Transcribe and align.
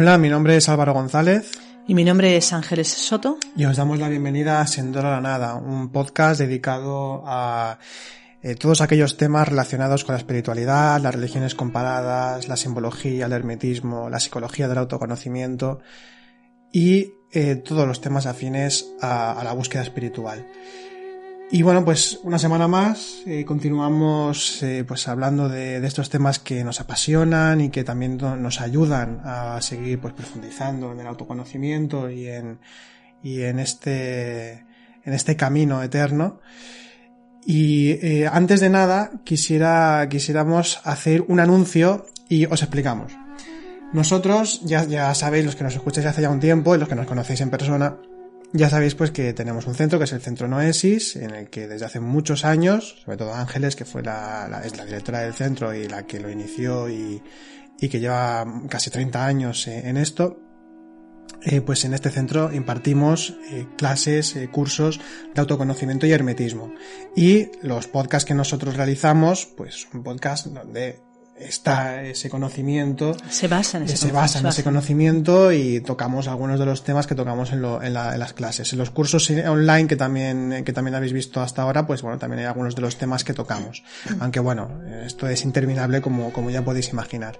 Hola, 0.00 0.16
mi 0.16 0.28
nombre 0.28 0.56
es 0.56 0.68
Álvaro 0.68 0.94
González. 0.94 1.50
Y 1.88 1.94
mi 1.96 2.04
nombre 2.04 2.36
es 2.36 2.52
Ángeles 2.52 2.86
Soto. 2.86 3.36
Y 3.56 3.64
os 3.64 3.76
damos 3.76 3.98
la 3.98 4.08
bienvenida 4.08 4.60
a 4.60 4.66
Sendora 4.68 5.10
la 5.10 5.20
Nada, 5.20 5.56
un 5.56 5.90
podcast 5.90 6.38
dedicado 6.38 7.24
a 7.26 7.80
eh, 8.40 8.54
todos 8.54 8.80
aquellos 8.80 9.16
temas 9.16 9.48
relacionados 9.48 10.04
con 10.04 10.12
la 10.12 10.20
espiritualidad, 10.20 11.00
las 11.00 11.16
religiones 11.16 11.56
comparadas, 11.56 12.46
la 12.46 12.56
simbología, 12.56 13.26
el 13.26 13.32
hermetismo, 13.32 14.08
la 14.08 14.20
psicología 14.20 14.68
del 14.68 14.78
autoconocimiento 14.78 15.80
y 16.72 17.14
eh, 17.32 17.56
todos 17.56 17.84
los 17.84 18.00
temas 18.00 18.26
afines 18.26 18.94
a, 19.00 19.32
a 19.32 19.42
la 19.42 19.52
búsqueda 19.52 19.82
espiritual. 19.82 20.46
Y 21.50 21.62
bueno, 21.62 21.82
pues 21.82 22.20
una 22.24 22.38
semana 22.38 22.68
más 22.68 23.22
eh, 23.26 23.46
continuamos 23.46 24.62
eh, 24.62 24.84
pues 24.86 25.08
hablando 25.08 25.48
de, 25.48 25.78
estos 25.86 26.10
temas 26.10 26.38
que 26.38 26.62
nos 26.62 26.78
apasionan 26.80 27.62
y 27.62 27.70
que 27.70 27.84
también 27.84 28.18
nos 28.18 28.60
ayudan 28.60 29.22
a 29.24 29.58
seguir 29.62 29.98
pues 29.98 30.12
profundizando 30.12 30.92
en 30.92 31.00
el 31.00 31.06
autoconocimiento 31.06 32.10
y 32.10 32.28
en, 32.28 32.58
y 33.22 33.42
en 33.42 33.60
este 33.60 34.66
en 35.04 35.14
este 35.14 35.36
camino 35.36 35.82
eterno. 35.82 36.40
Y 37.46 37.92
eh, 37.92 38.28
antes 38.30 38.60
de 38.60 38.68
nada 38.68 39.12
quisiera 39.24 40.06
quisiéramos 40.10 40.82
hacer 40.84 41.24
un 41.28 41.40
anuncio 41.40 42.04
y 42.28 42.44
os 42.44 42.62
explicamos. 42.62 43.12
Nosotros 43.94 44.60
ya, 44.66 44.84
ya 44.84 45.14
sabéis 45.14 45.46
los 45.46 45.56
que 45.56 45.64
nos 45.64 45.74
escucháis 45.74 46.08
hace 46.08 46.20
ya 46.20 46.28
un 46.28 46.40
tiempo 46.40 46.74
y 46.74 46.78
los 46.78 46.90
que 46.90 46.94
nos 46.94 47.06
conocéis 47.06 47.40
en 47.40 47.48
persona 47.48 47.96
ya 48.52 48.70
sabéis 48.70 48.94
pues 48.94 49.10
que 49.10 49.32
tenemos 49.32 49.66
un 49.66 49.74
centro 49.74 49.98
que 49.98 50.06
es 50.06 50.12
el 50.12 50.20
Centro 50.20 50.48
Noesis, 50.48 51.16
en 51.16 51.30
el 51.34 51.50
que 51.50 51.68
desde 51.68 51.86
hace 51.86 52.00
muchos 52.00 52.44
años, 52.44 52.96
sobre 53.04 53.18
todo 53.18 53.34
Ángeles, 53.34 53.76
que 53.76 53.84
fue 53.84 54.02
la, 54.02 54.62
es 54.64 54.76
la 54.76 54.84
directora 54.84 55.20
del 55.20 55.34
centro 55.34 55.74
y 55.74 55.88
la 55.88 56.06
que 56.06 56.20
lo 56.20 56.30
inició 56.30 56.88
y, 56.88 57.22
y 57.80 57.88
que 57.88 58.00
lleva 58.00 58.46
casi 58.68 58.90
30 58.90 59.26
años 59.26 59.66
en 59.66 59.96
esto, 59.96 60.40
eh, 61.42 61.60
pues 61.60 61.84
en 61.84 61.94
este 61.94 62.10
centro 62.10 62.52
impartimos 62.52 63.36
eh, 63.50 63.66
clases, 63.76 64.34
eh, 64.34 64.48
cursos 64.48 65.00
de 65.34 65.40
autoconocimiento 65.40 66.06
y 66.06 66.12
hermetismo. 66.12 66.74
Y 67.14 67.50
los 67.62 67.86
podcasts 67.86 68.26
que 68.26 68.34
nosotros 68.34 68.76
realizamos, 68.76 69.46
pues 69.46 69.86
un 69.94 70.02
podcast 70.02 70.46
donde 70.46 71.00
está 71.40 72.04
ese 72.04 72.30
conocimiento. 72.30 73.16
Se 73.30 73.48
basa 73.48 73.78
en 73.78 73.84
ese, 73.84 73.96
se 73.96 74.12
basa 74.12 74.40
en 74.40 74.46
ese 74.46 74.64
conocimiento 74.64 75.52
y 75.52 75.80
tocamos 75.80 76.28
algunos 76.28 76.58
de 76.58 76.66
los 76.66 76.84
temas 76.84 77.06
que 77.06 77.14
tocamos 77.14 77.52
en, 77.52 77.62
lo, 77.62 77.82
en, 77.82 77.94
la, 77.94 78.14
en, 78.14 78.20
las 78.20 78.32
clases. 78.32 78.72
En 78.72 78.78
los 78.78 78.90
cursos 78.90 79.30
online 79.30 79.86
que 79.86 79.96
también, 79.96 80.62
que 80.64 80.72
también 80.72 80.94
habéis 80.94 81.12
visto 81.12 81.40
hasta 81.40 81.62
ahora, 81.62 81.86
pues 81.86 82.02
bueno, 82.02 82.18
también 82.18 82.40
hay 82.40 82.46
algunos 82.46 82.74
de 82.74 82.82
los 82.82 82.96
temas 82.96 83.24
que 83.24 83.34
tocamos. 83.34 83.82
Aunque 84.20 84.40
bueno, 84.40 84.80
esto 85.04 85.28
es 85.28 85.44
interminable 85.44 86.00
como, 86.00 86.32
como 86.32 86.50
ya 86.50 86.64
podéis 86.64 86.90
imaginar. 86.90 87.38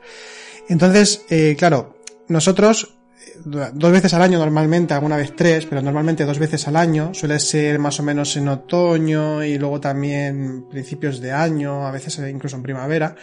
Entonces, 0.68 1.22
eh, 1.30 1.56
claro, 1.58 1.98
nosotros 2.28 2.97
dos 3.44 3.92
veces 3.92 4.14
al 4.14 4.22
año 4.22 4.38
normalmente, 4.38 4.94
alguna 4.94 5.16
vez 5.16 5.34
tres, 5.36 5.66
pero 5.66 5.82
normalmente 5.82 6.24
dos 6.24 6.38
veces 6.38 6.66
al 6.68 6.76
año, 6.76 7.12
suele 7.14 7.38
ser 7.38 7.78
más 7.78 8.00
o 8.00 8.02
menos 8.02 8.36
en 8.36 8.48
otoño 8.48 9.44
y 9.44 9.58
luego 9.58 9.80
también 9.80 10.66
principios 10.68 11.20
de 11.20 11.32
año, 11.32 11.86
a 11.86 11.90
veces 11.90 12.18
incluso 12.30 12.56
en 12.56 12.62
primavera, 12.62 13.14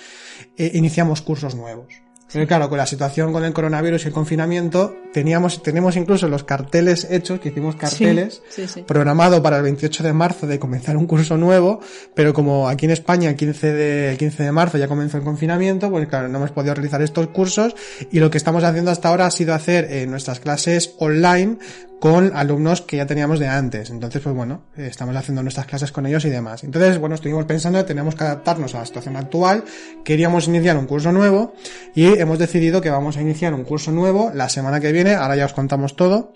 eh, 0.58 0.72
iniciamos 0.73 1.22
cursos 1.22 1.56
nuevos. 1.56 2.05
Pero 2.34 2.48
claro, 2.48 2.70
con 2.70 2.78
la 2.78 2.86
situación 2.86 3.31
con 3.31 3.45
el 3.45 3.54
coronavirus 3.54 4.04
y 4.04 4.08
el 4.08 4.14
confinamiento, 4.14 4.95
teníamos, 5.14 5.62
tenemos 5.62 5.95
incluso 5.95 6.28
los 6.28 6.44
carteles 6.44 7.08
hechos, 7.09 7.40
que 7.40 7.50
hicimos 7.50 7.76
carteles, 7.76 8.42
sí, 8.50 8.64
sí, 8.64 8.68
sí. 8.68 8.81
programado 8.81 9.42
para 9.44 9.58
el 9.58 9.64
28 9.64 10.04
de 10.04 10.14
marzo 10.14 10.47
de 10.47 10.59
comenzar 10.59 10.97
un 10.97 11.06
curso 11.06 11.38
nuevo, 11.38 11.80
pero 12.14 12.34
como 12.34 12.68
aquí 12.68 12.85
en 12.85 12.91
España 12.91 13.30
el 13.30 13.35
15 13.35 13.74
de, 13.74 14.12
el 14.12 14.18
15 14.18 14.44
de 14.44 14.52
marzo 14.52 14.78
ya 14.78 14.88
comenzó 14.88 15.18
el 15.18 15.24
confinamiento, 15.24 15.90
pues 15.90 16.08
claro, 16.08 16.28
no 16.28 16.40
hemos 16.40 16.52
podido 16.52 16.74
realizar 16.74 17.02
estos 17.02 17.28
cursos 17.28 17.75
y 18.12 18.19
lo 18.19 18.31
que 18.31 18.38
estamos 18.38 18.64
haciendo 18.64 18.91
hasta 18.91 19.09
ahora 19.09 19.28
ha 19.28 19.31
sido 19.31 19.53
hacer 19.53 19.85
eh, 19.90 20.08
nuestras 20.08 20.40
clases 20.40 20.96
online 20.97 21.58
con 22.05 22.33
alumnos 22.35 22.81
que 22.81 22.97
ya 22.97 23.07
teníamos 23.07 23.39
de 23.39 23.47
antes. 23.47 23.89
Entonces, 23.89 24.21
pues 24.21 24.35
bueno, 24.35 24.66
estamos 24.77 25.16
haciendo 25.16 25.41
nuestras 25.41 25.66
clases 25.66 25.91
con 25.91 26.05
ellos 26.05 26.23
y 26.25 26.29
demás. 26.29 26.63
Entonces, 26.63 26.99
bueno, 26.99 27.16
estuvimos 27.16 27.45
pensando 27.45 27.79
que 27.79 27.85
teníamos 27.85 28.13
que 28.13 28.23
adaptarnos 28.23 28.75
a 28.75 28.77
la 28.81 28.85
situación 28.85 29.16
actual, 29.16 29.63
queríamos 30.03 30.47
iniciar 30.47 30.77
un 30.77 30.85
curso 30.85 31.11
nuevo 31.11 31.55
y 31.95 32.05
hemos 32.05 32.38
decidido 32.38 32.79
que 32.79 32.91
vamos 32.91 33.17
a 33.17 33.23
iniciar 33.23 33.55
un 33.55 33.63
curso 33.63 33.91
nuevo 33.91 34.29
la 34.35 34.49
semana 34.49 34.79
que 34.79 34.91
viene, 34.91 35.16
ahora 35.16 35.35
ya 35.35 35.45
os 35.45 35.53
contamos 35.53 35.95
todo. 35.95 36.33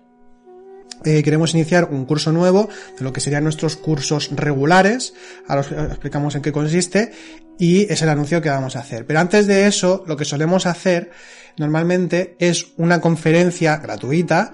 Eh, 1.05 1.21
queremos 1.21 1.53
iniciar 1.53 1.89
un 1.91 2.05
curso 2.05 2.31
nuevo 2.31 2.67
de 2.97 3.03
lo 3.03 3.13
que 3.13 3.21
serían 3.21 3.43
nuestros 3.43 3.75
cursos 3.75 4.31
regulares. 4.31 5.13
Ahora 5.47 5.61
os 5.61 5.71
explicamos 5.71 6.33
en 6.33 6.41
qué 6.41 6.51
consiste 6.51 7.11
y 7.59 7.81
es 7.93 8.01
el 8.01 8.09
anuncio 8.09 8.41
que 8.41 8.49
vamos 8.49 8.75
a 8.75 8.79
hacer. 8.79 9.05
Pero 9.05 9.19
antes 9.19 9.45
de 9.45 9.67
eso, 9.67 10.03
lo 10.07 10.17
que 10.17 10.25
solemos 10.25 10.65
hacer 10.65 11.11
normalmente 11.57 12.35
es 12.39 12.73
una 12.77 13.01
conferencia 13.01 13.77
gratuita 13.77 14.51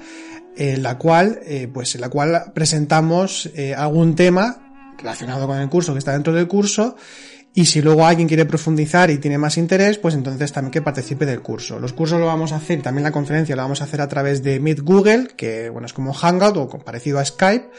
en 0.57 0.83
la 0.83 0.97
cual, 0.97 1.39
eh, 1.45 1.69
pues 1.71 1.95
en 1.95 2.01
la 2.01 2.09
cual 2.09 2.51
presentamos 2.53 3.49
eh, 3.55 3.73
algún 3.73 4.16
tema 4.16 4.93
relacionado 4.97 5.47
con 5.47 5.59
el 5.59 5.69
curso 5.69 5.93
que 5.93 5.99
está 5.99 6.13
dentro 6.13 6.33
del 6.33 6.47
curso 6.47 6.95
y 7.57 7.66
si 7.66 7.81
luego 7.81 8.05
alguien 8.05 8.27
quiere 8.27 8.45
profundizar 8.45 9.09
y 9.09 9.17
tiene 9.17 9.38
más 9.38 9.57
interés, 9.57 9.97
pues 9.97 10.13
entonces 10.13 10.51
también 10.51 10.71
que 10.71 10.81
participe 10.81 11.25
del 11.25 11.41
curso. 11.41 11.79
Los 11.79 11.94
cursos 11.94 12.19
lo 12.19 12.25
vamos 12.25 12.51
a 12.51 12.57
hacer, 12.57 12.81
también 12.81 13.03
la 13.03 13.11
conferencia 13.11 13.55
lo 13.55 13.61
vamos 13.61 13.79
a 13.79 13.85
hacer 13.85 14.01
a 14.01 14.09
través 14.09 14.44
de 14.44 14.59
Meet 14.59 14.81
Google, 14.81 15.27
que 15.38 15.69
bueno, 15.69 15.85
es 15.85 15.94
como 15.94 16.13
Hangout 16.13 16.57
o 16.57 16.67
parecido 16.67 17.17
a 17.17 17.23
Skype. 17.23 17.69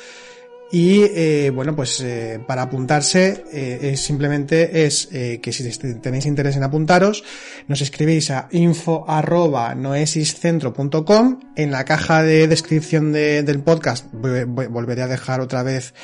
Y 0.71 1.03
eh, 1.05 1.53
bueno, 1.55 1.77
pues 1.77 2.01
eh, 2.01 2.41
para 2.45 2.63
apuntarse 2.63 3.45
eh, 3.53 3.93
es 3.93 4.01
simplemente 4.01 4.85
es 4.85 5.09
eh, 5.13 5.39
que 5.41 5.53
si 5.53 5.69
tenéis 6.01 6.27
interés 6.27 6.57
en 6.57 6.65
apuntaros, 6.65 7.23
nos 7.69 7.81
escribís 7.81 8.31
a 8.33 8.49
info 8.51 9.05
arroba. 9.09 9.77
En 11.57 11.71
la 11.71 11.85
caja 11.85 12.23
de 12.25 12.49
descripción 12.49 13.13
de, 13.13 13.45
del 13.45 13.61
podcast 13.61 14.07
volveré 14.13 15.03
a 15.03 15.09
dejar 15.09 15.41
otra 15.41 15.63
vez 15.63 15.95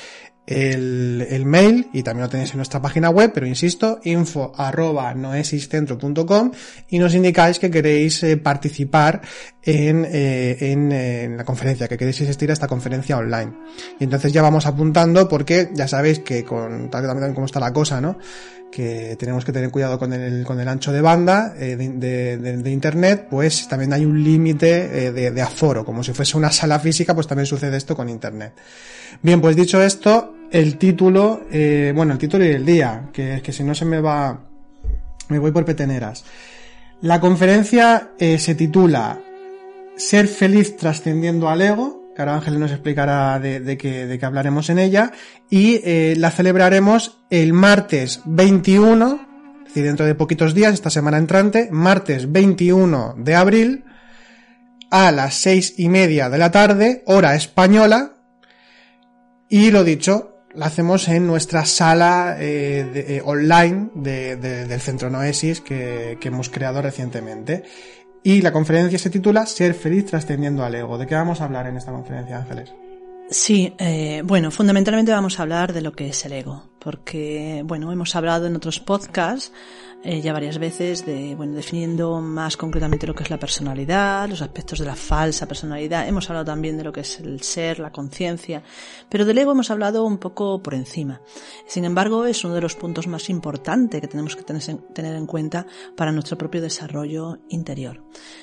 el, 0.47 1.27
el, 1.31 1.47
mail 1.47 1.89
y 1.93 2.03
también 2.03 2.25
lo 2.25 2.29
tenéis 2.29 2.51
en 2.51 2.57
nuestra 2.57 2.83
página 2.83 3.11
web, 3.11 3.31
pero 3.33 3.47
insisto, 3.47 4.01
info 4.03 4.53
arroba 4.57 5.15
noesiscentro.com 5.15 6.51
y 6.89 6.99
nos 6.99 7.15
indicáis 7.15 7.59
que 7.59 7.71
queréis 7.71 8.23
eh, 8.25 8.37
participar 8.37 9.21
en, 9.63 10.05
eh, 10.05 10.57
en, 10.73 10.91
en, 10.91 11.37
la 11.37 11.45
conferencia, 11.45 11.87
que 11.87 11.97
queréis 11.97 12.21
asistir 12.23 12.51
a 12.51 12.55
esta 12.55 12.67
conferencia 12.67 13.17
online. 13.17 13.53
Y 14.01 14.05
entonces 14.05 14.33
ya 14.33 14.43
vamos 14.43 14.67
apuntando 14.67 15.29
porque 15.29 15.71
ya 15.75 15.87
sabéis 15.87 16.19
que 16.21 16.45
con 16.45 16.91
tal 16.91 17.07
también 17.07 17.35
como 17.35 17.47
está 17.47 17.61
la 17.61 17.73
cosa, 17.73 18.01
¿no? 18.01 18.19
Que 18.73 19.17
tenemos 19.17 19.45
que 19.45 19.53
tener 19.53 19.71
cuidado 19.71 19.99
con 19.99 20.13
el, 20.13 20.45
con 20.45 20.59
el 20.59 20.67
ancho 20.67 20.93
de 20.93 21.01
banda 21.01 21.55
eh, 21.59 21.77
de, 21.77 22.39
de, 22.39 22.57
de, 22.57 22.71
internet, 22.71 23.29
pues 23.31 23.69
también 23.69 23.93
hay 23.93 24.05
un 24.05 24.25
límite 24.25 25.07
eh, 25.07 25.13
de, 25.13 25.31
de, 25.31 25.43
aforo, 25.43 25.85
como 25.85 26.03
si 26.03 26.13
fuese 26.13 26.37
una 26.37 26.51
sala 26.51 26.81
física, 26.81 27.15
pues 27.15 27.29
también 27.29 27.47
sucede 27.47 27.77
esto 27.77 27.95
con 27.95 28.09
internet. 28.09 28.55
Bien, 29.21 29.41
pues 29.41 29.55
dicho 29.55 29.81
esto, 29.83 30.35
el 30.51 30.79
título, 30.79 31.43
eh, 31.53 31.93
bueno, 31.95 32.15
el 32.15 32.19
título 32.19 32.45
y 32.45 32.49
el 32.49 32.65
día, 32.65 33.11
que, 33.13 33.41
que 33.43 33.53
si 33.53 33.63
no 33.63 33.75
se 33.75 33.85
me 33.85 34.01
va, 34.01 34.41
me 35.29 35.39
voy 35.39 35.53
por 35.53 35.65
peteneras. 35.65 36.25
La 37.03 37.21
conferencia 37.21 38.13
eh, 38.19 38.39
se 38.39 38.55
titula 38.55 39.21
Ser 39.97 40.29
feliz 40.29 40.77
trascendiendo 40.77 41.49
al 41.49 41.61
ego, 41.61 42.02
que 42.15 42.23
ahora 42.23 42.35
Ángel 42.35 42.59
nos 42.59 42.71
explicará 42.71 43.39
de, 43.39 43.79
que, 43.79 44.07
de 44.07 44.27
hablaremos 44.27 44.69
en 44.71 44.79
ella, 44.79 45.13
y 45.49 45.81
eh, 45.85 46.15
la 46.17 46.31
celebraremos 46.31 47.23
el 47.31 47.53
martes 47.53 48.21
21, 48.25 49.29
es 49.61 49.69
decir, 49.69 49.85
dentro 49.85 50.07
de 50.07 50.15
poquitos 50.15 50.55
días, 50.55 50.75
esta 50.75 50.91
semana 50.91 51.19
entrante, 51.19 51.69
martes 51.71 52.31
21 52.31 53.15
de 53.19 53.35
abril, 53.35 53.85
a 54.91 55.11
las 55.11 55.35
seis 55.35 55.75
y 55.79 55.89
media 55.89 56.29
de 56.29 56.39
la 56.39 56.51
tarde, 56.51 57.03
hora 57.07 57.35
española, 57.35 58.17
y 59.49 59.71
lo 59.71 59.85
dicho, 59.85 60.33
la 60.55 60.67
hacemos 60.67 61.09
en 61.09 61.27
nuestra 61.27 61.65
sala 61.65 62.37
eh, 62.39 62.87
de, 62.93 63.17
eh, 63.17 63.23
online 63.25 63.91
de, 63.95 64.37
del 64.37 64.81
Centro 64.81 65.09
Noesis 65.09 65.61
que, 65.61 66.19
que 66.21 66.29
hemos 66.29 66.51
creado 66.51 66.83
recientemente. 66.83 67.65
Y 68.25 68.41
la 68.41 68.53
conferencia 68.53 68.99
se 68.99 69.11
titula 69.11 69.47
Ser 69.47 69.75
feliz 69.75 70.07
trascendiendo 70.07 70.65
al 70.65 70.75
ego. 70.75 70.97
¿De 70.97 71.07
qué 71.07 71.15
vamos 71.15 71.41
a 71.41 71.45
hablar 71.45 71.67
en 71.67 71.77
esta 71.77 71.93
conferencia, 71.93 72.39
Ángeles? 72.39 72.73
Sí, 73.31 73.73
eh, 73.79 74.23
bueno, 74.25 74.51
fundamentalmente 74.51 75.11
vamos 75.11 75.39
a 75.39 75.43
hablar 75.43 75.73
de 75.73 75.81
lo 75.81 75.93
que 75.93 76.09
es 76.09 76.25
el 76.27 76.33
ego, 76.33 76.65
porque, 76.79 77.63
bueno, 77.65 77.91
hemos 77.91 78.15
hablado 78.15 78.47
en 78.47 78.57
otros 78.57 78.79
podcasts 78.79 79.53
eh, 80.05 80.21
ya 80.21 80.33
varias 80.33 80.59
veces 80.59 81.07
de, 81.07 81.35
bueno, 81.37 81.55
definiendo 81.55 82.21
más 82.21 82.57
concretamente 82.57 83.07
lo 83.07 83.15
que 83.15 83.23
es 83.23 83.31
la 83.31 83.39
personalidad, 83.39 84.29
los 84.29 84.43
aspectos 84.43 84.81
de 84.81 84.87
la 84.87 84.97
falsa 84.97 85.47
personalidad. 85.47 86.09
Hemos 86.09 86.29
hablado 86.29 86.47
también 86.47 86.77
de 86.77 86.85
lo 86.85 86.93
que 86.93 87.01
es 87.01 87.21
el 87.21 87.41
ser, 87.43 87.79
la 87.79 87.93
conciencia, 87.93 88.65
pero 89.09 89.25
del 89.25 89.39
ego 89.39 89.53
hemos 89.53 89.71
hablado 89.71 90.05
un 90.05 90.19
poco 90.19 90.61
por 90.61 90.75
encima. 90.75 91.21
Sin 91.67 91.85
embargo, 91.85 92.27
es 92.27 92.45
uno 92.45 92.55
de 92.55 92.61
los 92.61 92.75
puntos 92.75 93.07
más 93.07 93.31
importantes 93.31 94.01
que 94.01 94.09
tenemos 94.09 94.35
que 94.35 94.43
tener 94.43 95.15
en 95.15 95.27
cuenta 95.27 95.67
para 95.97 96.11
nuestro 96.11 96.37
propio 96.37 96.61
desarrollo 96.61 97.39
interior. 97.49 98.03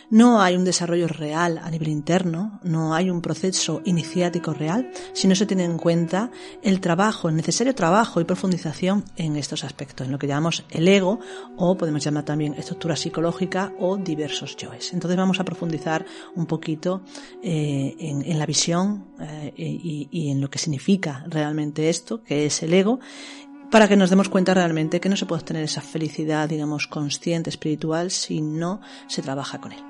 no 0.10 0.42
hay 0.42 0.56
un 0.56 0.66
desarrollo 0.66 1.08
real 1.08 1.60
a 1.60 1.70
nivel 1.70 1.90
interno, 1.90 2.60
no 2.64 2.96
hay 2.96 3.10
un 3.10 3.22
proceso 3.22 3.82
iniciático 3.86 4.54
real, 4.54 4.90
si 5.14 5.28
no 5.28 5.36
se 5.36 5.46
tiene 5.46 5.66
en 5.66 5.78
cuenta 5.78 6.32
el 6.64 6.80
trabajo, 6.80 7.30
el 7.30 7.36
necesario 7.36 7.76
trabajo 7.76 8.22
y 8.22 8.24
profundización 8.24 9.04
en 9.18 9.36
estos 9.36 9.64
aspectos, 9.64 10.08
en 10.08 10.12
lo 10.12 10.20
que 10.20 10.28
llamamos 10.28 10.66
el 10.70 10.88
ego 10.88 11.20
o 11.62 11.76
podemos 11.76 12.04
llamar 12.04 12.24
también 12.24 12.54
estructura 12.54 12.96
psicológica 12.96 13.74
o 13.80 13.98
diversos 13.98 14.56
yoes. 14.56 14.94
Entonces 14.94 15.18
vamos 15.18 15.40
a 15.40 15.44
profundizar 15.44 16.06
un 16.36 16.46
poquito 16.46 17.04
eh, 17.44 17.96
en, 18.00 18.40
la 18.40 18.46
visión 18.46 19.08
eh, 19.20 19.54
y, 19.56 20.08
y 20.10 20.32
en 20.32 20.40
lo 20.40 20.50
que 20.50 20.58
significa 20.58 21.26
realmente 21.28 21.90
esto, 21.90 22.24
que 22.24 22.46
es 22.46 22.64
el 22.64 22.74
ego, 22.74 23.00
para 23.70 23.88
que 23.88 23.98
nos 23.98 24.10
demos 24.10 24.30
cuenta 24.30 24.54
realmente 24.54 25.02
que 25.02 25.10
no 25.10 25.18
se 25.18 25.26
puede 25.26 25.42
obtener 25.42 25.64
esa 25.64 25.82
felicidad, 25.82 26.48
digamos, 26.48 26.88
consciente, 26.88 27.50
espiritual, 27.50 28.10
si 28.10 28.42
no 28.42 28.80
se 29.08 29.22
trabaja 29.22 29.60
con 29.60 29.74
él. 29.74 29.84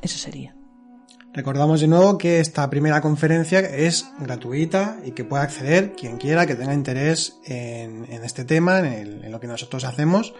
Eso 0.00 0.18
sería. 0.18 0.57
Recordamos 1.34 1.80
de 1.80 1.88
nuevo 1.88 2.18
que 2.18 2.40
esta 2.40 2.68
primera 2.70 3.00
conferencia 3.00 3.60
es 3.60 4.10
gratuita 4.18 4.98
y 5.04 5.12
que 5.12 5.24
puede 5.24 5.42
acceder 5.42 5.92
quien 5.92 6.16
quiera 6.16 6.46
que 6.46 6.54
tenga 6.54 6.74
interés 6.74 7.38
en, 7.44 8.04
este 8.24 8.44
tema, 8.44 8.78
en, 8.80 9.24
en, 9.24 9.30
lo 9.30 9.38
que 9.38 9.46
nosotros 9.46 9.84
hacemos 9.84 10.34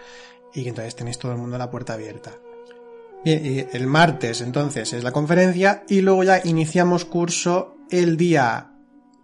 y 0.53 0.63
que 0.63 0.69
entonces 0.69 0.95
tenéis 0.95 1.19
todo 1.19 1.31
el 1.31 1.37
mundo 1.37 1.57
la 1.57 1.69
puerta 1.69 1.93
abierta. 1.93 2.31
Bien, 3.23 3.45
y 3.45 3.65
el 3.75 3.85
martes 3.85 4.41
entonces 4.41 4.93
es 4.93 5.03
la 5.03 5.11
conferencia 5.11 5.83
y 5.87 6.01
luego 6.01 6.23
ya 6.23 6.41
iniciamos 6.43 7.05
curso 7.05 7.75
el 7.89 8.17
día 8.17 8.71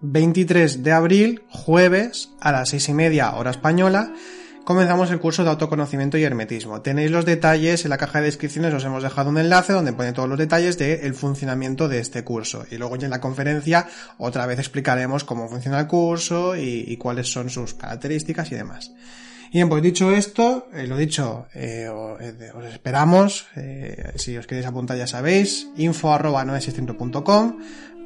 23 0.01 0.83
de 0.83 0.91
abril, 0.91 1.44
jueves, 1.50 2.31
a 2.39 2.51
las 2.51 2.69
seis 2.69 2.89
y 2.89 2.94
media 2.94 3.33
hora 3.35 3.51
española, 3.51 4.13
comenzamos 4.65 5.12
el 5.12 5.19
curso 5.19 5.44
de 5.44 5.51
autoconocimiento 5.51 6.17
y 6.17 6.23
hermetismo. 6.23 6.81
Tenéis 6.81 7.12
los 7.12 7.23
detalles 7.23 7.85
en 7.85 7.91
la 7.91 7.97
caja 7.97 8.19
de 8.19 8.25
descripciones, 8.25 8.73
os 8.73 8.83
hemos 8.83 9.03
dejado 9.03 9.29
un 9.29 9.38
enlace 9.38 9.71
donde 9.71 9.94
pone 9.94 10.12
todos 10.12 10.27
los 10.27 10.39
detalles 10.39 10.77
del 10.77 11.13
funcionamiento 11.13 11.88
de 11.88 12.00
este 12.00 12.23
curso. 12.23 12.65
Y 12.69 12.77
luego 12.77 12.97
ya 12.97 13.06
en 13.06 13.12
la 13.12 13.21
conferencia 13.21 13.88
otra 14.17 14.45
vez 14.47 14.59
explicaremos 14.59 15.23
cómo 15.23 15.47
funciona 15.47 15.79
el 15.79 15.88
curso 15.88 16.57
y, 16.57 16.97
cuáles 16.97 17.31
son 17.31 17.50
sus 17.50 17.75
características 17.75 18.51
y 18.51 18.56
demás. 18.56 18.91
Bien, 19.53 19.69
pues 19.69 19.83
dicho 19.83 20.12
esto, 20.12 20.68
eh, 20.73 20.88
lo 20.88 20.97
dicho, 20.97 21.45
eh, 21.53 21.88
eh, 22.19 22.51
os, 22.53 22.65
esperamos, 22.65 23.47
si 24.15 24.35
os 24.35 24.47
queréis 24.47 24.65
apuntar 24.65 24.97
ya 24.97 25.07
sabéis, 25.07 25.69
info 25.77 26.11
arroba 26.11 26.44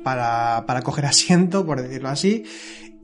para, 0.04 0.66
para 0.66 0.82
coger 0.82 1.06
asiento, 1.06 1.66
por 1.66 1.82
decirlo 1.82 2.10
así. 2.10 2.44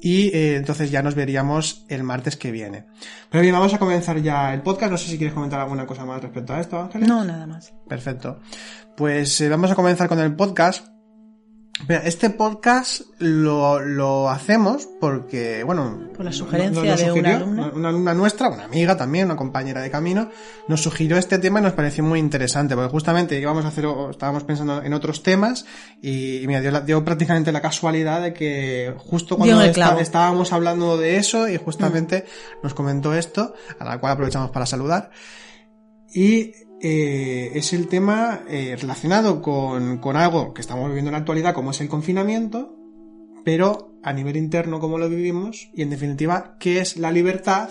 Y 0.06 0.28
eh, 0.38 0.56
entonces 0.56 0.92
ya 0.92 1.02
nos 1.02 1.16
veríamos 1.16 1.84
el 1.90 2.04
martes 2.04 2.38
que 2.38 2.52
viene. 2.52 2.86
Pero 3.32 3.42
bien, 3.42 3.56
vamos 3.56 3.74
a 3.74 3.80
comenzar 3.80 4.22
ya 4.22 4.54
el 4.54 4.62
podcast. 4.62 4.92
No 4.92 5.00
sé 5.00 5.10
si 5.10 5.18
quieres 5.18 5.34
comentar 5.34 5.60
alguna 5.60 5.88
cosa 5.88 6.06
más 6.06 6.22
respecto 6.22 6.54
a 6.54 6.62
esto, 6.62 6.80
Ángeles. 6.80 7.10
No, 7.10 7.26
nada 7.26 7.48
más. 7.48 7.74
Perfecto. 7.90 8.40
Pues 8.96 9.42
eh, 9.42 9.50
vamos 9.50 9.72
a 9.72 9.76
comenzar 9.76 10.08
con 10.08 10.20
el 10.20 10.36
podcast. 10.36 10.95
Este 11.90 12.30
podcast 12.30 13.02
lo, 13.20 13.80
lo 13.82 14.30
hacemos 14.30 14.88
porque, 15.00 15.64
bueno... 15.64 16.10
Por 16.16 16.26
la 16.26 16.32
sugerencia 16.32 16.96
de 16.96 17.12
una 17.12 17.36
alumna. 17.36 17.72
Una 17.76 17.90
alumna 17.90 18.14
nuestra, 18.14 18.48
una 18.48 18.64
amiga 18.64 18.96
también, 18.96 19.26
una 19.26 19.36
compañera 19.36 19.82
de 19.82 19.92
camino, 19.92 20.30
nos 20.70 20.82
sugirió 20.82 21.18
este 21.18 21.38
tema 21.38 21.60
y 21.60 21.64
nos 21.64 21.74
pareció 21.74 22.04
muy 22.04 22.20
interesante, 22.20 22.76
porque 22.76 22.90
justamente 22.90 23.40
íbamos 23.40 23.66
a 23.66 23.68
hacer, 23.68 23.86
estábamos 24.10 24.46
pensando 24.46 24.82
en 24.82 24.94
otros 24.94 25.22
temas 25.22 25.66
y, 26.02 26.38
y 26.38 26.48
mira, 26.48 26.62
dio, 26.62 26.80
dio, 26.82 27.04
prácticamente 27.04 27.52
la 27.52 27.62
casualidad 27.62 28.22
de 28.22 28.34
que 28.34 28.96
justo 28.98 29.38
cuando 29.38 29.62
estábamos 29.62 30.54
hablando 30.54 30.98
de 30.98 31.18
eso 31.18 31.50
y 31.50 31.58
justamente 31.58 32.26
mm. 32.26 32.64
nos 32.64 32.74
comentó 32.74 33.14
esto, 33.14 33.54
a 33.78 33.84
la 33.84 34.00
cual 34.00 34.14
aprovechamos 34.14 34.50
para 34.50 34.66
saludar. 34.66 35.12
Y 36.16 36.54
eh, 36.88 37.58
es 37.58 37.74
el 37.74 37.88
tema 37.88 38.42
eh, 38.48 38.78
relacionado 38.80 39.42
con, 39.42 39.98
con, 39.98 40.16
algo 40.18 40.54
que 40.54 40.62
estamos 40.62 40.86
viviendo 40.88 41.10
en 41.10 41.14
la 41.14 41.18
actualidad, 41.18 41.56
como 41.56 41.72
es 41.72 41.82
el 41.82 41.90
confinamiento, 41.90 42.78
pero 43.44 43.98
a 44.04 44.14
nivel 44.14 44.38
interno, 44.38 44.80
cómo 44.80 45.00
lo 45.00 45.10
vivimos, 45.10 45.72
y 45.74 45.82
en 45.82 45.90
definitiva, 45.90 46.58
qué 46.60 46.82
es 46.82 46.98
la 46.98 47.12
libertad 47.12 47.70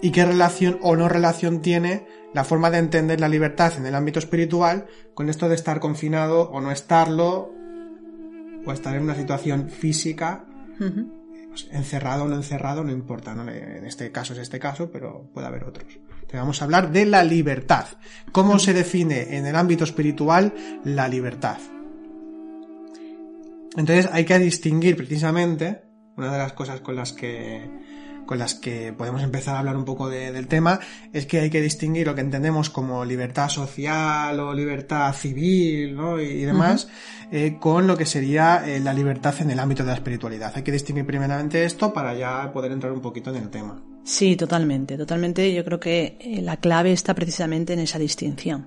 y 0.00 0.12
qué 0.12 0.24
relación 0.24 0.78
o 0.80 0.94
no 0.94 1.08
relación 1.08 1.60
tiene 1.60 2.06
la 2.32 2.44
forma 2.44 2.70
de 2.70 2.78
entender 2.78 3.18
la 3.18 3.28
libertad 3.28 3.72
en 3.76 3.84
el 3.84 3.96
ámbito 3.96 4.20
espiritual 4.20 4.86
con 5.14 5.28
esto 5.28 5.48
de 5.48 5.56
estar 5.56 5.80
confinado 5.80 6.50
o 6.50 6.60
no 6.60 6.70
estarlo, 6.70 7.52
o 8.64 8.72
estar 8.72 8.94
en 8.94 9.02
una 9.02 9.16
situación 9.16 9.70
física. 9.70 10.44
Pues, 10.78 11.66
encerrado 11.72 12.26
o 12.26 12.28
no 12.28 12.36
encerrado, 12.36 12.84
no 12.84 12.92
importa, 12.92 13.34
¿no? 13.34 13.50
en 13.50 13.84
este 13.84 14.12
caso 14.12 14.34
es 14.34 14.38
este 14.38 14.60
caso, 14.60 14.92
pero 14.92 15.28
puede 15.34 15.48
haber 15.48 15.64
otros. 15.64 15.98
Te 16.30 16.36
vamos 16.36 16.60
a 16.60 16.64
hablar 16.64 16.92
de 16.92 17.06
la 17.06 17.24
libertad. 17.24 17.86
¿Cómo 18.30 18.60
se 18.60 18.72
define 18.72 19.36
en 19.36 19.46
el 19.46 19.56
ámbito 19.56 19.82
espiritual 19.82 20.54
la 20.84 21.08
libertad? 21.08 21.58
Entonces 23.76 24.08
hay 24.12 24.24
que 24.24 24.38
distinguir 24.38 24.96
precisamente, 24.96 25.82
una 26.16 26.30
de 26.32 26.38
las 26.38 26.52
cosas 26.52 26.80
con 26.82 26.94
las 26.94 27.12
que 27.12 27.68
con 28.26 28.38
las 28.38 28.54
que 28.54 28.92
podemos 28.92 29.24
empezar 29.24 29.56
a 29.56 29.58
hablar 29.58 29.76
un 29.76 29.84
poco 29.84 30.08
del 30.08 30.46
tema, 30.46 30.78
es 31.12 31.26
que 31.26 31.40
hay 31.40 31.50
que 31.50 31.60
distinguir 31.60 32.06
lo 32.06 32.14
que 32.14 32.20
entendemos 32.20 32.70
como 32.70 33.04
libertad 33.04 33.48
social 33.48 34.38
o 34.38 34.54
libertad 34.54 35.12
civil 35.14 35.96
¿no? 35.96 36.20
y, 36.20 36.44
demás, 36.44 36.86
eh, 37.32 37.56
con 37.58 37.88
lo 37.88 37.96
que 37.96 38.06
sería 38.06 38.62
eh, 38.64 38.78
la 38.78 38.94
libertad 38.94 39.34
en 39.40 39.50
el 39.50 39.58
ámbito 39.58 39.82
de 39.82 39.88
la 39.88 39.96
espiritualidad. 39.96 40.52
Hay 40.54 40.62
que 40.62 40.70
distinguir 40.70 41.06
primeramente 41.06 41.64
esto 41.64 41.92
para 41.92 42.14
ya 42.14 42.52
poder 42.52 42.70
entrar 42.70 42.92
un 42.92 43.00
poquito 43.00 43.30
en 43.30 43.36
el 43.42 43.50
tema. 43.50 43.82
Sí, 44.04 44.36
totalmente, 44.36 44.96
totalmente. 44.96 45.52
Yo 45.52 45.64
creo 45.64 45.78
que 45.78 46.16
eh, 46.20 46.40
la 46.42 46.56
clave 46.56 46.92
está 46.92 47.14
precisamente 47.14 47.74
en 47.74 47.80
esa 47.80 47.98
distinción. 47.98 48.66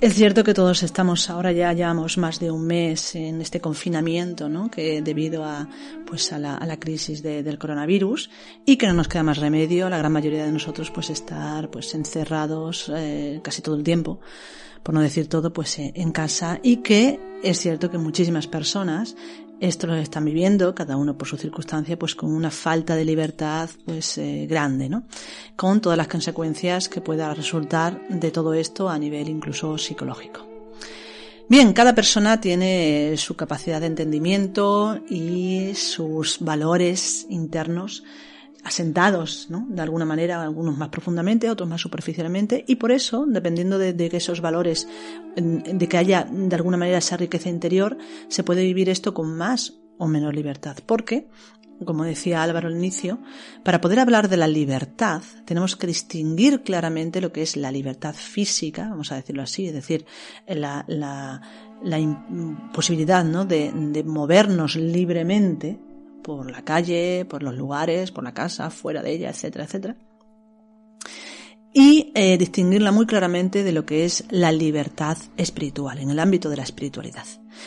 Es 0.00 0.14
cierto 0.14 0.44
que 0.44 0.54
todos 0.54 0.82
estamos 0.82 1.30
ahora 1.30 1.52
ya 1.52 1.72
llevamos 1.72 2.18
más 2.18 2.38
de 2.38 2.50
un 2.50 2.66
mes 2.66 3.14
en 3.14 3.40
este 3.40 3.60
confinamiento, 3.60 4.48
¿no? 4.48 4.70
Que 4.70 5.00
debido 5.00 5.44
a 5.44 5.68
pues 6.04 6.32
a 6.32 6.38
la, 6.38 6.56
a 6.56 6.66
la 6.66 6.78
crisis 6.78 7.22
de, 7.22 7.42
del 7.42 7.58
coronavirus 7.58 8.28
y 8.66 8.76
que 8.76 8.86
no 8.86 8.92
nos 8.92 9.08
queda 9.08 9.22
más 9.22 9.38
remedio, 9.38 9.88
la 9.88 9.96
gran 9.96 10.12
mayoría 10.12 10.44
de 10.44 10.52
nosotros 10.52 10.90
pues 10.90 11.10
estar 11.10 11.70
pues 11.70 11.94
encerrados 11.94 12.92
eh, 12.94 13.40
casi 13.42 13.62
todo 13.62 13.76
el 13.76 13.84
tiempo, 13.84 14.20
por 14.82 14.94
no 14.94 15.00
decir 15.00 15.28
todo, 15.28 15.52
pues 15.52 15.78
eh, 15.78 15.92
en 15.94 16.12
casa 16.12 16.60
y 16.62 16.78
que 16.78 17.18
es 17.42 17.58
cierto 17.60 17.90
que 17.90 17.96
muchísimas 17.96 18.46
personas 18.46 19.16
esto 19.64 19.86
lo 19.86 19.94
están 19.96 20.24
viviendo, 20.24 20.74
cada 20.74 20.96
uno 20.96 21.16
por 21.16 21.26
su 21.26 21.36
circunstancia, 21.36 21.98
pues 21.98 22.14
con 22.14 22.32
una 22.32 22.50
falta 22.50 22.94
de 22.96 23.04
libertad 23.04 23.70
pues 23.84 24.18
eh, 24.18 24.46
grande, 24.48 24.88
¿no? 24.88 25.04
Con 25.56 25.80
todas 25.80 25.96
las 25.96 26.08
consecuencias 26.08 26.88
que 26.88 27.00
pueda 27.00 27.32
resultar 27.32 28.00
de 28.08 28.30
todo 28.30 28.54
esto 28.54 28.88
a 28.88 28.98
nivel 28.98 29.28
incluso 29.28 29.78
psicológico. 29.78 30.46
Bien, 31.48 31.72
cada 31.72 31.94
persona 31.94 32.40
tiene 32.40 33.14
su 33.16 33.36
capacidad 33.36 33.80
de 33.80 33.88
entendimiento 33.88 35.00
y 35.08 35.72
sus 35.74 36.38
valores 36.40 37.26
internos 37.28 38.02
asentados, 38.64 39.48
¿no? 39.50 39.66
De 39.68 39.82
alguna 39.82 40.06
manera, 40.06 40.42
algunos 40.42 40.76
más 40.76 40.88
profundamente, 40.88 41.50
otros 41.50 41.68
más 41.68 41.82
superficialmente, 41.82 42.64
y 42.66 42.76
por 42.76 42.92
eso, 42.92 43.26
dependiendo 43.26 43.78
de, 43.78 43.94
que 43.94 44.16
esos 44.16 44.40
valores, 44.40 44.88
de 45.36 45.88
que 45.88 45.98
haya 45.98 46.26
de 46.30 46.56
alguna 46.56 46.78
manera 46.78 46.98
esa 46.98 47.16
riqueza 47.16 47.50
interior, 47.50 47.96
se 48.28 48.42
puede 48.42 48.62
vivir 48.62 48.88
esto 48.88 49.12
con 49.12 49.36
más 49.36 49.74
o 49.98 50.08
menos 50.08 50.34
libertad. 50.34 50.78
Porque, 50.86 51.28
como 51.84 52.04
decía 52.04 52.42
Álvaro 52.42 52.68
al 52.68 52.76
inicio, 52.76 53.20
para 53.64 53.82
poder 53.82 54.00
hablar 54.00 54.30
de 54.30 54.38
la 54.38 54.48
libertad, 54.48 55.22
tenemos 55.44 55.76
que 55.76 55.86
distinguir 55.86 56.62
claramente 56.62 57.20
lo 57.20 57.32
que 57.32 57.42
es 57.42 57.56
la 57.56 57.70
libertad 57.70 58.14
física, 58.14 58.88
vamos 58.88 59.12
a 59.12 59.16
decirlo 59.16 59.42
así, 59.42 59.66
es 59.66 59.74
decir, 59.74 60.06
la, 60.48 60.86
la, 60.88 61.42
la 61.82 62.70
posibilidad, 62.72 63.24
¿no? 63.24 63.44
de, 63.44 63.70
de 63.74 64.04
movernos 64.04 64.76
libremente, 64.76 65.78
por 66.24 66.50
la 66.50 66.64
calle, 66.64 67.26
por 67.26 67.42
los 67.42 67.54
lugares, 67.54 68.10
por 68.10 68.24
la 68.24 68.34
casa, 68.34 68.70
fuera 68.70 69.02
de 69.02 69.12
ella, 69.12 69.30
etcétera, 69.30 69.66
etcétera. 69.66 69.96
Y 71.76 72.12
eh, 72.14 72.38
distinguirla 72.38 72.92
muy 72.92 73.04
claramente 73.04 73.64
de 73.64 73.72
lo 73.72 73.84
que 73.84 74.04
es 74.04 74.24
la 74.30 74.52
libertad 74.52 75.18
espiritual, 75.36 75.98
en 75.98 76.08
el 76.10 76.20
ámbito 76.20 76.48
de 76.48 76.56
la 76.56 76.62
espiritualidad. 76.62 77.26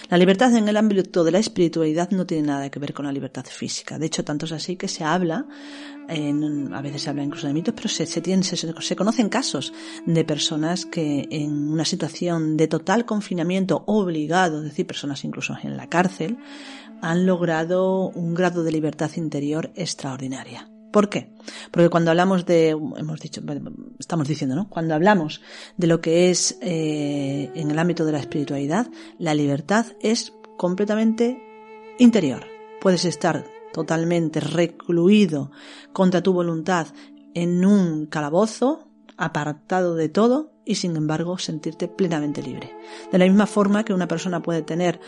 La 0.09 0.17
libertad 0.17 0.55
en 0.55 0.69
el 0.69 0.77
ámbito 0.77 1.25
de 1.25 1.31
la 1.31 1.39
espiritualidad 1.39 2.09
no 2.11 2.25
tiene 2.25 2.47
nada 2.47 2.69
que 2.69 2.79
ver 2.79 2.93
con 2.93 3.05
la 3.05 3.11
libertad 3.11 3.45
física. 3.45 3.99
De 3.99 4.05
hecho, 4.05 4.23
tanto 4.23 4.45
es 4.45 4.53
así 4.53 4.77
que 4.77 4.87
se 4.87 5.03
habla, 5.03 5.45
en, 6.07 6.73
a 6.73 6.81
veces 6.81 7.01
se 7.01 7.09
habla 7.09 7.23
incluso 7.23 7.47
de 7.47 7.53
mitos, 7.53 7.73
pero 7.75 7.89
se, 7.89 8.05
se, 8.05 8.21
se, 8.43 8.55
se, 8.55 8.95
conocen 8.95 9.27
casos 9.27 9.73
de 10.05 10.23
personas 10.23 10.85
que 10.85 11.27
en 11.29 11.69
una 11.69 11.83
situación 11.83 12.55
de 12.55 12.69
total 12.69 13.05
confinamiento 13.05 13.83
obligado, 13.87 14.59
es 14.59 14.63
decir, 14.63 14.87
personas 14.87 15.25
incluso 15.25 15.57
en 15.61 15.75
la 15.75 15.87
cárcel, 15.87 16.37
han 17.01 17.25
logrado 17.25 18.09
un 18.09 18.33
grado 18.33 18.63
de 18.63 18.71
libertad 18.71 19.11
interior 19.15 19.71
extraordinaria. 19.75 20.69
¿Por 20.91 21.09
qué? 21.09 21.33
Porque 21.71 21.89
cuando 21.89 22.11
hablamos 22.11 22.45
de, 22.45 22.69
hemos 22.69 23.19
dicho, 23.19 23.41
estamos 23.99 24.27
diciendo, 24.27 24.55
¿no? 24.55 24.69
Cuando 24.69 24.95
hablamos 24.95 25.41
de 25.75 25.87
lo 25.87 26.01
que 26.01 26.29
es 26.29 26.57
eh, 26.61 27.51
en 27.53 27.71
el 27.71 27.79
ámbito 27.79 28.05
de 28.05 28.13
la 28.13 28.19
espiritualidad, 28.19 28.87
la 29.19 29.35
libertad 29.35 29.85
es 30.01 30.33
completamente 30.57 31.39
interior. 31.99 32.45
Puedes 32.81 33.05
estar 33.05 33.45
totalmente 33.73 34.39
recluido 34.39 35.51
contra 35.93 36.23
tu 36.23 36.33
voluntad 36.33 36.87
en 37.33 37.65
un 37.65 38.07
calabozo, 38.07 38.87
apartado 39.17 39.95
de 39.95 40.09
todo, 40.09 40.56
y 40.67 40.75
sin 40.75 40.95
embargo 40.95 41.37
sentirte 41.37 41.87
plenamente 41.87 42.43
libre. 42.43 42.75
De 43.11 43.17
la 43.17 43.25
misma 43.25 43.47
forma 43.47 43.85
que 43.85 43.93
una 43.93 44.07
persona 44.07 44.41
puede 44.41 44.61
tener 44.61 44.99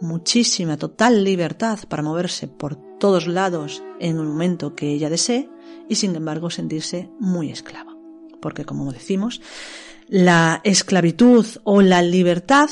muchísima, 0.00 0.76
total 0.76 1.24
libertad 1.24 1.80
para 1.88 2.02
moverse 2.02 2.46
por 2.46 2.76
todos 2.98 3.26
lados 3.26 3.82
en 3.98 4.16
el 4.16 4.24
momento 4.24 4.74
que 4.74 4.92
ella 4.92 5.10
desee 5.10 5.50
y 5.88 5.96
sin 5.96 6.14
embargo 6.14 6.50
sentirse 6.50 7.10
muy 7.18 7.50
esclava. 7.50 7.96
Porque 8.40 8.64
como 8.64 8.92
decimos, 8.92 9.40
la 10.06 10.60
esclavitud 10.64 11.44
o 11.64 11.82
la 11.82 12.00
libertad 12.02 12.70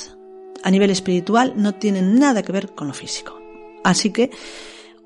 a 0.62 0.70
nivel 0.70 0.90
espiritual 0.90 1.54
no 1.56 1.74
tiene 1.74 2.02
nada 2.02 2.42
que 2.42 2.52
ver 2.52 2.74
con 2.74 2.88
lo 2.88 2.94
físico. 2.94 3.38
Así 3.84 4.10
que 4.10 4.30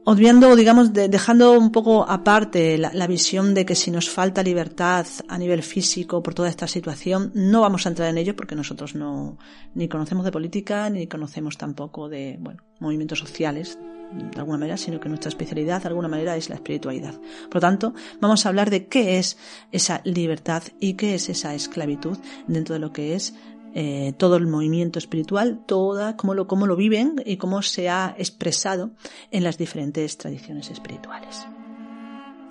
obviando, 0.05 0.55
digamos, 0.57 0.93
dejando 0.93 1.53
un 1.59 1.73
poco 1.73 2.09
aparte 2.09 2.79
la, 2.79 3.07
visión 3.07 3.55
de 3.55 3.65
que 3.65 3.75
si 3.75 3.91
nos 3.91 4.09
falta 4.09 4.43
libertad 4.43 5.07
a 5.29 5.39
nivel 5.39 5.63
físico 5.63 6.23
por 6.23 6.35
toda 6.35 6.49
esta 6.49 6.67
situación, 6.67 7.33
no 7.35 7.61
vamos 7.61 7.87
a 7.87 7.91
entrar 7.91 8.09
en 8.09 8.19
ello 8.19 8.37
porque 8.37 8.55
nosotros 8.55 8.95
no 8.95 9.39
ni 9.75 9.89
conocemos 9.89 10.25
de 10.25 10.33
política 10.33 10.89
ni 10.91 11.07
conocemos 11.07 11.59
tampoco 11.59 12.09
de 12.09 12.37
bueno, 12.41 12.63
movimientos 12.79 13.19
sociales 13.19 13.79
de 14.13 14.39
alguna 14.39 14.59
manera, 14.59 14.77
sino 14.77 14.99
que 14.99 15.09
nuestra 15.09 15.29
especialidad 15.29 15.83
de 15.83 15.89
alguna 15.89 16.09
manera 16.09 16.37
es 16.37 16.49
la 16.49 16.57
espiritualidad. 16.57 17.15
Por 17.45 17.57
lo 17.57 17.61
tanto, 17.61 17.95
vamos 18.21 18.45
a 18.45 18.49
hablar 18.49 18.71
de 18.71 18.87
qué 18.87 19.19
es 19.19 19.37
esa 19.71 20.01
libertad 20.05 20.63
y 20.81 20.95
qué 20.95 21.15
es 21.15 21.29
esa 21.29 21.55
esclavitud 21.55 22.19
dentro 22.47 22.75
de 22.75 22.81
lo 22.81 22.93
que 22.93 23.15
es 23.15 23.35
eh, 23.75 24.13
todo 24.17 24.37
el 24.37 24.47
movimiento 24.47 24.99
espiritual, 24.99 25.63
toda, 25.67 26.17
cómo 26.17 26.35
lo, 26.35 26.47
cómo 26.47 26.67
lo 26.67 26.77
viven 26.77 27.23
y 27.25 27.37
cómo 27.37 27.63
se 27.63 27.89
ha 27.89 28.15
expresado 28.19 28.91
en 29.31 29.45
las 29.45 29.59
diferentes 29.59 30.17
tradiciones 30.19 30.71
espirituales. 30.71 31.47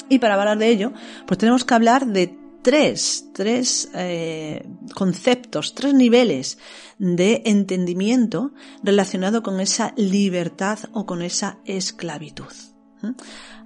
Y 0.09 0.19
para 0.19 0.35
hablar 0.35 0.57
de 0.57 0.69
ello, 0.69 0.93
pues 1.27 1.37
tenemos 1.37 1.63
que 1.65 1.73
hablar 1.73 2.07
de 2.07 2.37
tres, 2.61 3.29
tres 3.33 3.89
eh, 3.93 4.67
conceptos, 4.95 5.75
tres 5.75 5.93
niveles 5.93 6.57
de 6.97 7.41
entendimiento 7.45 8.51
relacionado 8.83 9.43
con 9.43 9.59
esa 9.59 9.93
libertad 9.95 10.79
o 10.93 11.05
con 11.05 11.21
esa 11.21 11.59
esclavitud. 11.65 12.51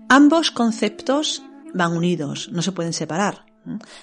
Ambos 0.09 0.51
conceptos 0.51 1.43
van 1.73 1.95
unidos, 1.95 2.49
no 2.51 2.61
se 2.61 2.71
pueden 2.71 2.93
separar. 2.93 3.45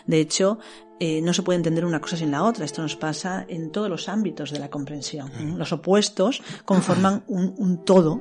De 0.06 0.20
hecho, 0.20 0.58
eh, 1.02 1.22
no 1.22 1.32
se 1.32 1.42
puede 1.42 1.56
entender 1.56 1.86
una 1.86 2.02
cosa 2.02 2.18
sin 2.18 2.30
la 2.30 2.44
otra. 2.44 2.66
Esto 2.66 2.82
nos 2.82 2.94
pasa 2.94 3.46
en 3.48 3.72
todos 3.72 3.88
los 3.88 4.06
ámbitos 4.10 4.50
de 4.50 4.58
la 4.58 4.68
comprensión. 4.68 5.30
Los 5.56 5.72
opuestos 5.72 6.42
conforman 6.66 7.24
un, 7.26 7.84
todo 7.86 8.20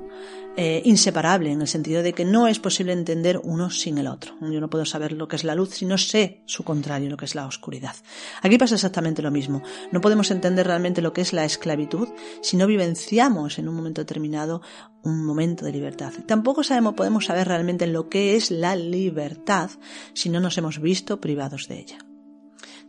eh, 0.56 0.82
inseparable, 0.86 1.52
en 1.52 1.60
el 1.60 1.68
sentido 1.68 2.02
de 2.02 2.14
que 2.14 2.24
no 2.24 2.48
es 2.48 2.58
posible 2.60 2.94
entender 2.94 3.42
uno 3.44 3.70
sin 3.70 3.98
el 3.98 4.08
otro. 4.08 4.36
Yo 4.42 4.62
no 4.62 4.70
puedo 4.70 4.86
saber 4.86 5.12
lo 5.12 5.28
que 5.28 5.36
es 5.36 5.44
la 5.44 5.56
luz 5.56 5.72
si 5.72 5.86
no 5.86 5.98
sé 5.98 6.42
su 6.46 6.64
contrario, 6.64 7.10
lo 7.10 7.18
que 7.18 7.26
es 7.26 7.36
la 7.36 7.48
oscuridad. 7.48 7.96
Aquí 8.42 8.58
pasa 8.58 8.76
exactamente 8.76 9.22
lo 9.22 9.30
mismo. 9.30 9.62
No 9.92 10.00
podemos 10.00 10.32
entender 10.32 10.66
realmente 10.66 11.02
lo 11.02 11.12
que 11.12 11.20
es 11.20 11.34
la 11.34 11.44
esclavitud 11.44 12.08
si 12.42 12.56
no 12.56 12.66
vivenciamos 12.66 13.60
en 13.60 13.68
un 13.68 13.76
momento 13.76 14.00
determinado 14.02 14.62
un 15.04 15.26
momento 15.26 15.66
de 15.66 15.74
libertad. 15.74 16.14
Tampoco 16.26 16.64
sabemos, 16.64 16.94
podemos 16.94 17.26
saber 17.26 17.48
realmente 17.48 17.88
lo 17.88 18.08
que 18.08 18.38
es 18.38 18.52
la 18.52 18.78
libertad 18.78 19.70
si 20.14 20.30
no 20.30 20.40
nos 20.40 20.58
hemos 20.58 20.80
visto 20.80 21.20
privados 21.20 21.68
de 21.68 21.80
ella. 21.80 22.09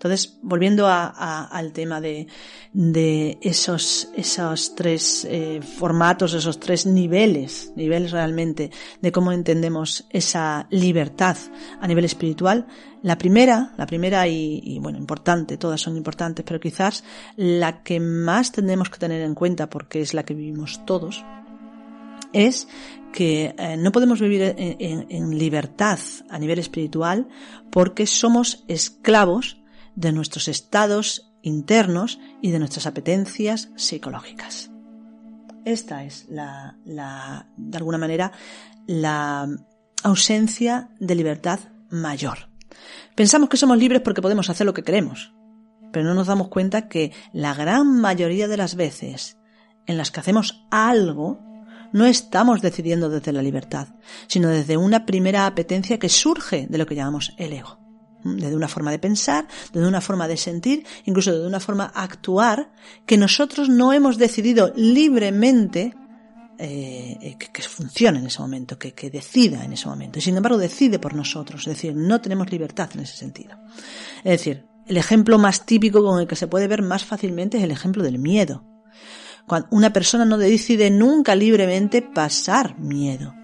Entonces, 0.01 0.39
volviendo 0.41 0.87
al 0.89 1.73
tema 1.75 2.01
de, 2.01 2.27
esos, 3.43 4.09
esos 4.17 4.75
tres 4.75 5.27
eh, 5.29 5.61
formatos, 5.61 6.33
esos 6.33 6.59
tres 6.59 6.87
niveles, 6.87 7.71
niveles 7.77 8.11
realmente 8.11 8.71
de 9.03 9.13
cómo 9.13 9.31
entendemos 9.31 10.07
esa 10.09 10.67
libertad 10.71 11.37
a 11.83 11.87
nivel 11.87 12.07
espiritual, 12.07 12.67
la 13.03 13.19
primera, 13.19 13.75
la 13.77 13.85
primera 13.85 14.27
y, 14.27 14.79
bueno, 14.81 14.97
importante, 14.97 15.59
todas 15.59 15.83
son 15.83 15.99
importantes, 15.99 16.47
pero 16.49 16.61
quizás 16.61 17.05
la 17.37 17.83
que 17.83 18.01
más 18.01 18.53
tenemos 18.53 18.89
que 18.89 18.97
tener 18.97 19.21
en 19.21 19.35
cuenta 19.35 19.69
porque 19.69 20.01
es 20.01 20.15
la 20.15 20.23
que 20.23 20.33
vivimos 20.33 20.81
todos, 20.87 21.23
es 22.33 22.69
que 23.13 23.55
eh, 23.59 23.77
no 23.77 23.93
podemos 23.93 24.19
vivir 24.19 24.55
en, 24.57 25.39
libertad 25.39 25.99
a 26.31 26.39
nivel 26.39 26.59
espiritual 26.59 27.29
porque 27.71 28.07
somos 28.07 28.65
esclavos 28.67 29.60
de 29.95 30.13
nuestros 30.13 30.49
estados 30.49 31.31
internos 31.43 32.19
y 32.43 32.51
de 32.51 32.59
nuestras 32.59 32.87
apetencias 32.87 33.71
psicológicas. 33.77 34.71
Esta 35.65 36.05
es 36.05 36.27
la, 36.29 36.79
la, 36.85 37.49
de 37.57 37.77
alguna 37.77 37.99
manera, 37.99 38.33
la 38.87 39.49
ausencia 40.03 40.91
de 40.99 41.15
libertad 41.15 41.61
mayor. 41.91 42.49
Pensamos 43.15 43.49
que 43.49 43.57
somos 43.57 43.79
libres 43.79 44.01
porque 44.01 44.23
podemos 44.23 44.49
hacer 44.49 44.67
lo 44.67 44.75
que 44.75 44.83
queremos, 44.83 45.35
pero 45.93 46.05
no 46.05 46.15
nos 46.15 46.29
damos 46.29 46.49
cuenta 46.49 46.89
que 46.89 47.13
la 47.33 47.55
gran 47.55 48.01
mayoría 48.01 48.49
de 48.49 48.57
las 48.57 48.75
veces 48.75 49.37
en 49.87 49.97
las 49.97 50.11
que 50.11 50.21
hacemos 50.21 50.65
algo, 50.71 51.41
no 51.93 52.07
estamos 52.07 52.63
decidiendo 52.63 53.09
desde 53.09 53.33
la 53.33 53.43
libertad, 53.43 53.89
sino 54.29 54.49
desde 54.49 54.77
una 54.77 55.05
primera 55.05 55.47
apetencia 55.47 55.99
que 55.99 56.09
surge 56.09 56.67
de 56.69 56.79
lo 56.79 56.87
que 56.87 56.95
llamamos 56.95 57.35
el 57.37 57.53
ego 57.53 57.80
de 58.25 58.55
una 58.55 58.69
forma 58.69 58.91
de 58.91 58.99
pensar, 58.99 59.47
de 59.73 59.87
una 59.87 60.01
forma 60.01 60.29
de 60.29 60.37
sentir, 60.37 60.87
incluso 61.05 61.39
de 61.39 61.47
una 61.47 61.61
forma 61.61 61.85
actuar, 61.95 62.73
que 63.07 63.17
nosotros 63.17 63.69
no 63.69 63.93
hemos 63.93 64.19
decidido 64.19 64.73
libremente 64.77 65.95
eh, 66.59 67.37
que, 67.39 67.63
funcione 67.63 68.19
en 68.19 68.27
ese 68.27 68.41
momento, 68.41 68.79
que, 68.79 68.93
que, 68.93 69.11
decida 69.11 69.65
en 69.65 69.73
ese 69.73 69.89
momento. 69.89 70.19
Y 70.19 70.23
sin 70.23 70.37
embargo 70.37 70.59
decide 70.59 70.99
por 70.99 71.15
nosotros, 71.15 71.63
es 71.63 71.75
decir, 71.75 71.95
no 71.97 72.21
tenemos 72.21 72.51
libertad 72.51 72.91
en 72.95 73.01
ese 73.01 73.17
sentido. 73.17 73.57
Es 74.19 74.33
decir, 74.33 74.67
el 74.87 74.97
ejemplo 74.97 75.39
más 75.39 75.65
típico 75.65 76.05
con 76.05 76.21
el 76.21 76.27
que 76.27 76.37
se 76.37 76.49
puede 76.49 76.69
ver 76.69 76.83
más 76.83 77.05
fácilmente 77.05 77.57
es 77.57 77.65
el 77.65 77.71
ejemplo 77.71 78.03
del 78.03 78.19
miedo. 78.19 78.65
Cuando 79.47 79.69
una 79.71 79.93
persona 79.93 80.25
no 80.25 80.37
decide 80.37 80.91
nunca 80.91 81.35
libremente 81.35 82.03
pasar 82.03 82.79
miedo. 82.79 83.35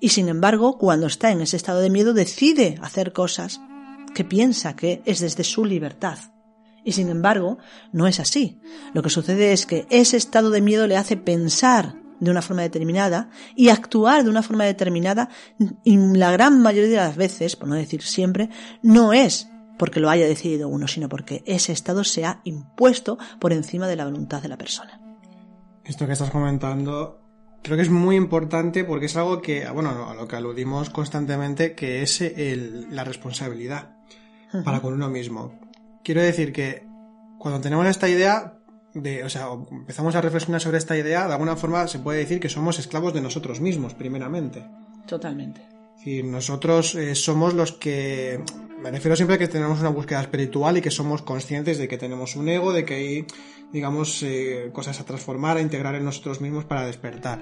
Y 0.00 0.10
sin 0.10 0.28
embargo, 0.28 0.76
cuando 0.76 1.06
está 1.06 1.30
en 1.30 1.40
ese 1.40 1.56
estado 1.56 1.80
de 1.80 1.90
miedo, 1.90 2.12
decide 2.12 2.78
hacer 2.82 3.12
cosas 3.12 3.60
que 4.16 4.24
piensa 4.24 4.74
que 4.74 5.02
es 5.04 5.20
desde 5.20 5.44
su 5.44 5.66
libertad. 5.66 6.18
Y 6.82 6.92
sin 6.92 7.10
embargo, 7.10 7.58
no 7.92 8.06
es 8.06 8.18
así. 8.18 8.58
Lo 8.94 9.02
que 9.02 9.10
sucede 9.10 9.52
es 9.52 9.66
que 9.66 9.86
ese 9.90 10.16
estado 10.16 10.48
de 10.48 10.62
miedo 10.62 10.86
le 10.86 10.96
hace 10.96 11.18
pensar 11.18 11.96
de 12.18 12.30
una 12.30 12.40
forma 12.40 12.62
determinada 12.62 13.28
y 13.54 13.68
actuar 13.68 14.24
de 14.24 14.30
una 14.30 14.42
forma 14.42 14.64
determinada 14.64 15.28
y 15.84 15.98
la 15.98 16.32
gran 16.32 16.62
mayoría 16.62 16.88
de 16.88 16.96
las 16.96 17.16
veces, 17.16 17.56
por 17.56 17.68
no 17.68 17.74
decir 17.74 18.00
siempre, 18.00 18.48
no 18.82 19.12
es 19.12 19.50
porque 19.78 20.00
lo 20.00 20.08
haya 20.08 20.26
decidido 20.26 20.70
uno, 20.70 20.88
sino 20.88 21.10
porque 21.10 21.42
ese 21.44 21.72
estado 21.72 22.02
se 22.02 22.24
ha 22.24 22.40
impuesto 22.44 23.18
por 23.38 23.52
encima 23.52 23.86
de 23.86 23.96
la 23.96 24.06
voluntad 24.06 24.40
de 24.40 24.48
la 24.48 24.56
persona. 24.56 24.98
Esto 25.84 26.06
que 26.06 26.14
estás 26.14 26.30
comentando 26.30 27.20
creo 27.62 27.76
que 27.76 27.82
es 27.82 27.90
muy 27.90 28.16
importante 28.16 28.82
porque 28.84 29.06
es 29.06 29.16
algo 29.18 29.42
que, 29.42 29.68
bueno, 29.68 30.08
a 30.08 30.14
lo 30.14 30.26
que 30.26 30.36
aludimos 30.36 30.88
constantemente, 30.88 31.74
que 31.74 32.00
es 32.00 32.24
la 32.90 33.04
responsabilidad 33.04 33.95
para 34.64 34.80
con 34.80 34.94
uno 34.94 35.08
mismo. 35.08 35.58
Quiero 36.02 36.22
decir 36.22 36.52
que 36.52 36.86
cuando 37.38 37.60
tenemos 37.60 37.86
esta 37.86 38.08
idea 38.08 38.58
de, 38.94 39.24
o 39.24 39.28
sea, 39.28 39.48
empezamos 39.70 40.14
a 40.14 40.20
reflexionar 40.20 40.60
sobre 40.60 40.78
esta 40.78 40.96
idea, 40.96 41.26
de 41.26 41.32
alguna 41.32 41.56
forma 41.56 41.86
se 41.86 41.98
puede 41.98 42.20
decir 42.20 42.40
que 42.40 42.48
somos 42.48 42.78
esclavos 42.78 43.12
de 43.12 43.20
nosotros 43.20 43.60
mismos, 43.60 43.94
primeramente. 43.94 44.64
Totalmente. 45.06 45.60
Decir, 45.96 46.24
nosotros 46.24 46.94
eh, 46.94 47.14
somos 47.14 47.54
los 47.54 47.72
que, 47.72 48.40
me 48.82 48.90
refiero 48.90 49.16
siempre 49.16 49.36
a 49.36 49.38
que 49.38 49.48
tenemos 49.48 49.80
una 49.80 49.90
búsqueda 49.90 50.20
espiritual 50.20 50.78
y 50.78 50.80
que 50.80 50.90
somos 50.90 51.22
conscientes 51.22 51.78
de 51.78 51.88
que 51.88 51.98
tenemos 51.98 52.36
un 52.36 52.48
ego, 52.48 52.72
de 52.72 52.84
que 52.84 52.94
hay, 52.94 53.26
digamos, 53.72 54.22
eh, 54.22 54.70
cosas 54.72 55.00
a 55.00 55.04
transformar, 55.04 55.56
a 55.56 55.60
integrar 55.60 55.94
en 55.94 56.04
nosotros 56.04 56.40
mismos 56.40 56.64
para 56.64 56.86
despertar 56.86 57.40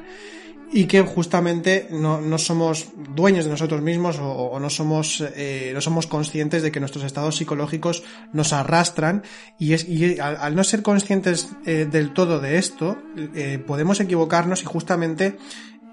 y 0.73 0.87
que 0.87 1.03
justamente 1.03 1.87
no, 1.91 2.21
no, 2.21 2.39
somos 2.39 2.89
dueños 3.15 3.45
de 3.45 3.51
nosotros 3.51 3.81
mismos 3.83 4.19
o, 4.21 4.59
no 4.59 4.71
somos 4.71 5.23
eh, 5.37 5.71
no 5.75 5.81
somos 5.81 6.07
conscientes 6.07 6.63
de 6.63 6.73
que 6.73 6.81
nuestros 6.81 7.05
estados 7.05 7.37
psicológicos 7.37 8.03
nos 8.33 8.53
arrastran. 8.53 9.23
Y 9.59 9.75
es 9.75 9.89
y 9.89 10.19
al, 10.19 10.55
no 10.55 10.65
ser 10.65 10.83
conscientes 10.83 11.51
eh, 11.67 11.87
del 11.91 12.13
todo 12.13 12.41
de 12.41 12.59
esto 12.59 12.97
eh, 13.35 13.63
podemos 13.65 14.01
equivocarnos 14.01 14.63
y 14.63 14.67
justamente 14.67 15.39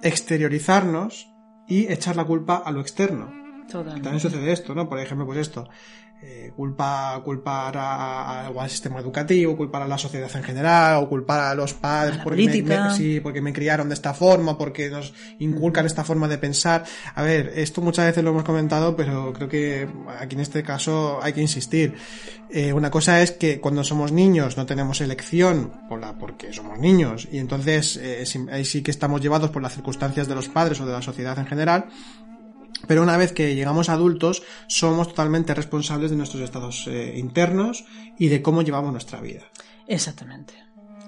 exteriorizarnos 0.01 1.31
y 1.67 1.91
echar 1.91 2.15
la 2.15 2.25
culpa 2.25 2.57
a 2.57 2.71
lo 2.71 2.81
externo. 2.81 3.31
También 3.71 4.19
sucede 4.19 4.51
esto 4.51 4.75
no 4.75 4.89
por 4.89 4.99
ejemplo 4.99 5.25
pues 5.25 5.39
esto 5.39 5.69
eh, 6.23 6.51
culpa, 6.55 7.19
culpar 7.25 7.75
al 7.77 8.69
sistema 8.69 8.99
educativo, 8.99 9.57
culpar 9.57 9.81
a 9.81 9.87
la 9.87 9.97
sociedad 9.97 10.29
en 10.35 10.43
general, 10.43 11.03
o 11.03 11.09
culpar 11.09 11.39
a 11.39 11.55
los 11.55 11.73
padres 11.73 12.19
porque 12.23 12.63
me, 12.63 12.93
sí, 12.95 13.19
porque 13.19 13.41
me 13.41 13.51
criaron 13.51 13.89
de 13.89 13.95
esta 13.95 14.13
forma, 14.13 14.55
porque 14.55 14.89
nos 14.89 15.13
inculcan 15.39 15.87
esta 15.87 16.03
forma 16.03 16.27
de 16.27 16.37
pensar. 16.37 16.83
A 17.15 17.23
ver, 17.23 17.51
esto 17.55 17.81
muchas 17.81 18.05
veces 18.05 18.23
lo 18.23 18.29
hemos 18.29 18.43
comentado, 18.43 18.95
pero 18.95 19.33
creo 19.33 19.49
que 19.49 19.87
aquí 20.19 20.35
en 20.35 20.41
este 20.41 20.61
caso 20.61 21.19
hay 21.23 21.33
que 21.33 21.41
insistir. 21.41 21.95
Eh, 22.51 22.71
una 22.73 22.91
cosa 22.91 23.21
es 23.21 23.31
que 23.31 23.59
cuando 23.59 23.83
somos 23.83 24.11
niños 24.11 24.57
no 24.57 24.65
tenemos 24.65 25.01
elección 25.01 25.71
por 25.89 25.99
la, 25.99 26.13
porque 26.19 26.53
somos 26.53 26.77
niños, 26.77 27.27
y 27.31 27.39
entonces 27.39 27.97
eh, 27.97 28.23
ahí 28.51 28.65
sí 28.65 28.83
que 28.83 28.91
estamos 28.91 29.21
llevados 29.21 29.49
por 29.49 29.63
las 29.63 29.73
circunstancias 29.73 30.27
de 30.27 30.35
los 30.35 30.49
padres 30.49 30.79
o 30.81 30.85
de 30.85 30.91
la 30.91 31.01
sociedad 31.01 31.39
en 31.39 31.47
general, 31.47 31.85
Pero 32.87 33.03
una 33.03 33.17
vez 33.17 33.31
que 33.31 33.55
llegamos 33.55 33.89
adultos, 33.89 34.43
somos 34.67 35.09
totalmente 35.09 35.53
responsables 35.53 36.11
de 36.11 36.17
nuestros 36.17 36.41
estados 36.41 36.87
eh, 36.87 37.15
internos 37.17 37.85
y 38.17 38.27
de 38.27 38.41
cómo 38.41 38.61
llevamos 38.61 38.91
nuestra 38.91 39.21
vida. 39.21 39.43
Exactamente. 39.87 40.53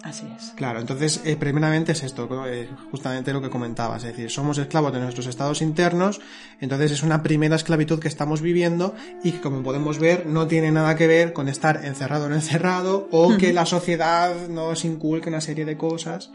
Así 0.03 0.25
es. 0.37 0.51
Claro, 0.57 0.81
entonces, 0.81 1.21
eh, 1.23 1.37
primeramente 1.37 1.93
es 1.93 2.03
esto, 2.03 2.27
eh, 2.45 2.67
justamente 2.91 3.31
lo 3.31 3.41
que 3.41 3.49
comentabas, 3.49 4.03
es 4.03 4.09
decir, 4.09 4.29
somos 4.29 4.57
esclavos 4.57 4.91
de 4.91 4.99
nuestros 4.99 5.27
estados 5.27 5.61
internos, 5.61 6.19
entonces 6.59 6.91
es 6.91 7.03
una 7.03 7.23
primera 7.23 7.55
esclavitud 7.55 7.99
que 7.99 8.09
estamos 8.09 8.41
viviendo 8.41 8.95
y 9.23 9.31
que, 9.31 9.39
como 9.39 9.63
podemos 9.63 9.99
ver, 9.99 10.25
no 10.25 10.45
tiene 10.47 10.73
nada 10.73 10.97
que 10.97 11.07
ver 11.07 11.31
con 11.31 11.47
estar 11.47 11.85
encerrado 11.85 12.25
o 12.25 12.29
no 12.29 12.35
encerrado 12.35 13.07
o 13.11 13.37
que 13.37 13.53
la 13.53 13.65
sociedad 13.65 14.49
nos 14.49 14.83
inculque 14.83 15.29
una 15.29 15.39
serie 15.39 15.63
de 15.63 15.77
cosas 15.77 16.31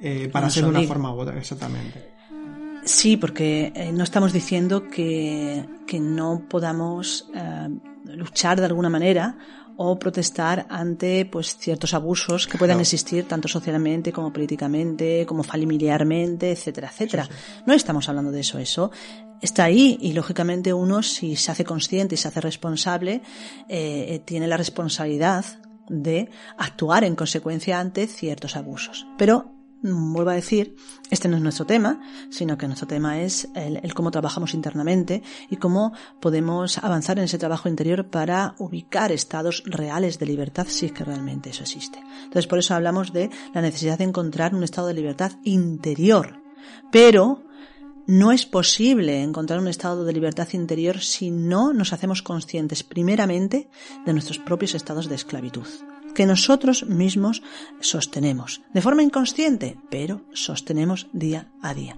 eh, 0.00 0.30
para 0.32 0.48
ser 0.48 0.64
de 0.64 0.70
una 0.70 0.82
forma 0.82 1.14
u 1.14 1.18
otra, 1.20 1.38
exactamente. 1.38 2.11
Sí, 2.84 3.16
porque 3.16 3.72
eh, 3.74 3.92
no 3.92 4.02
estamos 4.02 4.32
diciendo 4.32 4.88
que, 4.88 5.64
que 5.86 6.00
no 6.00 6.42
podamos 6.48 7.28
eh, 7.34 7.68
luchar 8.04 8.58
de 8.58 8.66
alguna 8.66 8.88
manera 8.88 9.36
o 9.76 9.98
protestar 9.98 10.66
ante 10.68 11.24
pues 11.26 11.56
ciertos 11.56 11.94
abusos 11.94 12.46
que 12.46 12.58
puedan 12.58 12.80
existir 12.80 13.26
tanto 13.26 13.48
socialmente 13.48 14.12
como 14.12 14.32
políticamente, 14.32 15.24
como 15.26 15.42
familiarmente, 15.42 16.52
etcétera, 16.52 16.88
etcétera. 16.88 17.28
No 17.66 17.72
estamos 17.72 18.08
hablando 18.08 18.30
de 18.30 18.40
eso, 18.40 18.58
eso 18.58 18.90
está 19.40 19.64
ahí 19.64 19.98
y 20.00 20.12
lógicamente 20.12 20.72
uno 20.72 21.02
si 21.02 21.36
se 21.36 21.52
hace 21.52 21.64
consciente 21.64 22.16
y 22.16 22.18
se 22.18 22.28
hace 22.28 22.40
responsable 22.40 23.22
eh, 23.68 24.20
tiene 24.24 24.46
la 24.46 24.56
responsabilidad 24.56 25.44
de 25.88 26.30
actuar 26.58 27.04
en 27.04 27.16
consecuencia 27.16 27.80
ante 27.80 28.06
ciertos 28.06 28.56
abusos. 28.56 29.06
Pero 29.18 29.61
vuelvo 29.82 30.30
a 30.30 30.34
decir, 30.34 30.76
este 31.10 31.28
no 31.28 31.36
es 31.36 31.42
nuestro 31.42 31.66
tema, 31.66 32.00
sino 32.30 32.56
que 32.56 32.66
nuestro 32.66 32.86
tema 32.86 33.20
es 33.20 33.48
el, 33.54 33.94
cómo 33.94 34.10
trabajamos 34.10 34.54
internamente 34.54 35.22
y 35.50 35.56
cómo 35.56 35.92
podemos 36.20 36.78
avanzar 36.78 37.18
en 37.18 37.24
ese 37.24 37.38
trabajo 37.38 37.68
interior 37.68 38.08
para 38.08 38.54
ubicar 38.58 39.12
estados 39.12 39.62
reales 39.66 40.18
de 40.18 40.26
libertad 40.26 40.66
si 40.68 40.86
es 40.86 40.92
que 40.92 41.04
realmente 41.04 41.50
eso 41.50 41.62
existe. 41.62 41.98
Entonces, 42.24 42.46
por 42.46 42.58
eso 42.58 42.74
hablamos 42.74 43.12
de 43.12 43.30
la 43.54 43.60
necesidad 43.60 43.98
de 43.98 44.04
encontrar 44.04 44.54
un 44.54 44.62
estado 44.62 44.86
de 44.88 44.94
libertad 44.94 45.32
interior. 45.42 46.40
Pero 46.90 47.44
no 48.06 48.32
es 48.32 48.46
posible 48.46 49.22
encontrar 49.22 49.58
un 49.58 49.68
estado 49.68 50.04
de 50.04 50.12
libertad 50.12 50.48
interior 50.52 51.00
si 51.00 51.30
no 51.30 51.72
nos 51.72 51.92
hacemos 51.92 52.22
conscientes 52.22 52.82
primeramente 52.82 53.68
de 54.04 54.12
nuestros 54.12 54.38
propios 54.38 54.74
estados 54.74 55.08
de 55.08 55.14
esclavitud 55.14 55.66
que 56.14 56.26
nosotros 56.26 56.86
mismos 56.86 57.42
sostenemos, 57.80 58.62
de 58.72 58.82
forma 58.82 59.02
inconsciente, 59.02 59.76
pero 59.90 60.22
sostenemos 60.32 61.08
día 61.12 61.50
a 61.62 61.74
día. 61.74 61.96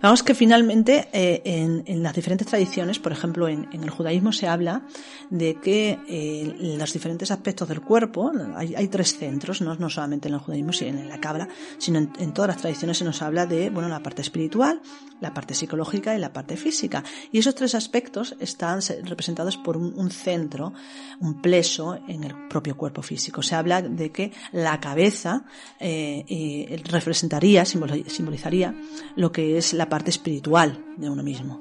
Vamos 0.00 0.22
que 0.22 0.34
finalmente 0.34 1.08
eh, 1.12 1.42
en, 1.44 2.02
las 2.02 2.14
diferentes 2.14 2.46
tradiciones, 2.46 2.98
por 2.98 3.12
ejemplo 3.12 3.48
en, 3.48 3.68
el 3.72 3.90
judaísmo 3.90 4.32
se 4.32 4.46
habla 4.46 4.82
de 5.30 5.54
que 5.56 5.98
eh, 6.08 6.76
los 6.78 6.92
diferentes 6.92 7.30
aspectos 7.30 7.68
del 7.68 7.80
cuerpo, 7.80 8.32
hay, 8.56 8.88
tres 8.88 9.16
centros, 9.16 9.60
¿no? 9.60 9.74
no, 9.76 9.88
solamente 9.88 10.28
en 10.28 10.34
el 10.34 10.40
judaísmo, 10.40 10.72
sino 10.72 10.98
en 10.98 11.08
la 11.08 11.20
cabra, 11.20 11.48
sino 11.78 11.98
en, 11.98 12.32
todas 12.32 12.48
las 12.48 12.58
tradiciones 12.58 12.98
se 12.98 13.04
nos 13.04 13.22
habla 13.22 13.46
de 13.46 13.70
bueno 13.70 13.88
la 13.88 14.02
parte 14.02 14.22
espiritual, 14.22 14.80
la 15.20 15.32
parte 15.32 15.54
psicológica 15.54 16.14
y 16.14 16.18
la 16.18 16.32
parte 16.32 16.56
física. 16.56 17.02
Y 17.32 17.38
esos 17.38 17.54
tres 17.54 17.74
aspectos 17.74 18.36
están 18.40 18.80
representados 19.04 19.56
por 19.56 19.76
un, 19.76 20.10
centro, 20.10 20.72
un 21.20 21.40
pleso 21.40 21.98
en 22.08 22.24
el 22.24 22.48
propio 22.48 22.76
cuerpo 22.76 23.02
físico. 23.02 23.42
Se 23.42 23.54
habla 23.54 23.80
de 23.80 24.10
que 24.10 24.32
la 24.52 24.80
cabeza 24.80 25.44
eh, 25.80 26.82
representaría, 26.84 27.64
simbolizaría 27.64 28.74
lo 29.16 29.32
que 29.32 29.53
es 29.58 29.72
la 29.72 29.88
parte 29.88 30.10
espiritual 30.10 30.84
de 30.96 31.10
uno 31.10 31.22
mismo. 31.22 31.60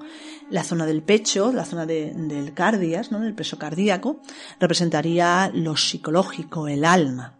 La 0.49 0.63
zona 0.63 0.85
del 0.85 1.03
pecho, 1.03 1.51
la 1.51 1.65
zona 1.65 1.85
del 1.85 2.53
cardias, 2.53 3.11
¿no? 3.11 3.19
del 3.19 3.33
peso 3.33 3.57
cardíaco, 3.57 4.19
representaría 4.59 5.51
lo 5.53 5.75
psicológico, 5.77 6.67
el 6.67 6.85
alma. 6.85 7.39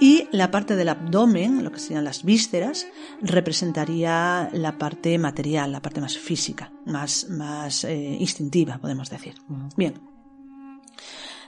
Y 0.00 0.28
la 0.32 0.50
parte 0.50 0.76
del 0.76 0.88
abdomen, 0.88 1.62
lo 1.62 1.70
que 1.70 1.78
serían 1.78 2.04
las 2.04 2.24
vísceras, 2.24 2.86
representaría 3.20 4.50
la 4.52 4.78
parte 4.78 5.18
material, 5.18 5.72
la 5.72 5.82
parte 5.82 6.00
más 6.00 6.18
física, 6.18 6.72
más, 6.86 7.28
más 7.28 7.84
eh, 7.84 8.16
instintiva, 8.18 8.78
podemos 8.78 9.10
decir. 9.10 9.34
Bien. 9.76 10.09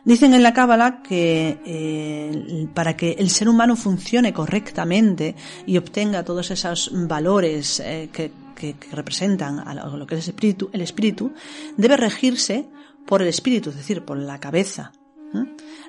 Dicen 0.04 0.34
en 0.34 0.42
la 0.42 0.52
Cábala 0.52 1.00
que 1.00 1.60
eh, 1.64 2.68
para 2.74 2.96
que 2.96 3.12
el 3.12 3.30
ser 3.30 3.48
humano 3.48 3.76
funcione 3.76 4.32
correctamente 4.32 5.36
y 5.64 5.76
obtenga 5.76 6.24
todos 6.24 6.50
esos 6.50 6.90
valores 6.92 7.78
eh, 7.80 8.10
que, 8.12 8.32
representan 8.92 9.58
a 9.58 9.74
lo, 9.74 10.06
que 10.06 10.14
es 10.14 10.28
el 10.28 10.34
espíritu, 10.34 10.70
el 10.72 10.82
espíritu, 10.82 11.32
debe 11.76 11.96
regirse 11.96 12.68
por 13.06 13.20
el 13.20 13.26
espíritu, 13.26 13.70
es 13.70 13.76
decir, 13.76 14.04
por 14.04 14.16
la 14.16 14.38
cabeza. 14.38 14.92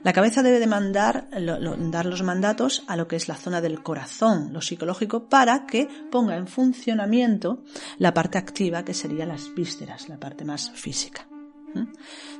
La 0.04 0.14
cabeza 0.14 0.42
debe 0.42 0.60
demandar, 0.60 1.28
dar 1.30 2.06
los 2.06 2.24
mandatos 2.24 2.84
a 2.88 2.96
lo 2.96 3.08
que 3.08 3.16
es 3.16 3.28
la 3.28 3.36
zona 3.36 3.62
del 3.62 3.84
corazón, 3.84 4.54
lo 4.54 4.62
psicológico, 4.62 5.30
para 5.30 5.68
que 5.68 5.88
ponga 6.12 6.36
en 6.36 6.48
funcionamiento 6.48 7.64
la 8.00 8.14
parte 8.14 8.40
activa 8.40 8.84
que 8.84 8.94
sería 8.94 9.26
las 9.26 9.54
vísceras, 9.54 10.10
la 10.10 10.20
parte 10.20 10.46
más 10.46 10.72
física. 10.72 11.28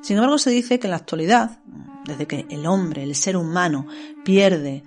Sin 0.02 0.18
embargo, 0.18 0.38
se 0.38 0.50
dice 0.50 0.80
que 0.80 0.88
en 0.88 0.92
la 0.92 0.98
actualidad, 0.98 1.60
desde 2.06 2.28
que 2.28 2.46
el 2.50 2.66
hombre, 2.66 3.04
el 3.04 3.16
ser 3.16 3.38
humano, 3.38 3.88
pierde 4.24 4.84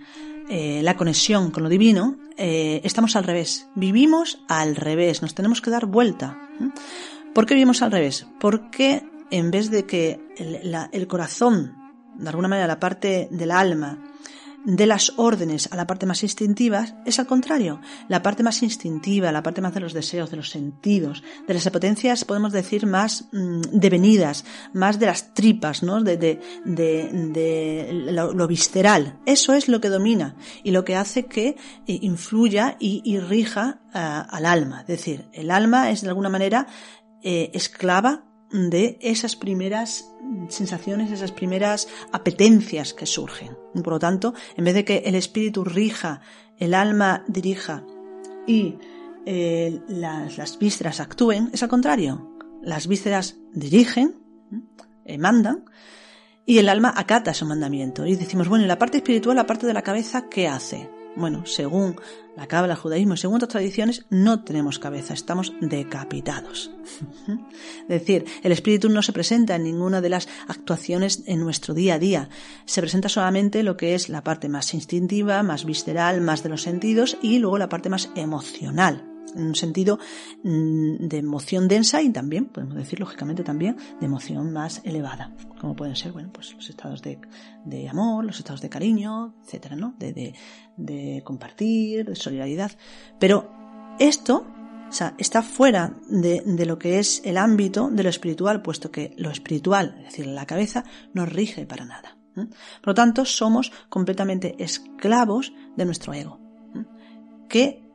eh, 0.49 0.81
la 0.83 0.97
conexión 0.97 1.51
con 1.51 1.63
lo 1.63 1.69
divino, 1.69 2.17
eh, 2.37 2.81
estamos 2.85 3.17
al 3.17 3.25
revés. 3.25 3.69
Vivimos 3.75 4.45
al 4.49 4.77
revés, 4.77 5.23
nos 5.23 5.35
tenemos 5.35 5.61
que 5.61 5.71
dar 5.71 5.87
vuelta. 5.87 6.39
¿Por 7.35 7.47
qué 7.47 7.55
vivimos 7.55 7.83
al 7.83 7.93
revés? 7.93 8.27
Porque 8.39 9.03
en 9.31 9.51
vez 9.51 9.71
de 9.71 9.87
que 9.87 10.21
el 10.39 11.07
corazón, 11.07 11.75
de 12.17 12.29
alguna 12.29 12.49
manera 12.49 12.67
la 12.67 12.81
parte 12.81 13.29
del 13.31 13.51
alma, 13.51 13.99
de 14.67 14.87
las 14.87 15.13
órdenes 15.17 15.69
a 15.71 15.77
la 15.77 15.87
parte 15.87 16.07
más 16.07 16.25
instintiva 16.25 16.87
es 17.07 17.21
al 17.21 17.27
contrario. 17.27 17.81
La 18.09 18.23
parte 18.23 18.43
más 18.43 18.63
instintiva, 18.63 19.31
la 19.31 19.43
parte 19.43 19.61
más 19.61 19.73
de 19.73 19.81
los 19.81 19.93
deseos, 19.93 20.31
de 20.31 20.37
los 20.37 20.51
sentidos, 20.51 21.23
de 21.47 21.55
las 21.55 21.71
potencias, 21.71 22.25
podemos 22.25 22.53
decir, 22.53 22.85
más 22.85 23.29
mm, 23.33 23.61
devenidas, 23.73 24.45
más 24.73 24.99
de 24.99 25.07
las 25.07 25.33
tripas, 25.35 25.85
¿no? 25.85 26.03
De, 26.03 26.17
de, 26.17 26.41
de, 26.65 27.89
lo, 28.13 28.47
visceral. 28.49 29.21
Eso 29.25 29.55
es 29.55 29.69
lo 29.69 29.81
que 29.81 29.89
domina 29.89 30.35
y 30.65 30.73
lo 30.73 30.85
que 30.85 30.97
hace 30.97 31.27
que 31.27 31.49
eh, 31.49 31.57
influya 32.03 32.77
y, 32.81 33.19
rija 33.21 33.81
al 33.93 34.45
alma. 34.45 34.81
Es 34.83 34.89
decir, 34.89 35.27
el 35.33 35.51
alma 35.51 35.91
es 35.91 36.03
de 36.03 36.09
alguna 36.09 36.29
manera 36.29 36.67
eh, 37.23 37.51
esclava 37.55 38.25
de 38.51 38.99
esas 39.01 39.37
primeras 39.37 40.11
sensaciones, 40.49 41.11
esas 41.11 41.33
primeras 41.33 41.89
apetencias 42.13 42.95
que 42.95 43.07
surgen. 43.07 43.57
Por 43.75 43.95
lo 43.95 43.99
tanto, 43.99 44.35
en 44.57 44.65
vez 44.65 44.75
de 44.75 44.85
que 44.85 44.99
el 45.07 45.15
espíritu 45.15 45.65
rija, 45.65 46.21
el 46.59 46.75
alma 46.75 47.25
dirija 47.29 47.85
y 48.47 48.79
eh, 49.25 49.81
las, 49.89 50.59
vísceras 50.59 51.01
actúen, 51.01 51.51
es 51.53 51.63
al 51.63 51.69
contrario. 51.69 52.37
Las 52.63 52.87
vísceras 52.87 53.37
dirigen, 53.53 54.17
mandan, 55.19 55.65
y 56.47 56.59
el 56.59 56.69
alma 56.69 56.95
acata 56.97 57.35
su 57.35 57.45
mandamiento. 57.45 58.07
Y 58.07 58.15
decimos, 58.15 58.49
bueno, 58.49 58.65
¿y 58.65 58.69
la 58.69 58.79
parte 58.79 58.99
espiritual, 58.99 59.37
la 59.37 59.47
parte 59.47 59.67
de 59.67 59.75
la 59.75 59.83
cabeza, 59.83 60.29
qué 60.31 60.49
hace? 60.49 60.89
Bueno, 61.17 61.45
según 61.45 61.97
la 62.37 62.47
Cábala, 62.47 62.75
el 62.75 62.79
judaísmo, 62.79 63.17
según 63.17 63.37
otras 63.37 63.51
tradiciones, 63.51 64.05
no 64.11 64.45
tenemos 64.45 64.79
cabeza, 64.79 65.15
estamos 65.15 65.53
decapitados. 65.61 66.71
es 67.83 67.89
decir, 67.89 68.27
el 68.43 68.53
espíritu 68.53 68.89
no 68.89 69.03
se 69.03 69.13
presenta 69.13 69.57
en 69.57 69.65
ninguna 69.65 70.01
de 70.01 70.11
las 70.11 70.29
actuaciones 70.47 71.23
en 71.27 71.41
nuestro 71.41 71.73
día 71.73 71.95
a 71.95 71.99
día. 71.99 72.29
Se 72.67 72.81
presenta 72.81 73.09
solamente 73.09 73.63
lo 73.63 73.77
que 73.77 73.95
es 73.95 74.09
la 74.09 74.23
parte 74.23 74.49
más 74.49 74.75
instintiva, 74.75 75.43
más 75.43 75.65
visceral, 75.65 76.21
más 76.21 76.43
de 76.43 76.51
los 76.51 76.63
sentidos 76.63 77.17
y 77.23 77.39
luego 77.39 77.59
la 77.59 77.71
parte 77.71 77.89
más 77.89 78.11
emocional, 78.15 79.16
en 79.35 79.49
un 79.49 79.55
sentido 79.55 79.99
mm, 80.43 81.07
de 81.09 81.19
emoción 81.19 81.69
densa 81.69 82.03
y 82.03 82.11
también, 82.11 82.47
podemos 82.47 82.77
decir 82.77 83.01
lógicamente 83.01 83.43
también, 83.43 83.77
de 84.01 84.07
emoción 84.07 84.53
más 84.53 84.81
elevada, 84.85 85.35
como 85.61 85.75
pueden 85.75 85.97
ser, 85.97 86.13
bueno, 86.13 86.31
pues 86.33 86.55
los 86.55 86.69
estados 86.69 87.03
de, 87.03 87.19
de 87.65 87.89
amor, 87.89 88.25
los 88.25 88.39
estados 88.39 88.61
de 88.61 88.69
cariño, 88.69 89.35
etcétera, 89.45 89.77
¿no? 89.77 89.95
De, 89.99 90.35
de, 90.77 91.23
compartir, 91.25 92.07
de 92.07 92.15
solidaridad. 92.15 92.73
Pero 93.19 93.51
esto, 93.99 94.47
o 94.89 94.93
sea, 94.93 95.15
está 95.19 95.43
fuera 95.43 95.95
de, 96.09 96.43
de, 96.45 96.67
lo 96.67 96.79
que 96.79 96.99
es 96.99 97.23
el 97.25 97.37
ámbito 97.37 97.91
de 97.91 98.03
lo 98.03 98.11
espiritual, 98.11 98.63
puesto 98.63 98.91
que 98.91 99.15
lo 99.17 99.31
espiritual, 99.31 99.97
es 99.99 100.05
decir, 100.07 100.27
la 100.27 100.47
cabeza, 100.47 100.85
no 101.15 101.27
rige 101.27 101.67
para 101.67 101.85
nada. 101.85 102.17
Por 102.35 102.89
lo 102.89 102.95
tanto, 102.95 103.25
somos 103.25 103.73
completamente 103.89 104.63
esclavos 104.63 105.53
de 105.77 105.85
nuestro 105.87 106.13
ego, 106.13 106.39
que 107.49 107.86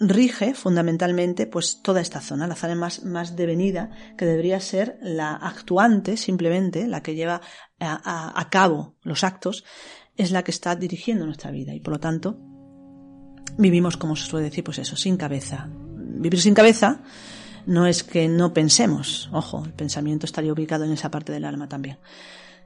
rige 0.00 0.54
fundamentalmente 0.54 1.46
pues 1.46 1.80
toda 1.82 2.00
esta 2.00 2.20
zona, 2.20 2.46
la 2.46 2.54
zona 2.54 2.74
más, 2.74 3.04
más 3.04 3.36
devenida, 3.36 3.90
que 4.16 4.26
debería 4.26 4.60
ser 4.60 4.98
la 5.00 5.34
actuante 5.34 6.16
simplemente, 6.16 6.86
la 6.86 7.02
que 7.02 7.14
lleva 7.14 7.40
a, 7.80 8.48
cabo 8.50 8.96
los 9.02 9.24
actos, 9.24 9.64
es 10.16 10.30
la 10.30 10.42
que 10.44 10.50
está 10.50 10.76
dirigiendo 10.76 11.26
nuestra 11.26 11.50
vida 11.50 11.74
y 11.74 11.80
por 11.80 11.94
lo 11.94 12.00
tanto 12.00 12.38
vivimos, 13.58 13.96
como 13.96 14.16
se 14.16 14.26
suele 14.26 14.48
decir, 14.48 14.64
pues 14.64 14.78
eso, 14.78 14.96
sin 14.96 15.16
cabeza. 15.16 15.68
Vivir 15.70 16.40
sin 16.40 16.54
cabeza 16.54 17.02
no 17.66 17.86
es 17.86 18.02
que 18.02 18.28
no 18.28 18.52
pensemos, 18.52 19.28
ojo, 19.32 19.64
el 19.64 19.72
pensamiento 19.72 20.26
estaría 20.26 20.52
ubicado 20.52 20.84
en 20.84 20.92
esa 20.92 21.10
parte 21.10 21.32
del 21.32 21.44
alma 21.44 21.68
también, 21.68 21.98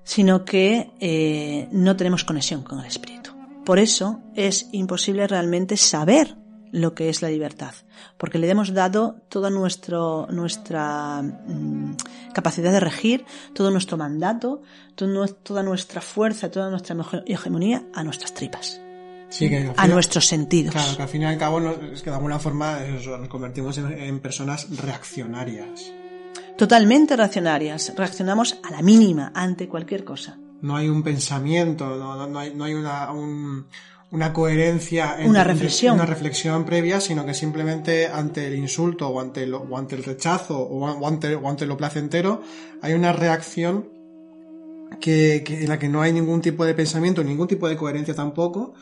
sino 0.03 0.45
que 0.45 0.93
eh, 1.01 1.69
no 1.73 1.97
tenemos 1.97 2.25
conexión 2.25 2.63
con 2.63 2.81
el 2.81 2.87
espíritu. 2.87 3.33
Por 3.65 3.79
eso 3.79 4.23
es 4.35 4.69
imposible 4.73 5.27
realmente 5.27 5.77
saber 5.77 6.37
lo 6.73 6.95
que 6.95 7.09
es 7.09 7.23
la 7.23 7.29
libertad, 7.29 7.75
porque 8.17 8.39
le 8.39 8.49
hemos 8.49 8.73
dado 8.73 9.17
toda 9.29 9.51
nuestro, 9.51 10.27
nuestra 10.31 11.23
mm, 11.23 11.97
capacidad 12.33 12.73
de 12.73 12.81
regir, 12.81 13.25
todo 13.55 13.71
nuestro 13.71 13.97
mandato, 13.97 14.63
toda 14.95 15.63
nuestra 15.63 16.01
fuerza, 16.01 16.51
toda 16.51 16.71
nuestra 16.71 16.97
hegemonía 17.27 17.85
a 17.95 18.05
nuestras 18.05 18.35
tripas. 18.35 18.81
a 19.77 19.89
nuestros 19.89 20.27
sentidos. 20.27 20.73
Claro, 20.73 20.97
que 20.97 21.03
al 21.03 21.09
fin 21.09 21.23
y 21.23 21.25
al 21.25 21.39
cabo 21.39 21.61
es 21.93 22.03
que 22.03 22.11
de 22.11 22.17
alguna 22.17 22.39
forma 22.39 22.81
nos 22.81 23.29
convertimos 23.29 23.79
en, 23.79 24.21
personas 24.21 24.67
reaccionarias. 24.77 25.93
Totalmente 26.57 27.17
reaccionarias. 27.17 27.93
Reaccionamos 27.97 28.59
a 28.63 28.71
la 28.71 28.83
mínima 28.83 29.33
ante 29.35 29.69
cualquier 29.69 30.05
cosa. 30.05 30.37
No 30.61 30.77
hay 30.77 30.89
un 30.89 31.03
pensamiento, 31.03 31.97
no, 31.97 32.27
no 32.27 32.39
hay, 32.39 32.55
no 32.55 32.65
hay 32.65 32.75
una, 32.75 33.11
un, 33.13 33.67
una 34.13 34.33
coherencia, 34.33 35.17
en, 35.21 35.29
una 35.29 35.45
reflexión, 35.45 35.95
una 35.95 36.07
reflexión 36.07 36.65
previa, 36.65 37.01
sino 37.01 37.25
que 37.25 37.35
simplemente 37.35 38.09
ante 38.09 38.47
el 38.49 38.55
insulto 38.57 39.09
o 39.09 39.21
ante, 39.21 39.47
lo, 39.47 39.61
o 39.61 39.79
ante 39.79 39.95
el 39.95 40.03
rechazo 40.03 40.59
o, 40.59 41.07
ante, 41.07 41.35
o 41.35 41.49
ante 41.49 41.67
lo 41.67 41.77
placentero 41.77 42.43
hay 42.83 42.95
una 42.95 43.13
reacción 43.13 43.89
que, 45.01 45.45
que, 45.45 45.63
en 45.63 45.69
la 45.69 45.79
que 45.79 45.89
no 45.89 46.03
hay 46.03 46.13
ningún 46.13 46.41
tipo 46.41 46.65
de 46.65 46.75
pensamiento, 46.75 47.23
ningún 47.23 47.47
tipo 47.47 47.69
de 47.69 47.77
coherencia 47.77 48.13
tampoco, 48.15 48.75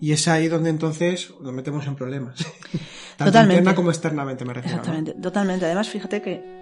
y 0.00 0.10
es 0.10 0.26
ahí 0.26 0.48
donde 0.48 0.70
entonces 0.70 1.32
nos 1.40 1.52
metemos 1.52 1.86
en 1.86 1.94
problemas. 1.94 2.38
Tanto 3.16 3.30
Totalmente. 3.30 3.58
interna 3.58 3.74
como 3.76 3.90
externamente 3.90 4.44
me 4.44 4.54
refiero. 4.54 4.78
Exactamente, 4.78 5.14
totalmente. 5.20 5.66
Además, 5.66 5.88
fíjate 5.88 6.22
que 6.22 6.61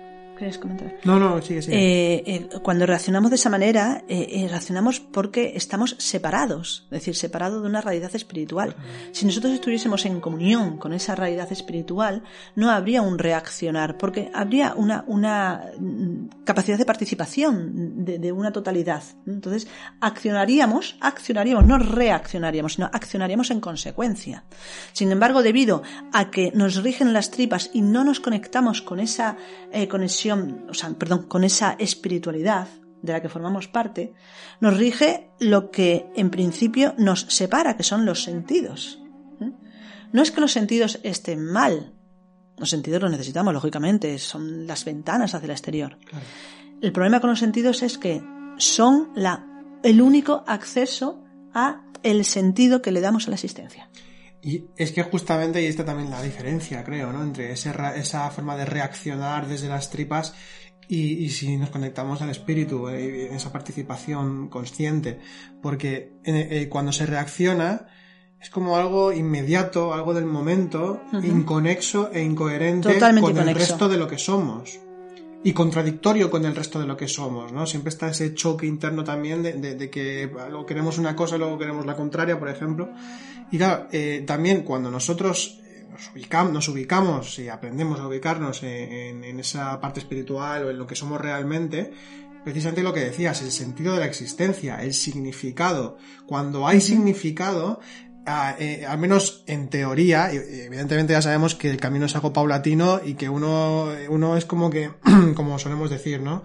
comentar? 0.59 0.97
No, 1.05 1.19
no, 1.19 1.41
sigue, 1.43 1.63
sigue. 1.63 1.77
Eh, 1.77 2.23
eh, 2.27 2.49
cuando 2.63 2.87
reaccionamos 2.87 3.31
de 3.31 3.37
esa 3.37 3.51
manera, 3.51 4.05
eh, 4.09 4.47
reaccionamos 4.49 5.01
porque 5.01 5.53
estamos 5.55 5.97
separados, 5.99 6.85
es 6.87 6.91
decir, 6.91 7.15
separados 7.15 7.63
de 7.63 7.69
una 7.69 7.81
realidad 7.81 8.11
espiritual. 8.15 8.75
Si 9.13 9.27
nosotros 9.27 9.53
estuviésemos 9.53 10.07
en 10.07 10.21
comunión 10.21 10.79
con 10.79 10.93
esa 10.93 11.15
realidad 11.15 11.51
espiritual, 11.53 12.23
no 12.57 12.71
habría 12.71 13.03
un 13.03 13.19
reaccionar, 13.19 13.99
porque 13.99 14.31
habría 14.35 14.75
una, 14.75 15.05
una 15.07 15.65
mm, 15.79 16.45
capacidad 16.45 16.79
de 16.79 16.85
participación 16.87 18.05
de, 18.05 18.19
de 18.19 18.33
una 18.33 18.53
totalidad. 18.53 19.03
Entonces, 19.27 19.69
accionaríamos, 20.01 20.97
accionaríamos, 21.01 21.67
no 21.67 21.79
reaccionaríamos, 21.79 22.75
sino 22.75 22.91
accionaríamos 22.93 23.51
en 23.51 23.61
consecuencia. 23.61 24.45
Sin 24.93 25.13
embargo, 25.13 25.43
debido 25.43 25.83
a 26.13 26.31
que 26.31 26.51
nos 26.55 26.83
rigen 26.83 27.13
las 27.13 27.31
tripas 27.31 27.71
y 27.75 27.83
no 27.83 28.05
nos 28.05 28.21
conectamos 28.21 28.81
con 28.81 29.01
esa 29.01 29.37
conexión 29.89 30.30
o 30.35 30.75
sea, 30.75 30.91
perdón, 30.91 31.25
con 31.25 31.45
esa 31.45 31.77
espiritualidad 31.79 32.69
de 33.03 33.13
la 33.13 33.23
que 33.23 33.29
formamos 33.29 33.69
parte, 33.69 34.13
nos 34.61 34.77
rige 34.77 35.31
lo 35.39 35.71
que 35.71 36.11
en 36.17 36.31
principio 36.31 36.95
nos 36.99 37.21
separa, 37.29 37.77
que 37.77 37.83
son 37.83 38.05
los 38.05 38.23
sentidos. 38.23 39.01
¿eh? 39.41 39.53
No 40.13 40.23
es 40.23 40.31
que 40.31 40.41
los 40.41 40.53
sentidos 40.53 41.01
estén 41.03 41.45
mal, 41.45 41.95
los 42.57 42.71
sentidos 42.71 43.01
los 43.01 43.11
necesitamos, 43.11 43.55
lógicamente, 43.55 44.19
son 44.19 44.67
las 44.67 44.85
ventanas 44.85 45.35
hacia 45.35 45.47
el 45.47 45.53
exterior. 45.53 45.97
El 46.83 46.93
problema 46.93 47.21
con 47.21 47.31
los 47.31 47.39
sentidos 47.39 47.83
es 47.83 47.97
que 47.97 48.23
son 48.59 49.11
la, 49.15 49.47
el 49.83 50.03
único 50.03 50.45
acceso 50.47 51.25
a 51.55 51.83
el 52.03 52.25
sentido 52.25 52.83
que 52.83 52.93
le 52.93 53.01
damos 53.01 53.27
a 53.27 53.31
la 53.31 53.37
existencia. 53.37 53.89
Y 54.43 54.65
es 54.77 54.93
que 54.93 55.03
justamente, 55.03 55.63
y 55.63 55.67
está 55.67 55.85
también 55.85 56.11
la 56.11 56.23
diferencia, 56.23 56.83
creo, 56.85 57.13
¿no? 57.13 57.23
Entre 57.23 57.53
esa 57.53 58.31
forma 58.31 58.57
de 58.57 58.65
reaccionar 58.65 59.47
desde 59.47 59.69
las 59.69 59.91
tripas 59.91 60.35
y, 60.89 61.29
si 61.31 61.57
nos 61.57 61.71
conectamos 61.71 62.21
al 62.21 62.31
espíritu, 62.31 62.89
eh, 62.89 63.35
esa 63.35 63.53
participación 63.53 64.49
consciente. 64.49 65.21
Porque 65.63 66.15
eh, 66.25 66.69
cuando 66.69 66.91
se 66.91 67.07
reacciona, 67.07 67.87
es 68.41 68.51
como 68.51 68.77
algo 68.77 69.13
inmediato, 69.13 69.93
algo 69.93 70.15
del 70.15 70.25
momento, 70.25 71.03
inconexo 71.13 72.11
e 72.13 72.23
incoherente 72.23 72.99
con 73.21 73.37
el 73.39 73.55
resto 73.55 73.89
de 73.89 73.99
lo 73.99 74.09
que 74.09 74.19
somos. 74.19 74.81
Y 75.43 75.55
contradictorio 75.55 76.31
con 76.31 76.45
el 76.45 76.55
resto 76.55 76.79
de 76.79 76.87
lo 76.87 76.97
que 76.97 77.09
somos, 77.09 77.51
¿no? 77.51 77.67
Siempre 77.67 77.89
está 77.89 78.11
ese 78.11 78.35
choque 78.35 78.67
interno 78.67 79.05
también 79.05 79.43
de, 79.43 79.55
de, 79.55 79.75
de 79.75 79.89
que 79.89 80.31
luego 80.51 80.67
queremos 80.67 80.99
una 80.99 81.17
cosa, 81.17 81.39
luego 81.39 81.59
queremos 81.59 81.87
la 81.87 81.97
contraria, 81.97 82.39
por 82.39 82.51
ejemplo. 82.51 82.91
Y 83.51 83.59
claro, 83.59 83.89
eh, 83.91 84.23
también 84.27 84.63
cuando 84.63 84.91
nosotros 84.91 85.61
eh, 85.65 85.87
nos 85.91 86.11
ubicamos, 86.13 86.53
nos 86.53 86.69
ubicamos 86.69 87.39
y 87.39 87.49
aprendemos 87.49 87.99
a 87.99 88.07
ubicarnos 88.07 88.63
en, 88.63 89.41
esa 89.41 89.81
parte 89.81 90.01
espiritual 90.01 90.65
o 90.65 90.71
en 90.71 90.79
lo 90.79 90.87
que 90.87 90.95
somos 90.95 91.21
realmente, 91.21 91.93
precisamente 92.45 92.83
lo 92.83 92.93
que 92.93 93.01
decías, 93.01 93.43
el 93.43 93.51
sentido 93.51 93.95
de 93.95 94.01
la 94.01 94.07
existencia, 94.07 94.83
el 94.83 94.95
significado. 94.95 95.99
Cuando 96.27 96.67
hay 96.67 96.81
significado, 96.81 97.81
eh, 98.27 98.85
al 98.87 98.99
menos 98.99 99.45
en 99.47 99.69
teoría, 99.69 100.31
evidentemente 100.33 101.13
ya 101.13 101.23
sabemos 101.23 101.55
que 101.55 101.71
el 101.71 101.79
camino 101.79 102.07
es 102.07 102.15
algo 102.15 102.33
paulatino 102.33 103.01
y 103.05 103.15
que 103.15 103.29
uno, 103.29 103.89
uno 104.09 104.37
es 104.37 104.45
como 104.45 104.71
que, 104.71 104.91
como 105.35 105.59
solemos 105.59 105.91
decir, 105.91 106.21
¿no? 106.21 106.45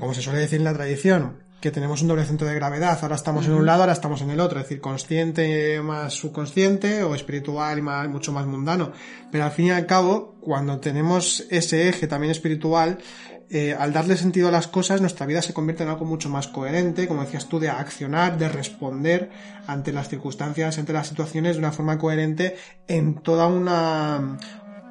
como 0.00 0.14
se 0.14 0.22
suele 0.22 0.40
decir 0.40 0.58
en 0.58 0.64
la 0.64 0.74
tradición, 0.74 1.44
que 1.60 1.70
tenemos 1.70 2.02
un 2.02 2.08
doble 2.08 2.24
centro 2.24 2.46
de 2.46 2.54
gravedad, 2.54 2.98
ahora 3.00 3.14
estamos 3.14 3.46
en 3.46 3.54
un 3.54 3.64
lado, 3.64 3.82
ahora 3.82 3.92
estamos 3.92 4.20
en 4.20 4.30
el 4.30 4.40
otro, 4.40 4.60
es 4.60 4.66
decir, 4.66 4.80
consciente 4.80 5.80
más 5.80 6.12
subconsciente 6.12 7.02
o 7.02 7.14
espiritual 7.14 7.78
y 7.78 7.82
más, 7.82 8.08
mucho 8.08 8.32
más 8.32 8.46
mundano. 8.46 8.92
Pero 9.32 9.44
al 9.44 9.50
fin 9.52 9.66
y 9.66 9.70
al 9.70 9.86
cabo, 9.86 10.36
cuando 10.40 10.78
tenemos 10.80 11.46
ese 11.50 11.88
eje 11.88 12.06
también 12.06 12.30
espiritual, 12.30 12.98
eh, 13.48 13.76
al 13.78 13.92
darle 13.92 14.16
sentido 14.16 14.48
a 14.48 14.50
las 14.50 14.66
cosas, 14.66 15.00
nuestra 15.00 15.26
vida 15.26 15.40
se 15.40 15.54
convierte 15.54 15.84
en 15.84 15.88
algo 15.88 16.04
mucho 16.04 16.28
más 16.28 16.48
coherente, 16.48 17.06
como 17.06 17.22
decías 17.22 17.48
tú, 17.48 17.60
de 17.60 17.68
accionar, 17.68 18.38
de 18.38 18.48
responder 18.48 19.30
ante 19.66 19.92
las 19.92 20.08
circunstancias, 20.08 20.78
ante 20.78 20.92
las 20.92 21.06
situaciones 21.06 21.54
de 21.54 21.60
una 21.60 21.72
forma 21.72 21.98
coherente 21.98 22.56
en 22.88 23.14
toda 23.14 23.46
una, 23.46 24.38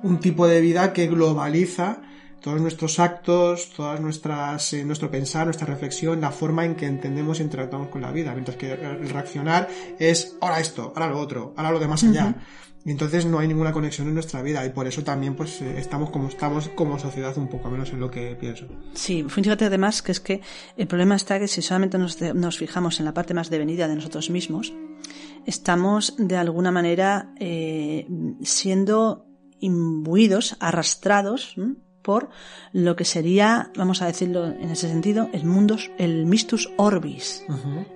un 0.03 0.19
tipo 0.19 0.47
de 0.47 0.61
vida 0.61 0.93
que 0.93 1.07
globaliza 1.07 2.01
todos 2.39 2.61
nuestros 2.61 2.99
actos, 2.99 3.71
todas 3.75 3.99
nuestras, 3.99 4.71
eh, 4.73 4.85
nuestro 4.85 5.09
pensar, 5.09 5.45
nuestra 5.45 5.65
reflexión, 5.65 6.21
la 6.21 6.29
forma 6.29 6.63
en 6.63 6.75
que 6.75 6.85
entendemos 6.85 7.39
y 7.39 7.43
interactuamos 7.43 7.89
con 7.89 8.03
la 8.03 8.11
vida, 8.11 8.33
mientras 8.33 8.55
que 8.55 8.75
reaccionar 8.75 9.67
es 9.97 10.37
ahora 10.39 10.59
esto, 10.59 10.93
ahora 10.95 11.09
lo 11.09 11.19
otro, 11.19 11.53
ahora 11.57 11.71
lo 11.71 11.79
de 11.79 11.87
más 11.87 12.03
allá. 12.03 12.35
Y 12.85 12.91
entonces 12.91 13.25
no 13.25 13.39
hay 13.39 13.47
ninguna 13.47 13.73
conexión 13.73 14.07
en 14.07 14.13
nuestra 14.13 14.43
vida 14.43 14.63
y 14.63 14.69
por 14.69 14.85
eso 14.85 15.03
también 15.03 15.35
pues 15.35 15.59
eh, 15.59 15.79
estamos 15.79 16.11
como 16.11 16.29
estamos 16.29 16.69
como 16.69 16.99
sociedad 16.99 17.35
un 17.35 17.47
poco 17.47 17.71
menos 17.71 17.89
en 17.89 17.99
lo 17.99 18.11
que 18.11 18.35
pienso. 18.35 18.67
Sí, 18.93 19.25
fíjate 19.27 19.65
además 19.65 20.03
que 20.03 20.11
es 20.11 20.19
que 20.19 20.41
el 20.77 20.85
problema 20.85 21.15
está 21.15 21.39
que 21.39 21.47
si 21.47 21.63
solamente 21.63 21.97
nos, 21.97 22.21
nos 22.21 22.59
fijamos 22.59 22.99
en 22.99 23.05
la 23.05 23.13
parte 23.15 23.33
más 23.33 23.49
devenida 23.49 23.87
de 23.87 23.95
nosotros 23.95 24.29
mismos, 24.29 24.71
estamos 25.47 26.13
de 26.19 26.37
alguna 26.37 26.71
manera 26.71 27.33
eh, 27.39 28.07
siendo 28.43 29.25
imbuidos, 29.59 30.55
arrastrados 30.59 31.55
por 32.05 32.29
lo 32.71 32.95
que 32.95 33.03
sería, 33.03 33.71
vamos 33.75 34.03
a 34.03 34.05
decirlo 34.05 34.45
en 34.45 34.69
ese 34.69 34.87
sentido, 34.87 35.27
el 35.33 35.43
mundo, 35.43 35.75
el 35.97 36.27
mistus 36.27 36.69
orbis. 36.77 37.43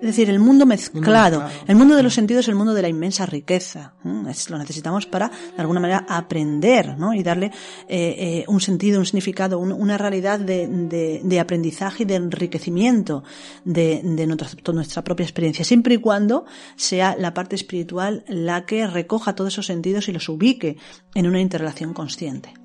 Es 0.01 0.07
decir, 0.07 0.31
el 0.31 0.39
mundo 0.39 0.65
mezclado. 0.65 1.45
El 1.67 1.75
mundo 1.75 1.95
de 1.95 2.01
los 2.01 2.15
sentidos 2.15 2.45
es 2.45 2.49
el 2.49 2.55
mundo 2.55 2.73
de 2.73 2.81
la 2.81 2.89
inmensa 2.89 3.27
riqueza. 3.27 3.93
lo 4.03 4.57
necesitamos 4.57 5.05
para, 5.05 5.27
de 5.27 5.61
alguna 5.61 5.79
manera, 5.79 6.05
aprender, 6.09 6.97
¿no? 6.97 7.13
Y 7.13 7.21
darle 7.21 7.51
eh, 7.87 8.15
eh, 8.17 8.45
un 8.47 8.59
sentido, 8.61 8.99
un 8.99 9.05
significado, 9.05 9.59
una 9.59 9.97
realidad 9.97 10.39
de, 10.39 11.21
de, 11.23 11.39
aprendizaje 11.39 12.03
y 12.03 12.05
de 12.07 12.15
enriquecimiento 12.15 13.23
de, 13.63 14.01
de 14.03 14.25
nuestra, 14.25 14.73
nuestra 14.73 15.03
propia 15.03 15.23
experiencia, 15.23 15.63
siempre 15.63 15.95
y 15.95 15.97
cuando 15.97 16.45
sea 16.75 17.15
la 17.15 17.33
parte 17.35 17.55
espiritual 17.55 18.23
la 18.27 18.65
que 18.65 18.87
recoja 18.87 19.35
todos 19.35 19.53
esos 19.53 19.67
sentidos 19.67 20.09
y 20.09 20.13
los 20.13 20.27
ubique 20.29 20.77
en 21.13 21.27
una 21.27 21.41
interrelación 21.41 21.93
consciente. 21.93 22.58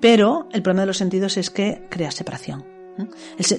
Pero 0.00 0.48
el 0.52 0.62
problema 0.62 0.82
de 0.82 0.86
los 0.88 0.98
sentidos 0.98 1.36
es 1.36 1.50
que 1.50 1.86
crea 1.90 2.10
separación. 2.10 2.76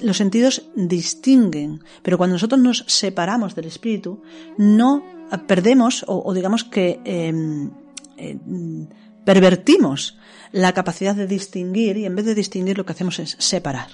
Los 0.02 0.16
sentidos 0.16 0.68
distinguen, 0.74 1.80
pero 2.02 2.18
cuando 2.18 2.34
nosotros 2.34 2.60
nos 2.60 2.84
separamos 2.88 3.54
del 3.54 3.66
espíritu, 3.66 4.22
no 4.56 5.04
perdemos 5.46 6.04
o, 6.08 6.32
digamos 6.34 6.64
que 6.64 7.00
em, 7.04 7.70
em, 8.16 8.88
pervertimos 9.24 10.18
la 10.50 10.72
capacidad 10.72 11.14
de 11.14 11.26
distinguir 11.26 11.98
y 11.98 12.06
en 12.06 12.16
vez 12.16 12.24
de 12.24 12.34
distinguir 12.34 12.78
lo 12.78 12.84
que 12.84 12.92
hacemos 12.92 13.18
es 13.18 13.36
separar. 13.38 13.88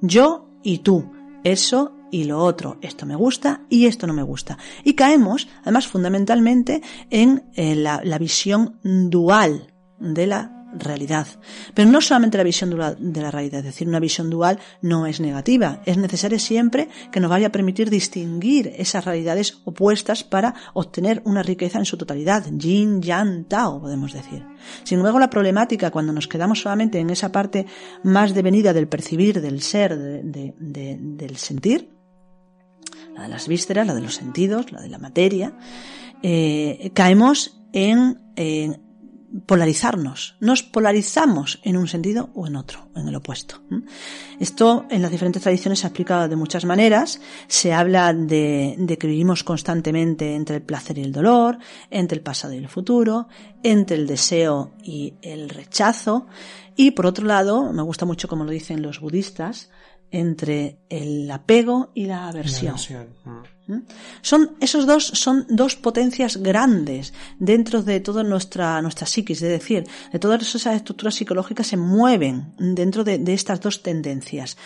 Yo 0.00 0.48
y 0.62 0.78
tú, 0.78 1.10
eso 1.42 1.94
y 2.10 2.24
lo 2.24 2.38
otro, 2.38 2.78
esto 2.80 3.04
me 3.04 3.16
gusta 3.16 3.62
y 3.68 3.86
esto 3.86 4.06
no 4.06 4.12
me 4.12 4.22
gusta. 4.22 4.58
Y 4.84 4.94
caemos, 4.94 5.48
además, 5.62 5.88
fundamentalmente 5.88 6.82
en 7.10 7.50
eh, 7.54 7.74
la 7.74 8.18
visión 8.18 8.78
dual 8.82 9.74
de 9.98 10.26
la 10.26 10.57
realidad. 10.72 11.26
Pero 11.74 11.88
no 11.90 12.00
solamente 12.00 12.38
la 12.38 12.44
visión 12.44 12.70
dual 12.70 12.96
de 12.98 13.22
la 13.22 13.30
realidad, 13.30 13.60
es 13.60 13.66
decir, 13.66 13.88
una 13.88 14.00
visión 14.00 14.30
dual 14.30 14.58
no 14.82 15.06
es 15.06 15.20
negativa, 15.20 15.82
es 15.86 15.96
necesario 15.96 16.38
siempre 16.38 16.88
que 17.10 17.20
nos 17.20 17.30
vaya 17.30 17.48
a 17.48 17.52
permitir 17.52 17.90
distinguir 17.90 18.72
esas 18.76 19.04
realidades 19.04 19.60
opuestas 19.64 20.24
para 20.24 20.54
obtener 20.74 21.22
una 21.24 21.42
riqueza 21.42 21.78
en 21.78 21.84
su 21.84 21.96
totalidad, 21.96 22.46
yin, 22.52 23.00
yang, 23.02 23.44
tao, 23.44 23.80
podemos 23.80 24.12
decir. 24.12 24.44
Sin 24.84 24.98
embargo, 24.98 25.18
la 25.18 25.30
problemática 25.30 25.90
cuando 25.90 26.12
nos 26.12 26.28
quedamos 26.28 26.60
solamente 26.60 26.98
en 26.98 27.10
esa 27.10 27.32
parte 27.32 27.66
más 28.02 28.34
devenida 28.34 28.72
del 28.72 28.88
percibir, 28.88 29.40
del 29.40 29.62
ser, 29.62 29.96
del 29.98 31.36
sentir, 31.36 31.90
la 33.14 33.22
de 33.22 33.28
las 33.28 33.48
vísceras, 33.48 33.86
la 33.86 33.94
de 33.94 34.00
los 34.00 34.14
sentidos, 34.14 34.70
la 34.72 34.80
de 34.80 34.88
la 34.88 34.98
materia, 34.98 35.56
eh, 36.22 36.90
caemos 36.94 37.60
en, 37.72 38.20
en, 38.36 38.87
polarizarnos. 39.46 40.36
Nos 40.40 40.62
polarizamos 40.62 41.60
en 41.62 41.76
un 41.76 41.86
sentido 41.86 42.30
o 42.34 42.46
en 42.46 42.56
otro, 42.56 42.88
en 42.96 43.08
el 43.08 43.16
opuesto. 43.16 43.60
Esto 44.40 44.86
en 44.90 45.02
las 45.02 45.10
diferentes 45.10 45.42
tradiciones 45.42 45.80
se 45.80 45.86
ha 45.86 45.90
explicado 45.90 46.28
de 46.28 46.36
muchas 46.36 46.64
maneras. 46.64 47.20
Se 47.46 47.72
habla 47.72 48.12
de, 48.12 48.96
que 48.98 49.06
vivimos 49.06 49.44
constantemente 49.44 50.34
entre 50.34 50.56
el 50.56 50.62
placer 50.62 50.98
y 50.98 51.02
el 51.02 51.12
dolor, 51.12 51.58
entre 51.90 52.16
el 52.16 52.22
pasado 52.22 52.54
y 52.54 52.58
el 52.58 52.68
futuro, 52.68 53.28
entre 53.62 53.96
el 53.96 54.06
deseo 54.06 54.72
y 54.82 55.14
el 55.22 55.48
rechazo. 55.48 56.26
Y 56.76 56.92
por 56.92 57.06
otro 57.06 57.26
lado, 57.26 57.72
me 57.72 57.82
gusta 57.82 58.06
mucho 58.06 58.28
como 58.28 58.44
lo 58.44 58.50
dicen 58.50 58.82
los 58.82 59.00
budistas, 59.00 59.70
entre 60.10 60.78
el 60.88 61.30
apego 61.30 61.90
y. 61.94 62.06
La 62.06 62.28
aversión. 62.28 62.76
¿Mm? 63.68 63.82
Son, 64.22 64.56
esos 64.60 64.86
dos 64.86 65.04
son 65.06 65.46
dos 65.48 65.76
potencias 65.76 66.38
grandes 66.38 67.12
dentro 67.38 67.82
de 67.82 68.00
toda 68.00 68.24
nuestra, 68.24 68.82
nuestra 68.82 69.06
psiquis, 69.06 69.42
es 69.42 69.50
decir, 69.50 69.84
de 70.10 70.18
todas 70.18 70.42
esas 70.54 70.74
estructuras 70.74 71.14
psicológicas 71.14 71.66
se 71.66 71.76
mueven 71.76 72.54
dentro 72.58 73.04
de, 73.04 73.18
de 73.18 73.34
estas 73.34 73.60
dos 73.60 73.82
tendencias. 73.82 74.56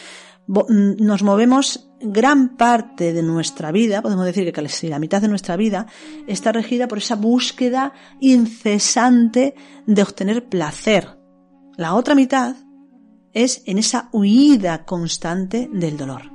Mm, 0.47 1.05
nos 1.05 1.23
movemos 1.23 1.89
gran 2.01 2.57
parte 2.57 3.13
de 3.13 3.23
nuestra 3.23 3.71
vida, 3.71 4.03
podemos 4.03 4.25
decir 4.25 4.45
que 4.45 4.53
casi 4.53 4.89
la 4.89 4.99
mitad 4.99 5.21
de 5.21 5.29
nuestra 5.29 5.57
vida 5.57 5.87
está 6.27 6.53
regida 6.53 6.89
por 6.89 6.99
esa 6.99 7.15
búsqueda 7.15 7.93
incesante 8.21 9.55
de 9.87 10.03
obtener 10.03 10.49
placer. 10.49 11.19
La 11.77 11.95
otra 11.95 12.15
mitad 12.15 12.57
es 13.33 13.63
en 13.67 13.79
esa 13.79 14.09
huida 14.13 14.85
constante 14.85 15.69
del 15.73 15.97
dolor. 15.97 16.32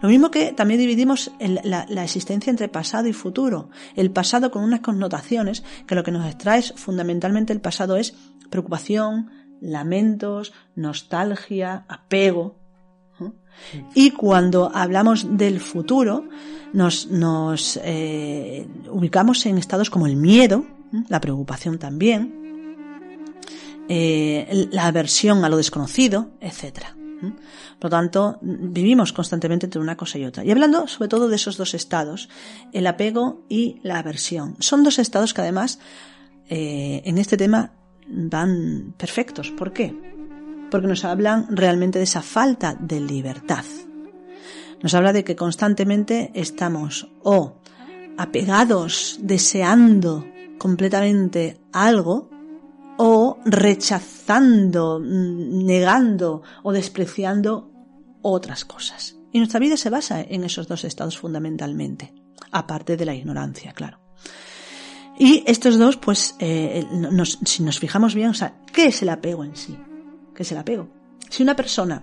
Lo 0.00 0.08
mismo 0.08 0.30
que 0.30 0.52
también 0.52 0.80
dividimos 0.80 1.30
la, 1.40 1.86
la, 1.88 2.04
existencia 2.04 2.50
entre 2.50 2.68
pasado 2.68 3.08
y 3.08 3.12
futuro. 3.12 3.70
El 3.94 4.10
pasado 4.10 4.50
con 4.50 4.62
unas 4.62 4.80
connotaciones 4.80 5.64
que 5.86 5.94
lo 5.94 6.04
que 6.04 6.12
nos 6.12 6.26
extrae 6.26 6.62
fundamentalmente 6.62 7.52
el 7.52 7.60
pasado 7.60 7.96
es 7.96 8.14
preocupación, 8.50 9.30
lamentos, 9.60 10.52
nostalgia, 10.74 11.84
apego. 11.88 12.56
Y 13.94 14.10
cuando 14.10 14.70
hablamos 14.74 15.38
del 15.38 15.60
futuro, 15.60 16.28
nos, 16.72 17.10
nos 17.10 17.80
eh, 17.82 18.66
ubicamos 18.90 19.46
en 19.46 19.56
estados 19.56 19.88
como 19.88 20.06
el 20.06 20.16
miedo, 20.16 20.66
la 21.08 21.20
preocupación 21.20 21.78
también, 21.78 22.46
eh, 23.88 24.68
la 24.70 24.86
aversión 24.86 25.44
a 25.44 25.48
lo 25.48 25.56
desconocido, 25.56 26.30
etc. 26.40 26.95
Por 27.20 27.84
lo 27.84 27.90
tanto, 27.90 28.38
vivimos 28.42 29.12
constantemente 29.12 29.66
entre 29.66 29.80
una 29.80 29.96
cosa 29.96 30.18
y 30.18 30.24
otra. 30.24 30.44
Y 30.44 30.50
hablando 30.50 30.86
sobre 30.86 31.08
todo 31.08 31.28
de 31.28 31.36
esos 31.36 31.56
dos 31.56 31.74
estados, 31.74 32.28
el 32.72 32.86
apego 32.86 33.44
y 33.48 33.80
la 33.82 33.98
aversión. 33.98 34.56
Son 34.60 34.82
dos 34.82 34.98
estados 34.98 35.34
que 35.34 35.40
además 35.40 35.78
eh, 36.48 37.02
en 37.04 37.18
este 37.18 37.36
tema 37.36 37.72
van 38.08 38.94
perfectos. 38.96 39.50
¿Por 39.50 39.72
qué? 39.72 39.94
Porque 40.70 40.88
nos 40.88 41.04
hablan 41.04 41.46
realmente 41.56 41.98
de 41.98 42.04
esa 42.04 42.22
falta 42.22 42.76
de 42.78 43.00
libertad. 43.00 43.64
Nos 44.82 44.94
habla 44.94 45.12
de 45.12 45.24
que 45.24 45.36
constantemente 45.36 46.30
estamos 46.34 47.08
o 47.22 47.60
apegados, 48.18 49.18
deseando 49.22 50.26
completamente 50.58 51.60
algo, 51.72 52.30
rechazando, 53.46 55.00
negando 55.00 56.42
o 56.64 56.72
despreciando 56.72 57.70
otras 58.20 58.64
cosas. 58.64 59.16
Y 59.32 59.38
nuestra 59.38 59.60
vida 59.60 59.76
se 59.76 59.88
basa 59.88 60.20
en 60.20 60.44
esos 60.44 60.66
dos 60.66 60.84
estados 60.84 61.16
fundamentalmente, 61.16 62.12
aparte 62.50 62.96
de 62.96 63.06
la 63.06 63.14
ignorancia, 63.14 63.72
claro. 63.72 64.00
Y 65.18 65.44
estos 65.46 65.78
dos, 65.78 65.96
pues, 65.96 66.34
eh, 66.40 66.84
si 67.44 67.62
nos 67.62 67.78
fijamos 67.78 68.14
bien, 68.14 68.30
o 68.30 68.34
sea, 68.34 68.58
¿qué 68.72 68.86
es 68.86 69.00
el 69.02 69.08
apego 69.08 69.44
en 69.44 69.56
sí? 69.56 69.78
¿Qué 70.34 70.42
es 70.42 70.52
el 70.52 70.58
apego? 70.58 70.88
Si 71.30 71.42
una 71.42 71.56
persona 71.56 72.02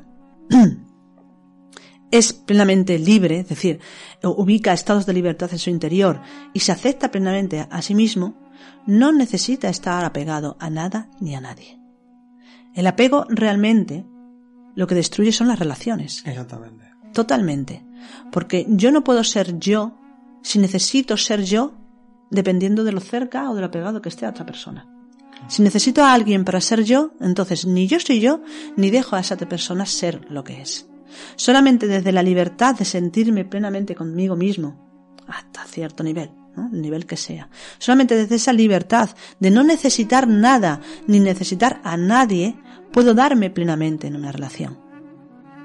es 2.11 2.33
plenamente 2.33 2.97
libre, 2.97 3.39
es 3.39 3.49
decir, 3.49 3.81
ubica 4.23 4.73
estados 4.73 5.05
de 5.05 5.13
libertad 5.13 5.49
en 5.51 5.59
su 5.59 5.69
interior 5.69 6.21
y 6.53 6.61
se 6.61 6.71
acepta 6.71 7.11
plenamente 7.11 7.67
a 7.69 7.81
sí 7.81 7.93
mismo, 7.93 8.42
no 8.85 9.11
necesita 9.11 9.69
estar 9.69 10.03
apegado 10.05 10.57
a 10.59 10.69
nada 10.69 11.09
ni 11.19 11.35
a 11.35 11.41
nadie. 11.41 11.79
El 12.73 12.87
apego 12.87 13.25
realmente 13.29 14.05
lo 14.75 14.87
que 14.87 14.95
destruye 14.95 15.31
son 15.31 15.47
las 15.47 15.59
relaciones. 15.59 16.23
Exactamente. 16.25 16.85
Totalmente. 17.13 17.85
Porque 18.31 18.65
yo 18.69 18.91
no 18.91 19.03
puedo 19.03 19.23
ser 19.23 19.59
yo 19.59 19.97
si 20.41 20.59
necesito 20.59 21.15
ser 21.17 21.43
yo 21.43 21.73
dependiendo 22.29 22.83
de 22.83 22.91
lo 22.91 22.99
cerca 22.99 23.49
o 23.49 23.55
de 23.55 23.61
lo 23.61 23.67
apegado 23.67 24.01
que 24.01 24.09
esté 24.09 24.25
a 24.25 24.29
otra 24.29 24.45
persona. 24.45 24.89
Si 25.47 25.61
necesito 25.61 26.03
a 26.03 26.13
alguien 26.13 26.45
para 26.45 26.61
ser 26.61 26.83
yo, 26.83 27.11
entonces 27.19 27.65
ni 27.65 27.87
yo 27.87 27.99
soy 27.99 28.19
yo, 28.19 28.41
ni 28.75 28.89
dejo 28.89 29.15
a 29.15 29.19
esa 29.19 29.37
persona 29.37 29.85
ser 29.85 30.25
lo 30.31 30.43
que 30.43 30.61
es. 30.61 30.87
Solamente 31.35 31.87
desde 31.87 32.11
la 32.11 32.23
libertad 32.23 32.75
de 32.75 32.85
sentirme 32.85 33.45
plenamente 33.45 33.93
conmigo 33.93 34.35
mismo, 34.35 35.15
hasta 35.27 35.65
cierto 35.65 36.03
nivel, 36.03 36.31
el 36.57 36.81
nivel 36.81 37.05
que 37.05 37.17
sea. 37.17 37.49
Solamente 37.77 38.15
desde 38.15 38.35
esa 38.35 38.53
libertad 38.53 39.09
de 39.39 39.51
no 39.51 39.63
necesitar 39.63 40.27
nada 40.27 40.81
ni 41.07 41.19
necesitar 41.19 41.81
a 41.83 41.97
nadie, 41.97 42.55
puedo 42.91 43.13
darme 43.13 43.49
plenamente 43.49 44.07
en 44.07 44.15
una 44.15 44.31
relación. 44.31 44.83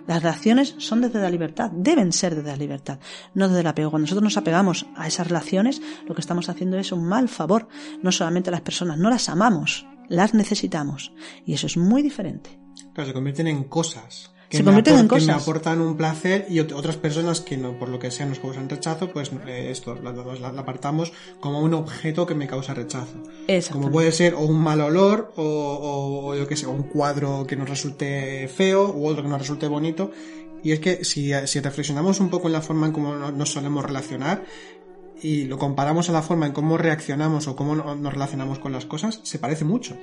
Las 0.06 0.22
relaciones 0.22 0.74
son 0.78 1.02
desde 1.02 1.20
la 1.20 1.28
libertad, 1.28 1.70
deben 1.70 2.12
ser 2.12 2.34
desde 2.34 2.48
la 2.48 2.56
libertad, 2.56 2.98
no 3.34 3.46
desde 3.46 3.60
el 3.60 3.66
apego. 3.66 3.90
Cuando 3.90 4.04
nosotros 4.04 4.24
nos 4.24 4.38
apegamos 4.38 4.86
a 4.96 5.06
esas 5.06 5.28
relaciones, 5.28 5.82
lo 6.06 6.14
que 6.14 6.22
estamos 6.22 6.48
haciendo 6.48 6.78
es 6.78 6.92
un 6.92 7.04
mal 7.04 7.28
favor, 7.28 7.68
no 8.02 8.10
solamente 8.10 8.48
a 8.48 8.52
las 8.52 8.62
personas, 8.62 8.96
no 8.96 9.10
las 9.10 9.28
amamos, 9.28 9.86
las 10.08 10.32
necesitamos. 10.32 11.12
Y 11.44 11.52
eso 11.52 11.66
es 11.66 11.76
muy 11.76 12.00
diferente. 12.00 12.58
Claro, 12.94 13.08
se 13.08 13.12
convierten 13.12 13.48
en 13.48 13.64
cosas 13.64 14.32
que 14.48 14.56
se 14.56 14.64
convierten 14.64 14.98
en 14.98 15.08
cosas. 15.08 15.26
Que 15.26 15.32
me 15.32 15.38
aportan 15.38 15.80
un 15.80 15.96
placer 15.96 16.46
y 16.48 16.60
otras 16.60 16.96
personas 16.96 17.40
que 17.40 17.56
no, 17.56 17.78
por 17.78 17.88
lo 17.88 17.98
que 17.98 18.10
sea 18.10 18.26
nos 18.26 18.38
causan 18.38 18.68
rechazo, 18.68 19.10
pues 19.10 19.30
eh, 19.46 19.68
esto 19.70 19.94
la, 19.96 20.12
la, 20.12 20.60
apartamos 20.60 21.12
como 21.40 21.60
un 21.60 21.74
objeto 21.74 22.26
que 22.26 22.34
me 22.34 22.46
causa 22.46 22.74
rechazo. 22.74 23.22
Como 23.70 23.90
puede 23.90 24.12
ser 24.12 24.34
o 24.34 24.40
un 24.40 24.58
mal 24.58 24.80
olor 24.80 25.32
o, 25.36 26.28
o, 26.28 26.34
yo 26.34 26.46
que 26.46 26.56
sé, 26.56 26.66
un 26.66 26.84
cuadro 26.84 27.46
que 27.46 27.56
nos 27.56 27.68
resulte 27.68 28.48
feo 28.48 28.92
u 28.94 29.06
otro 29.06 29.22
que 29.22 29.28
nos 29.28 29.38
resulte 29.38 29.68
bonito. 29.68 30.10
Y 30.62 30.72
es 30.72 30.80
que 30.80 31.04
si, 31.04 31.30
si 31.46 31.60
reflexionamos 31.60 32.18
un 32.18 32.30
poco 32.30 32.48
en 32.48 32.54
la 32.54 32.62
forma 32.62 32.86
en 32.86 32.92
cómo 32.92 33.14
nos 33.14 33.52
solemos 33.52 33.84
relacionar, 33.84 34.44
y 35.22 35.44
lo 35.44 35.58
comparamos 35.58 36.08
a 36.08 36.12
la 36.12 36.22
forma 36.22 36.46
en 36.46 36.52
cómo 36.52 36.78
reaccionamos 36.78 37.48
o 37.48 37.56
cómo 37.56 37.74
nos 37.74 38.12
relacionamos 38.12 38.58
con 38.58 38.72
las 38.72 38.86
cosas, 38.86 39.20
se 39.24 39.38
parece 39.38 39.64
mucho. 39.64 39.96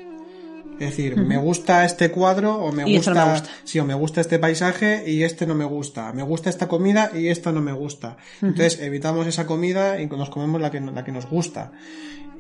Es 0.79 0.89
decir, 0.89 1.15
me 1.15 1.37
gusta 1.37 1.85
este 1.85 2.11
cuadro 2.11 2.55
o 2.55 2.71
me 2.71 2.83
gusta, 2.83 3.43
sí, 3.63 3.79
o 3.79 3.85
me 3.85 3.93
gusta 3.93 4.21
este 4.21 4.39
paisaje 4.39 5.09
y 5.09 5.23
este 5.23 5.47
no 5.47 5.55
me 5.55 5.65
gusta. 5.65 6.11
Me 6.13 6.23
gusta 6.23 6.49
esta 6.49 6.67
comida 6.67 7.11
y 7.13 7.29
esta 7.29 7.51
no 7.51 7.61
me 7.61 7.71
gusta. 7.71 8.17
Entonces 8.41 8.81
evitamos 8.81 9.25
esa 9.27 9.45
comida 9.45 10.01
y 10.01 10.07
nos 10.07 10.29
comemos 10.29 10.59
la 10.61 10.71
que, 10.71 10.81
la 10.81 11.03
que 11.03 11.11
nos 11.11 11.27
gusta. 11.27 11.71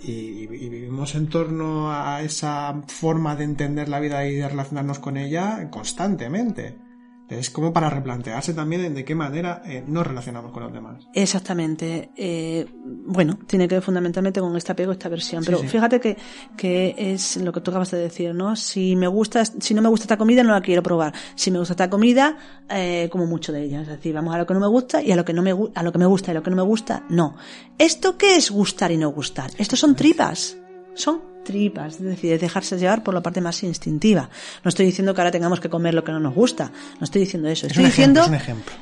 Y, 0.03 0.11
y, 0.11 0.69
vivimos 0.69 1.15
en 1.15 1.27
torno 1.27 1.91
a 1.91 2.21
esa 2.21 2.81
forma 2.87 3.35
de 3.35 3.45
entender 3.45 3.87
la 3.89 3.99
vida 3.99 4.27
y 4.27 4.35
de 4.35 4.47
relacionarnos 4.47 4.99
con 4.99 5.17
ella 5.17 5.69
constantemente. 5.71 6.84
Es 7.27 7.49
como 7.49 7.73
para 7.73 7.89
replantearse 7.89 8.53
también 8.53 8.93
de 8.93 9.03
qué 9.03 9.15
manera 9.15 9.63
eh, 9.65 9.83
nos 9.87 10.05
relacionamos 10.05 10.51
con 10.51 10.63
los 10.63 10.71
demás. 10.71 11.07
Exactamente. 11.13 12.11
Eh, 12.15 12.67
bueno, 12.83 13.39
tiene 13.47 13.67
que 13.67 13.75
ver 13.75 13.83
fundamentalmente 13.83 14.39
con 14.39 14.55
este 14.55 14.73
apego, 14.73 14.91
esta 14.91 15.09
versión. 15.09 15.43
Pero 15.43 15.57
fíjate 15.59 15.99
que, 15.99 16.17
que 16.55 16.93
es 16.97 17.37
lo 17.37 17.51
que 17.51 17.61
tú 17.61 17.71
acabas 17.71 17.89
de 17.91 17.97
decir, 17.97 18.35
¿no? 18.35 18.55
Si 18.55 18.95
me 18.95 19.07
gusta, 19.07 19.43
si 19.45 19.73
no 19.73 19.81
me 19.81 19.89
gusta 19.89 20.03
esta 20.03 20.17
comida, 20.17 20.43
no 20.43 20.51
la 20.51 20.61
quiero 20.61 20.83
probar. 20.83 21.13
Si 21.33 21.49
me 21.49 21.57
gusta 21.57 21.73
esta 21.73 21.89
comida, 21.89 22.37
eh, 22.69 23.09
como 23.11 23.25
mucho 23.25 23.51
de 23.51 23.63
ella. 23.63 23.81
Es 23.81 23.87
decir, 23.87 24.13
vamos 24.13 24.35
a 24.35 24.37
lo 24.37 24.45
que 24.45 24.53
no 24.53 24.59
me 24.59 24.67
gusta 24.67 25.01
y 25.01 25.11
a 25.11 25.15
lo 25.15 25.25
que 25.25 25.33
no 25.33 25.41
me, 25.41 25.51
a 25.73 25.83
lo 25.83 25.91
que 25.91 25.97
me 25.97 26.05
gusta 26.05 26.29
y 26.29 26.31
a 26.31 26.35
lo 26.35 26.43
que 26.43 26.51
no 26.51 26.55
me 26.55 26.63
gusta, 26.63 27.05
no. 27.09 27.35
¿Esto 27.79 28.17
qué 28.17 28.35
es 28.35 28.51
gustar 28.51 28.91
y 28.91 28.97
no 28.97 29.09
gustar? 29.09 29.49
Estos 29.57 29.79
son 29.79 29.95
tripas. 29.95 30.57
Son 30.93 31.34
tripas, 31.45 31.93
es 31.93 32.01
decir, 32.01 32.37
dejarse 32.37 32.77
llevar 32.77 33.01
por 33.03 33.13
la 33.13 33.21
parte 33.21 33.39
más 33.39 33.63
instintiva. 33.63 34.29
No 34.63 34.69
estoy 34.69 34.85
diciendo 34.85 35.13
que 35.13 35.21
ahora 35.21 35.31
tengamos 35.31 35.61
que 35.61 35.69
comer 35.69 35.93
lo 35.93 36.03
que 36.03 36.11
no 36.11 36.19
nos 36.19 36.35
gusta, 36.35 36.73
no 36.99 37.05
estoy 37.05 37.21
diciendo 37.21 37.47
eso. 37.47 37.67
Estoy 37.67 37.85
diciendo, 37.85 38.25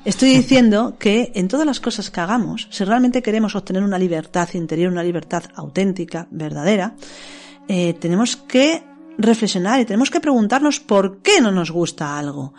estoy 0.03 0.29
diciendo 0.29 0.95
que 0.97 1.31
en 1.35 1.47
todas 1.47 1.67
las 1.67 1.79
cosas 1.79 2.09
que 2.09 2.19
hagamos, 2.19 2.67
si 2.71 2.83
realmente 2.83 3.21
queremos 3.21 3.55
obtener 3.55 3.83
una 3.83 3.99
libertad 3.99 4.49
interior, 4.53 4.91
una 4.91 5.03
libertad 5.03 5.43
auténtica, 5.53 6.27
verdadera, 6.31 6.95
eh, 7.67 7.93
tenemos 7.99 8.35
que 8.35 8.83
reflexionar 9.17 9.79
y 9.79 9.85
tenemos 9.85 10.09
que 10.09 10.19
preguntarnos 10.19 10.79
por 10.79 11.19
qué 11.19 11.39
no 11.41 11.51
nos 11.51 11.69
gusta 11.69 12.17
algo. 12.17 12.53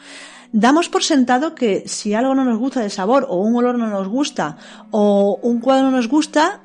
Damos 0.52 0.88
por 0.88 1.02
sentado 1.02 1.54
que 1.56 1.88
si 1.88 2.14
algo 2.14 2.32
no 2.34 2.44
nos 2.44 2.58
gusta 2.58 2.80
de 2.80 2.88
sabor 2.88 3.26
o 3.28 3.38
un 3.38 3.56
olor 3.56 3.76
no 3.76 3.88
nos 3.88 4.06
gusta 4.06 4.56
o 4.92 5.36
un 5.42 5.58
cuadro 5.58 5.90
no 5.90 5.96
nos 5.96 6.06
gusta, 6.06 6.60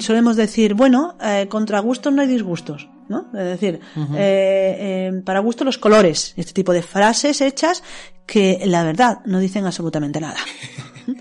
solemos 0.00 0.36
decir, 0.36 0.74
bueno, 0.74 1.16
eh, 1.20 1.46
contra 1.48 1.80
gustos 1.80 2.12
no 2.12 2.22
hay 2.22 2.28
disgustos. 2.28 2.88
¿no? 3.08 3.26
Es 3.34 3.44
decir, 3.44 3.80
eh, 3.96 5.10
eh, 5.14 5.22
para 5.24 5.40
gusto 5.40 5.64
los 5.64 5.78
colores, 5.78 6.32
este 6.36 6.52
tipo 6.52 6.72
de 6.72 6.82
frases 6.82 7.40
hechas 7.40 7.82
que 8.26 8.62
la 8.64 8.84
verdad 8.84 9.18
no 9.26 9.38
dicen 9.38 9.66
absolutamente 9.66 10.20
nada. 10.20 10.38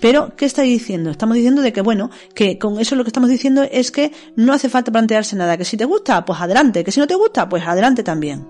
Pero, 0.00 0.36
¿qué 0.36 0.44
está 0.44 0.62
diciendo? 0.62 1.10
Estamos 1.10 1.36
diciendo 1.36 1.60
de 1.60 1.72
que, 1.72 1.80
bueno, 1.80 2.10
que 2.34 2.56
con 2.58 2.78
eso 2.78 2.94
lo 2.94 3.02
que 3.02 3.08
estamos 3.08 3.30
diciendo 3.30 3.64
es 3.70 3.90
que 3.90 4.12
no 4.36 4.52
hace 4.52 4.68
falta 4.68 4.92
plantearse 4.92 5.34
nada, 5.34 5.56
que 5.56 5.64
si 5.64 5.76
te 5.76 5.84
gusta, 5.84 6.24
pues 6.24 6.40
adelante, 6.40 6.84
que 6.84 6.92
si 6.92 7.00
no 7.00 7.06
te 7.06 7.16
gusta, 7.16 7.48
pues 7.48 7.64
adelante 7.66 8.04
también. 8.04 8.46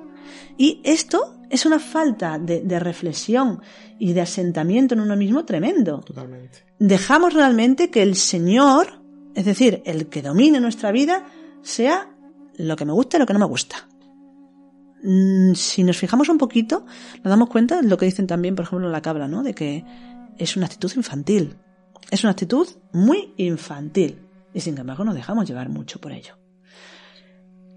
Y 0.58 0.80
esto 0.84 1.37
es 1.48 1.64
una 1.64 1.78
falta 1.78 2.38
de, 2.38 2.61
de 2.61 2.78
reflexión 2.78 3.62
y 3.98 4.12
de 4.12 4.20
asentamiento 4.20 4.94
en 4.94 5.00
uno 5.00 5.16
mismo 5.16 5.44
tremendo. 5.46 6.00
Totalmente. 6.00 6.64
Dejamos 6.78 7.32
realmente 7.32 7.90
que 7.90 8.02
el 8.02 8.14
Señor, 8.14 8.97
es 9.34 9.44
decir, 9.44 9.82
el 9.84 10.08
que 10.08 10.22
domine 10.22 10.60
nuestra 10.60 10.92
vida, 10.92 11.24
sea 11.62 12.10
lo 12.56 12.76
que 12.76 12.84
me 12.84 12.92
gusta 12.92 13.16
y 13.16 13.20
lo 13.20 13.26
que 13.26 13.32
no 13.32 13.38
me 13.38 13.46
gusta. 13.46 13.88
Mm, 15.02 15.54
si 15.54 15.84
nos 15.84 15.96
fijamos 15.96 16.28
un 16.28 16.38
poquito, 16.38 16.84
nos 17.16 17.30
damos 17.30 17.48
cuenta 17.48 17.80
de 17.80 17.88
lo 17.88 17.96
que 17.96 18.06
dicen 18.06 18.26
también, 18.26 18.56
por 18.56 18.64
ejemplo, 18.64 18.88
la 18.88 19.02
cabra, 19.02 19.28
¿no? 19.28 19.42
De 19.42 19.54
que 19.54 19.84
es 20.38 20.56
una 20.56 20.66
actitud 20.66 20.92
infantil. 20.96 21.56
Es 22.10 22.24
una 22.24 22.32
actitud 22.32 22.68
muy 22.92 23.34
infantil. 23.36 24.20
Y 24.54 24.60
sin 24.60 24.78
embargo 24.78 25.04
nos 25.04 25.14
dejamos 25.14 25.46
llevar 25.46 25.68
mucho 25.68 26.00
por 26.00 26.12
ello. 26.12 26.38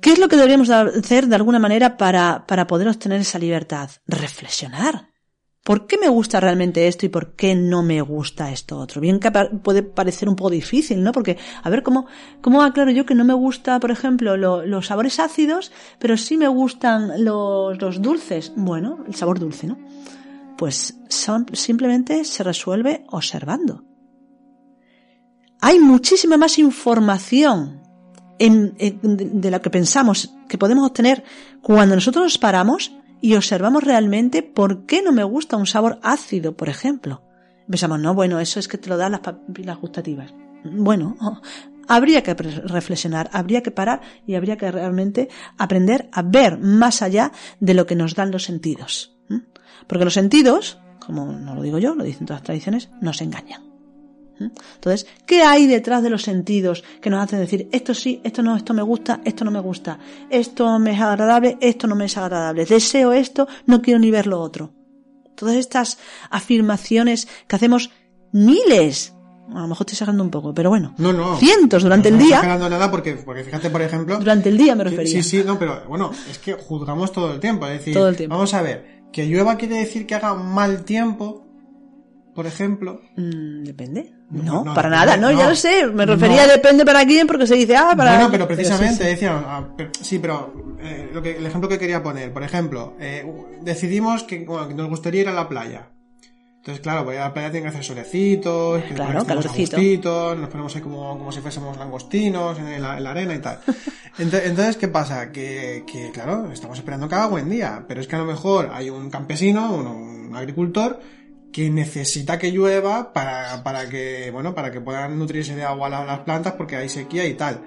¿Qué 0.02 0.14
es 0.14 0.20
lo 0.20 0.28
que 0.28 0.36
deberíamos 0.36 0.70
hacer 0.70 1.28
de 1.28 1.36
alguna 1.36 1.60
manera 1.60 1.96
para, 1.96 2.46
para 2.48 2.66
poder 2.66 2.88
obtener 2.88 3.22
esa 3.22 3.38
libertad? 3.38 3.90
Reflexionar. 4.08 5.11
¿Por 5.64 5.86
qué 5.86 6.00
me 6.00 6.10
gusta 6.10 6.40
realmente 6.40 6.88
esto 6.88 7.06
y 7.06 7.10
por 7.10 7.36
qué 7.36 7.54
no 7.54 7.84
me 7.84 8.02
gusta 8.02 8.52
esto 8.52 8.80
otro? 8.80 9.00
Bien 9.00 9.20
que 9.20 9.30
puede 9.30 9.84
parecer 9.84 10.28
un 10.28 10.36
poco 10.36 10.50
difícil, 10.50 11.04
¿no? 11.04 11.12
Porque, 11.12 11.38
a 11.62 11.70
ver, 11.70 11.84
¿cómo, 11.84 12.08
cómo 12.42 12.64
aclaro 12.64 12.90
yo 12.90 13.06
que 13.06 13.14
no 13.14 13.24
me 13.24 13.36
gusta, 13.36 13.80
por 13.80 13.92
ejemplo, 13.92 14.38
los 14.38 14.88
sabores 14.88 15.20
ácidos, 15.20 15.72
pero 16.00 16.18
sí 16.18 16.36
me 16.36 16.48
gustan 16.48 17.24
los, 17.24 17.78
dulces? 18.02 18.54
Bueno, 18.56 19.04
el 19.08 19.14
sabor 19.14 19.38
dulce, 19.38 19.68
¿no? 19.68 19.78
Pues 20.58 20.96
son, 21.10 21.46
simplemente 21.54 22.24
se 22.26 22.42
resuelve 22.44 23.06
observando. 23.10 23.84
Hay 25.62 25.78
muchísima 25.78 26.38
más 26.38 26.58
información 26.58 27.84
de, 28.40 28.98
de 29.00 29.52
lo 29.52 29.62
que 29.62 29.70
pensamos 29.70 30.34
que 30.50 30.58
podemos 30.58 30.88
obtener 30.88 31.24
cuando 31.62 31.94
nosotros 31.94 32.24
nos 32.24 32.38
paramos 32.40 32.92
y 33.22 33.36
observamos 33.36 33.84
realmente 33.84 34.44
por 34.44 34.86
qué 34.86 35.02
no 35.02 35.12
me 35.12 35.24
gusta 35.24 35.58
un 35.58 35.68
sabor 35.68 36.00
ácido, 36.02 36.58
por 36.58 36.70
ejemplo. 36.70 37.22
Pensamos, 37.70 38.00
no, 38.00 38.14
bueno, 38.14 38.40
eso 38.40 38.60
es 38.60 38.68
que 38.68 38.78
te 38.78 38.90
lo 38.90 38.98
dan 38.98 39.14
las 39.14 39.22
papilas 39.22 39.80
gustativas. 39.80 40.34
Bueno, 40.64 41.18
habría 41.88 42.24
que 42.24 42.34
reflexionar, 42.34 43.30
habría 43.32 43.62
que 43.64 43.72
parar 43.72 44.02
y 44.26 44.36
habría 44.36 44.58
que 44.58 44.72
realmente 44.72 45.30
aprender 45.58 46.10
a 46.12 46.22
ver 46.22 46.58
más 46.58 47.02
allá 47.02 47.32
de 47.60 47.74
lo 47.74 47.86
que 47.86 47.96
nos 47.96 48.16
dan 48.16 48.32
los 48.32 48.44
sentidos. 48.44 49.16
Porque 49.88 50.06
los 50.06 50.14
sentidos, 50.14 50.80
como 51.00 51.26
no 51.26 51.56
lo 51.56 51.62
digo 51.62 51.80
yo, 51.80 51.96
lo 51.96 52.04
dicen 52.04 52.26
todas 52.26 52.42
las 52.42 52.46
tradiciones, 52.46 52.90
nos 53.02 53.22
engañan. 53.22 53.71
Entonces, 54.76 55.06
¿qué 55.26 55.44
hay 55.44 55.68
detrás 55.68 56.02
de 56.04 56.10
los 56.10 56.24
sentidos 56.24 56.84
que 57.02 57.10
nos 57.10 57.24
hacen 57.24 57.40
decir 57.40 57.68
esto 57.72 57.94
sí, 57.94 58.22
esto 58.24 58.42
no, 58.42 58.56
esto 58.56 58.74
me 58.74 58.82
gusta, 58.82 59.22
esto 59.26 59.46
no 59.46 59.52
me 59.52 59.60
gusta, 59.60 60.00
esto 60.30 60.80
me 60.80 60.92
es 60.94 61.00
agradable, 61.02 61.58
esto 61.62 61.88
no 61.88 61.96
me 61.96 62.06
es 62.06 62.18
agradable, 62.18 62.66
deseo 62.66 63.14
esto, 63.14 63.48
no 63.66 63.82
quiero 63.82 64.00
ni 64.00 64.10
ver 64.12 64.28
lo 64.28 64.40
otro? 64.42 64.72
Todas 65.36 65.56
estas 65.56 65.98
afirmaciones 66.30 67.28
que 67.48 67.56
hacemos 67.56 67.92
miles, 68.32 69.14
a 69.54 69.62
lo 69.62 69.68
mejor 69.68 69.86
estoy 69.86 69.98
sacando 69.98 70.24
un 70.24 70.30
poco, 70.30 70.54
pero 70.54 70.70
bueno, 70.70 70.94
No, 70.98 71.12
no. 71.14 71.38
cientos 71.38 71.84
durante 71.84 72.10
no 72.12 72.18
el 72.18 72.24
día, 72.24 72.36
estoy 72.38 72.50
sacando 72.50 72.70
nada 72.70 72.90
porque, 72.92 73.14
porque 73.14 73.44
fíjate, 73.44 73.70
por 73.70 73.82
ejemplo. 73.82 74.18
durante 74.20 74.50
el 74.50 74.58
día 74.58 74.76
me 74.76 74.84
refería. 74.84 75.22
Sí, 75.22 75.24
sí, 75.24 75.44
no, 75.46 75.58
pero 75.60 75.84
bueno, 75.88 76.12
es 76.30 76.38
que 76.40 76.54
juzgamos 76.54 77.12
todo 77.12 77.34
el 77.34 77.40
tiempo. 77.40 77.66
Es 77.68 77.80
decir, 77.80 77.94
Todo 77.94 78.10
el 78.10 78.16
tiempo. 78.18 78.36
vamos 78.36 78.54
a 78.54 78.62
ver, 78.62 79.02
que 79.12 79.26
llueva 79.28 79.58
quiere 79.58 79.76
decir 79.78 80.06
que 80.08 80.16
haga 80.16 80.34
mal 80.36 80.84
tiempo, 80.84 81.48
por 82.42 82.48
ejemplo. 82.48 83.02
Mm, 83.18 83.64
depende. 83.64 84.14
No, 84.32 84.64
para 84.74 84.90
nada, 84.90 85.16
no, 85.16 85.32
ya 85.32 85.48
lo 85.48 85.56
sé. 85.56 85.86
Me 85.86 86.08
refería 86.08 86.48
No. 86.48 86.54
depende 86.54 86.84
para 86.84 87.06
quién 87.06 87.28
porque 87.28 87.46
se 87.46 87.54
dice, 87.54 87.78
ah, 87.78 87.94
para. 87.96 88.14
Bueno, 88.16 88.32
pero 88.32 88.48
precisamente 88.48 89.04
sí. 89.04 89.10
decían, 89.12 89.44
ah, 89.46 89.68
pero- 89.78 89.92
sí, 90.02 90.18
pero 90.18 90.76
eh, 90.82 91.12
lo 91.14 91.22
que, 91.22 91.38
el 91.38 91.46
ejemplo 91.46 91.70
que 91.70 91.78
quería 91.78 92.02
poner, 92.02 92.34
por 92.34 92.42
ejemplo, 92.42 92.96
eh, 93.00 93.24
decidimos 93.62 94.24
que, 94.24 94.44
bueno, 94.44 94.68
que 94.68 94.74
nos 94.74 94.90
gustaría 94.90 95.22
ir 95.22 95.30
a 95.30 95.34
la 95.34 95.48
playa. 95.48 95.90
Entonces, 96.58 96.82
claro, 96.82 97.06
pues 97.06 97.20
a 97.20 97.22
la 97.26 97.34
playa 97.34 97.52
tiene 97.52 97.64
que 97.66 97.70
hacer 97.70 97.84
solecitos, 97.84 98.84
que 98.84 98.94
Claro, 98.94 99.14
nos 99.14 99.30
a 99.30 99.36
nos 99.36 100.50
ponemos 100.50 100.76
ahí 100.76 100.82
como, 100.82 101.18
como 101.18 101.32
si 101.32 101.42
fuésemos 101.42 101.78
langostinos 101.78 102.58
en 102.58 102.82
la, 102.82 102.98
en 102.98 103.04
la 103.04 103.12
arena 103.12 103.36
y 103.36 103.40
tal. 103.40 103.60
Entonces, 104.20 104.50
entonces, 104.50 104.78
¿qué 104.78 104.88
pasa? 104.88 105.32
Que, 105.32 105.84
que, 105.92 106.12
claro, 106.12 106.52
estamos 106.52 106.78
esperando 106.78 107.08
que 107.08 107.16
haga 107.16 107.28
buen 107.28 107.50
día, 107.50 107.86
pero 107.88 108.02
es 108.02 108.08
que 108.08 108.16
a 108.16 108.20
lo 108.20 108.26
mejor 108.26 108.70
hay 108.74 108.90
un 108.90 109.10
campesino, 109.10 109.74
un, 109.74 109.88
un 109.88 110.36
agricultor, 110.36 111.00
que 111.52 111.70
necesita 111.70 112.40
que 112.40 112.52
llueva 112.52 113.14
para, 113.14 113.64
para 113.64 113.90
que, 113.90 114.30
bueno, 114.32 114.56
para 114.56 114.72
que 114.72 114.80
puedan 114.82 115.20
nutrirse 115.20 115.56
de 115.56 115.64
agua 115.64 115.90
la- 115.90 116.06
las 116.06 116.20
plantas 116.20 116.54
porque 116.54 116.76
hay 116.78 116.88
sequía 116.90 117.26
y 117.26 117.34
tal. 117.34 117.62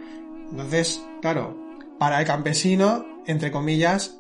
Entonces, 0.51 1.03
claro, 1.21 1.59
para 1.99 2.21
el 2.21 2.27
campesino, 2.27 3.05
entre 3.27 3.51
comillas, 3.51 4.19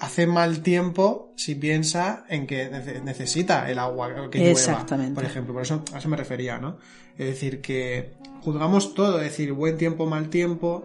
hace 0.00 0.26
mal 0.26 0.60
tiempo 0.60 1.32
si 1.36 1.54
piensa 1.54 2.24
en 2.28 2.46
que 2.46 2.70
nece- 2.70 3.02
necesita 3.02 3.70
el 3.70 3.78
agua 3.78 4.28
que 4.30 4.38
llueva, 4.38 4.50
Exactamente. 4.52 5.14
por 5.14 5.24
ejemplo. 5.24 5.54
Por 5.54 5.62
eso 5.62 5.82
a 5.92 5.98
eso 5.98 6.08
me 6.08 6.16
refería, 6.16 6.58
¿no? 6.58 6.78
Es 7.16 7.26
decir, 7.28 7.60
que 7.60 8.14
juzgamos 8.42 8.94
todo, 8.94 9.18
es 9.18 9.24
decir, 9.30 9.52
buen 9.52 9.76
tiempo, 9.78 10.06
mal 10.06 10.28
tiempo, 10.30 10.84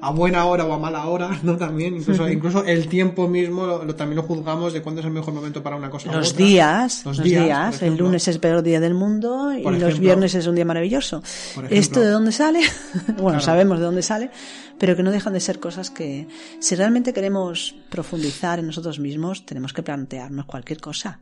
a 0.00 0.10
buena 0.10 0.44
hora 0.44 0.64
o 0.66 0.72
a 0.72 0.78
mala 0.78 1.06
hora, 1.06 1.38
¿no? 1.42 1.56
También, 1.56 1.96
incluso, 1.96 2.28
incluso 2.28 2.64
el 2.64 2.86
tiempo 2.88 3.28
mismo 3.28 3.66
lo, 3.66 3.84
lo- 3.84 3.94
también 3.94 4.16
lo 4.16 4.22
juzgamos 4.22 4.72
de 4.72 4.82
cuándo 4.82 5.00
es 5.00 5.06
el 5.06 5.12
mejor 5.12 5.32
momento 5.34 5.62
para 5.62 5.76
una 5.76 5.90
cosa 5.90 6.10
u 6.10 6.12
Los 6.12 6.32
otra. 6.32 6.44
días, 6.46 7.04
Los 7.04 7.18
los, 7.18 7.24
días, 7.26 7.82
el 7.82 7.96
lunes 7.96 8.28
es 8.28 8.34
el 8.34 8.40
peor 8.40 8.62
día 8.62 8.78
del 8.80 8.94
mundo 8.94 9.52
y 9.52 9.62
los 9.62 9.98
viernes 9.98 10.34
es 10.34 10.46
un 10.46 10.54
día 10.54 10.64
maravilloso. 10.64 11.22
Ejemplo. 11.52 11.76
¿Esto 11.76 12.00
de 12.00 12.08
dónde 12.10 12.32
sale? 12.32 12.60
bueno, 13.06 13.22
Claro. 13.28 13.40
sabemos 13.40 13.78
de 13.78 13.84
dónde 13.86 14.02
sale, 14.02 14.30
pero 14.78 14.96
que 14.96 15.02
no 15.02 15.10
dejan 15.10 15.32
de 15.32 15.40
ser 15.40 15.58
cosas 15.60 15.90
que, 15.90 16.28
si 16.60 16.74
realmente 16.74 17.12
queremos 17.14 17.74
profundizar 17.90 18.58
en 18.58 18.66
nosotros 18.66 18.98
mismos, 18.98 19.46
tenemos 19.46 19.72
que 19.72 19.82
plantearnos 19.82 20.44
cualquier 20.46 20.80
cosa. 20.80 21.20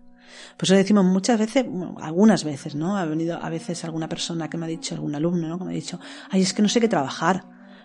Por 0.57 0.65
eso 0.67 0.75
decimos 0.75 1.05
muchas 1.05 1.39
veces, 1.39 1.65
bueno, 1.69 1.95
algunas 2.01 2.43
veces, 2.43 2.75
¿no? 2.75 2.97
Ha 2.97 3.05
venido 3.05 3.39
a 3.41 3.49
veces 3.51 3.85
alguna 3.85 4.09
persona 4.09 4.51
que 4.51 4.57
me 4.59 4.67
ha 4.67 4.69
dicho, 4.69 4.95
algún 4.97 5.15
alumno, 5.15 5.47
¿no? 5.49 5.59
Que 5.59 5.65
me 5.65 5.71
ha 5.71 5.75
dicho, 5.75 6.01
ay, 6.31 6.43
es 6.43 6.53
que 6.53 6.61
no 6.61 6.69
sé 6.69 6.81
qué 6.81 6.89
trabajar, 6.89 7.45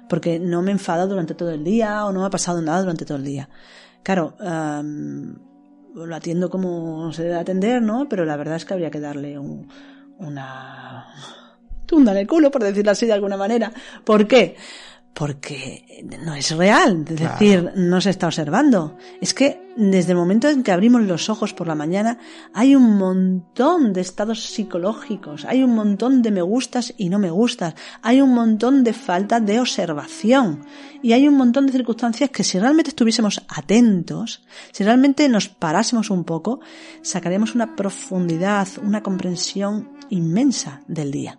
porque 0.10 0.40
no 0.40 0.62
me 0.62 0.72
he 0.72 0.74
enfadado 0.74 1.10
durante 1.10 1.36
todo 1.36 1.52
el 1.52 1.64
día 1.64 2.06
o 2.06 2.12
no 2.12 2.20
me 2.22 2.26
ha 2.26 2.30
pasado 2.30 2.62
nada 2.62 2.82
durante 2.82 3.06
todo 3.06 3.18
el 3.18 3.24
día. 3.24 3.48
Claro, 4.04 4.36
am, 4.40 5.38
lo 5.96 6.16
atiendo 6.16 6.50
como 6.50 7.12
se 7.14 7.24
debe 7.24 7.36
atender, 7.36 7.82
¿no? 7.82 8.08
Pero 8.10 8.26
la 8.26 8.36
verdad 8.38 8.56
es 8.58 8.66
que 8.66 8.74
habría 8.74 8.92
que 8.92 9.00
darle 9.00 9.38
un- 9.40 9.68
una 10.18 11.08
tunda 11.86 12.12
en 12.12 12.20
el 12.20 12.28
culo, 12.28 12.52
por 12.52 12.64
decirlo 12.64 12.92
así 12.92 13.06
de 13.06 13.14
alguna 13.14 13.38
manera. 13.38 13.72
¿Por 14.04 14.28
qué? 14.28 14.56
Porque 15.14 16.08
no 16.24 16.34
es 16.34 16.56
real, 16.56 17.04
es 17.08 17.16
Claro. 17.18 17.34
decir, 17.34 17.72
no 17.76 18.00
se 18.00 18.10
está 18.10 18.28
observando. 18.28 18.98
Es 19.20 19.34
que 19.34 19.62
desde 19.76 20.12
el 20.12 20.18
momento 20.18 20.50
en 20.50 20.64
que 20.64 20.72
abrimos 20.72 21.02
los 21.02 21.30
ojos 21.30 21.54
por 21.54 21.68
la 21.68 21.76
mañana 21.76 22.20
hay 22.54 22.76
un 22.76 22.98
montón 22.98 23.92
de 23.94 24.02
estados 24.02 24.44
psicológicos, 24.44 25.46
hay 25.46 25.64
un 25.64 25.76
montón 25.76 26.22
de 26.22 26.32
me 26.32 26.42
gustas 26.42 26.94
y 26.98 27.10
no 27.10 27.20
me 27.20 27.32
gustas, 27.32 27.76
hay 28.02 28.22
un 28.22 28.34
montón 28.34 28.84
de 28.84 28.94
falta 28.94 29.40
de 29.40 29.60
observación 29.60 30.66
y 31.02 31.14
hay 31.14 31.28
un 31.28 31.36
montón 31.36 31.66
de 31.66 31.74
circunstancias 31.74 32.30
que 32.30 32.44
si 32.44 32.60
realmente 32.60 32.90
estuviésemos 32.90 33.42
atentos, 33.50 34.44
si 34.72 34.84
realmente 34.84 35.28
nos 35.28 35.50
parásemos 35.50 36.10
un 36.10 36.24
poco, 36.24 36.60
sacaríamos 37.02 37.56
una 37.56 37.76
profundidad, 37.76 38.68
una 38.84 39.02
comprensión 39.04 39.90
inmensa 40.10 40.82
del 40.88 41.12
día. 41.12 41.38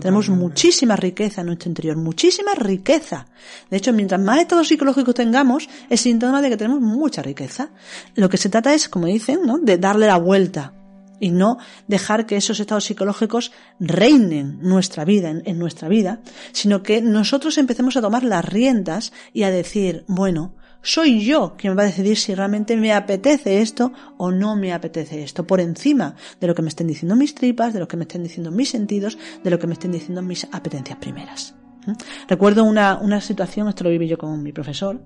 Tenemos 0.00 0.28
muchísima 0.28 0.96
riqueza 0.96 1.40
en 1.40 1.46
nuestro 1.46 1.70
interior, 1.70 1.96
muchísima 1.96 2.54
riqueza. 2.54 3.26
De 3.70 3.78
hecho, 3.78 3.92
mientras 3.92 4.20
más 4.20 4.40
estados 4.40 4.68
psicológicos 4.68 5.14
tengamos, 5.14 5.68
es 5.88 6.00
síntoma 6.00 6.42
de 6.42 6.50
que 6.50 6.56
tenemos 6.58 6.80
mucha 6.80 7.22
riqueza. 7.22 7.70
Lo 8.14 8.28
que 8.28 8.36
se 8.36 8.50
trata 8.50 8.74
es, 8.74 8.88
como 8.88 9.06
dicen, 9.06 9.40
¿no? 9.46 9.58
de 9.58 9.78
darle 9.78 10.06
la 10.06 10.18
vuelta 10.18 10.74
y 11.20 11.30
no 11.30 11.58
dejar 11.86 12.26
que 12.26 12.36
esos 12.36 12.60
estados 12.60 12.84
psicológicos 12.84 13.52
reinen 13.80 14.58
nuestra 14.60 15.04
vida, 15.06 15.30
en, 15.30 15.42
en 15.46 15.58
nuestra 15.58 15.88
vida, 15.88 16.20
sino 16.52 16.82
que 16.82 17.00
nosotros 17.00 17.56
empecemos 17.56 17.96
a 17.96 18.02
tomar 18.02 18.24
las 18.24 18.44
riendas 18.44 19.12
y 19.32 19.44
a 19.44 19.50
decir, 19.50 20.04
bueno, 20.06 20.52
soy 20.82 21.24
yo 21.24 21.54
quien 21.56 21.76
va 21.78 21.82
a 21.82 21.86
decidir 21.86 22.16
si 22.16 22.34
realmente 22.34 22.76
me 22.76 22.92
apetece 22.92 23.62
esto 23.62 23.92
o 24.18 24.30
no 24.30 24.56
me 24.56 24.72
apetece 24.72 25.22
esto, 25.22 25.46
por 25.46 25.60
encima 25.60 26.16
de 26.40 26.46
lo 26.48 26.54
que 26.54 26.62
me 26.62 26.68
estén 26.68 26.88
diciendo 26.88 27.16
mis 27.16 27.34
tripas, 27.34 27.72
de 27.72 27.80
lo 27.80 27.88
que 27.88 27.96
me 27.96 28.02
estén 28.02 28.22
diciendo 28.22 28.50
mis 28.50 28.70
sentidos, 28.70 29.16
de 29.42 29.50
lo 29.50 29.58
que 29.58 29.66
me 29.66 29.74
estén 29.74 29.92
diciendo 29.92 30.22
mis 30.22 30.46
apetencias 30.52 30.98
primeras. 30.98 31.54
¿Mm? 31.86 31.92
Recuerdo 32.28 32.64
una, 32.64 32.98
una 32.98 33.20
situación, 33.20 33.68
esto 33.68 33.84
lo 33.84 33.90
viví 33.90 34.08
yo 34.08 34.18
con 34.18 34.42
mi 34.42 34.52
profesor, 34.52 35.04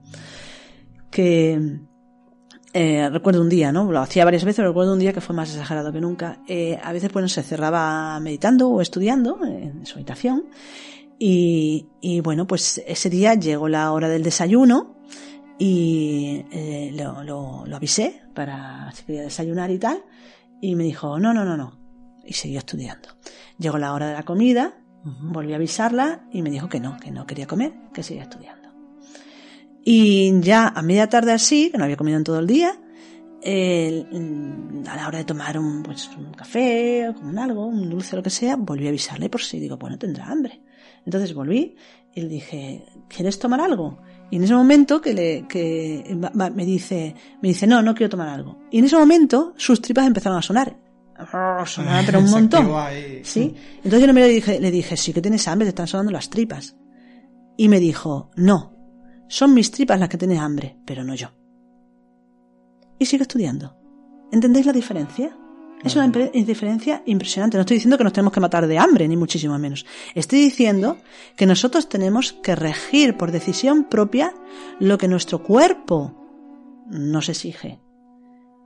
que 1.10 1.80
eh, 2.72 3.08
recuerdo 3.10 3.40
un 3.40 3.48
día, 3.48 3.72
¿no? 3.72 3.90
Lo 3.90 4.00
hacía 4.00 4.24
varias 4.24 4.44
veces, 4.44 4.56
pero 4.56 4.68
recuerdo 4.68 4.92
un 4.92 4.98
día 4.98 5.12
que 5.12 5.20
fue 5.20 5.34
más 5.34 5.50
exagerado 5.50 5.92
que 5.92 6.00
nunca. 6.00 6.40
Eh, 6.46 6.78
a 6.82 6.92
veces, 6.92 7.12
bueno, 7.12 7.28
se 7.28 7.42
cerraba 7.42 8.18
meditando 8.20 8.68
o 8.68 8.80
estudiando 8.82 9.38
en 9.44 9.86
su 9.86 9.94
habitación. 9.94 10.44
Y, 11.18 11.86
y 12.02 12.20
bueno, 12.20 12.46
pues 12.46 12.82
ese 12.86 13.08
día 13.08 13.34
llegó 13.34 13.68
la 13.68 13.90
hora 13.92 14.10
del 14.10 14.22
desayuno 14.22 14.96
y 15.58 16.44
eh, 16.50 16.92
lo, 16.94 17.22
lo, 17.22 17.64
lo, 17.66 17.76
avisé 17.76 18.22
para 18.34 18.92
si 18.92 19.04
quería 19.04 19.22
desayunar 19.22 19.70
y 19.70 19.78
tal. 19.78 20.04
Y 20.60 20.74
me 20.74 20.84
dijo, 20.84 21.18
no, 21.18 21.32
no, 21.32 21.44
no, 21.44 21.56
no. 21.56 21.78
Y 22.24 22.32
siguió 22.32 22.58
estudiando. 22.58 23.08
Llegó 23.58 23.78
la 23.78 23.92
hora 23.94 24.08
de 24.08 24.14
la 24.14 24.24
comida, 24.24 24.74
uh 25.04 25.08
-huh. 25.08 25.32
volví 25.32 25.52
a 25.52 25.56
avisarla 25.56 26.26
y 26.32 26.42
me 26.42 26.50
dijo 26.50 26.68
que 26.68 26.80
no, 26.80 26.98
que 26.98 27.10
no 27.10 27.26
quería 27.26 27.46
comer, 27.46 27.72
que 27.92 28.02
seguía 28.02 28.24
estudiando. 28.24 28.68
Y 29.84 30.40
ya 30.40 30.68
a 30.68 30.82
media 30.82 31.08
tarde 31.08 31.32
así, 31.32 31.70
que 31.70 31.78
no 31.78 31.84
había 31.84 31.96
comido 31.96 32.18
en 32.18 32.24
todo 32.24 32.40
el 32.40 32.46
día, 32.46 32.76
eh, 33.40 34.04
a 34.88 34.96
la 34.96 35.06
hora 35.06 35.18
de 35.18 35.24
tomar 35.24 35.56
un, 35.58 35.84
pues, 35.84 36.10
un 36.18 36.32
café, 36.32 37.08
o 37.08 37.12
un 37.20 37.38
algo, 37.38 37.66
un 37.66 37.88
dulce, 37.88 38.16
lo 38.16 38.22
que 38.22 38.30
sea, 38.30 38.56
volví 38.56 38.86
a 38.86 38.88
avisarle 38.88 39.28
por 39.28 39.42
si 39.42 39.60
digo, 39.60 39.76
bueno, 39.76 39.96
tendrá 39.96 40.26
hambre. 40.26 40.60
Entonces 41.04 41.32
volví 41.32 41.76
y 42.12 42.22
le 42.22 42.28
dije, 42.28 42.84
¿quieres 43.08 43.38
tomar 43.38 43.60
algo? 43.60 44.00
Y 44.30 44.36
en 44.36 44.44
ese 44.44 44.54
momento 44.54 45.00
que 45.00 45.14
le, 45.14 45.46
que 45.48 46.16
me 46.34 46.64
dice, 46.64 47.14
me 47.40 47.48
dice, 47.48 47.66
no, 47.66 47.82
no 47.82 47.94
quiero 47.94 48.10
tomar 48.10 48.28
algo. 48.28 48.58
Y 48.70 48.78
en 48.78 48.86
ese 48.86 48.96
momento 48.96 49.54
sus 49.56 49.80
tripas 49.80 50.06
empezaron 50.06 50.38
a 50.38 50.42
sonar. 50.42 50.76
Sonaban 51.66 52.04
pero 52.04 52.18
un 52.18 52.30
montón. 52.30 52.68
¿Sí? 53.22 53.54
Entonces 53.76 54.00
yo 54.00 54.12
le 54.12 54.28
dije, 54.28 54.60
le 54.60 54.70
dije, 54.70 54.96
sí 54.96 55.12
que 55.12 55.22
tienes 55.22 55.46
hambre, 55.48 55.66
te 55.66 55.70
están 55.70 55.86
sonando 55.86 56.12
las 56.12 56.28
tripas. 56.28 56.76
Y 57.56 57.68
me 57.68 57.80
dijo, 57.80 58.30
no, 58.36 58.76
son 59.28 59.54
mis 59.54 59.70
tripas 59.70 59.98
las 59.98 60.08
que 60.08 60.18
tienen 60.18 60.38
hambre, 60.38 60.76
pero 60.84 61.04
no 61.04 61.14
yo. 61.14 61.30
Y 62.98 63.06
sigue 63.06 63.22
estudiando. 63.22 63.76
¿Entendéis 64.32 64.66
la 64.66 64.72
diferencia? 64.72 65.36
Es 65.84 65.94
una 65.94 66.08
diferencia 66.08 67.02
impresionante. 67.06 67.56
No 67.56 67.60
estoy 67.60 67.76
diciendo 67.76 67.98
que 67.98 68.04
nos 68.04 68.12
tenemos 68.12 68.32
que 68.32 68.40
matar 68.40 68.66
de 68.66 68.78
hambre, 68.78 69.06
ni 69.06 69.16
muchísimo 69.16 69.58
menos. 69.58 69.84
Estoy 70.14 70.40
diciendo 70.40 70.98
que 71.36 71.46
nosotros 71.46 71.88
tenemos 71.88 72.32
que 72.32 72.56
regir 72.56 73.16
por 73.16 73.30
decisión 73.30 73.84
propia 73.84 74.34
lo 74.80 74.98
que 74.98 75.06
nuestro 75.06 75.42
cuerpo 75.42 76.14
nos 76.88 77.28
exige. 77.28 77.80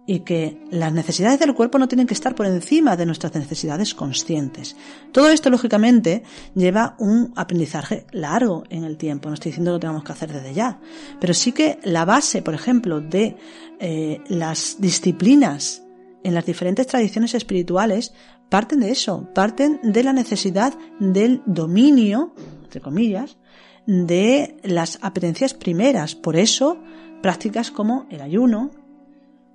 Y 0.07 0.21
que 0.21 0.61
las 0.71 0.93
necesidades 0.93 1.39
del 1.39 1.55
cuerpo 1.55 1.79
no 1.79 1.87
tienen 1.87 2.07
que 2.07 2.15
estar 2.15 2.35
por 2.35 2.47
encima 2.47 2.97
de 2.97 3.07
nuestras 3.07 3.35
necesidades 3.35 3.95
conscientes. 3.95 4.75
Todo 5.13 5.29
esto, 5.29 5.51
lógicamente, 5.51 6.23
lleva 6.55 6.97
un 6.99 7.33
aprendizaje 7.37 8.07
largo 8.11 8.65
en 8.71 8.85
el 8.85 8.97
tiempo. 8.97 9.29
No 9.29 9.35
estoy 9.35 9.51
diciendo 9.51 9.71
que 9.71 9.75
lo 9.75 9.81
tengamos 9.81 10.05
que 10.05 10.13
hacer 10.13 10.33
desde 10.33 10.55
ya. 10.55 10.81
Pero 11.21 11.35
sí 11.35 11.53
que 11.53 11.79
la 11.85 12.05
base, 12.05 12.41
por 12.43 12.55
ejemplo, 12.55 13.01
de 13.01 13.37
eh, 13.79 14.21
las 14.29 14.77
disciplinas 14.81 15.83
en 16.25 16.35
las 16.35 16.47
diferentes 16.47 16.87
tradiciones 16.87 17.35
espirituales 17.35 18.13
parten 18.49 18.81
de 18.81 18.91
eso, 18.91 19.29
parten 19.35 19.81
de 19.83 20.03
la 20.03 20.13
necesidad 20.13 20.75
del 20.99 21.43
dominio, 21.47 22.35
entre 22.65 22.81
comillas, 22.81 23.39
de 23.87 24.57
las 24.63 24.99
apetencias 25.03 25.55
primeras. 25.55 26.15
Por 26.15 26.37
eso, 26.37 26.79
prácticas 27.23 27.71
como 27.71 28.07
el 28.11 28.21
ayuno, 28.21 28.71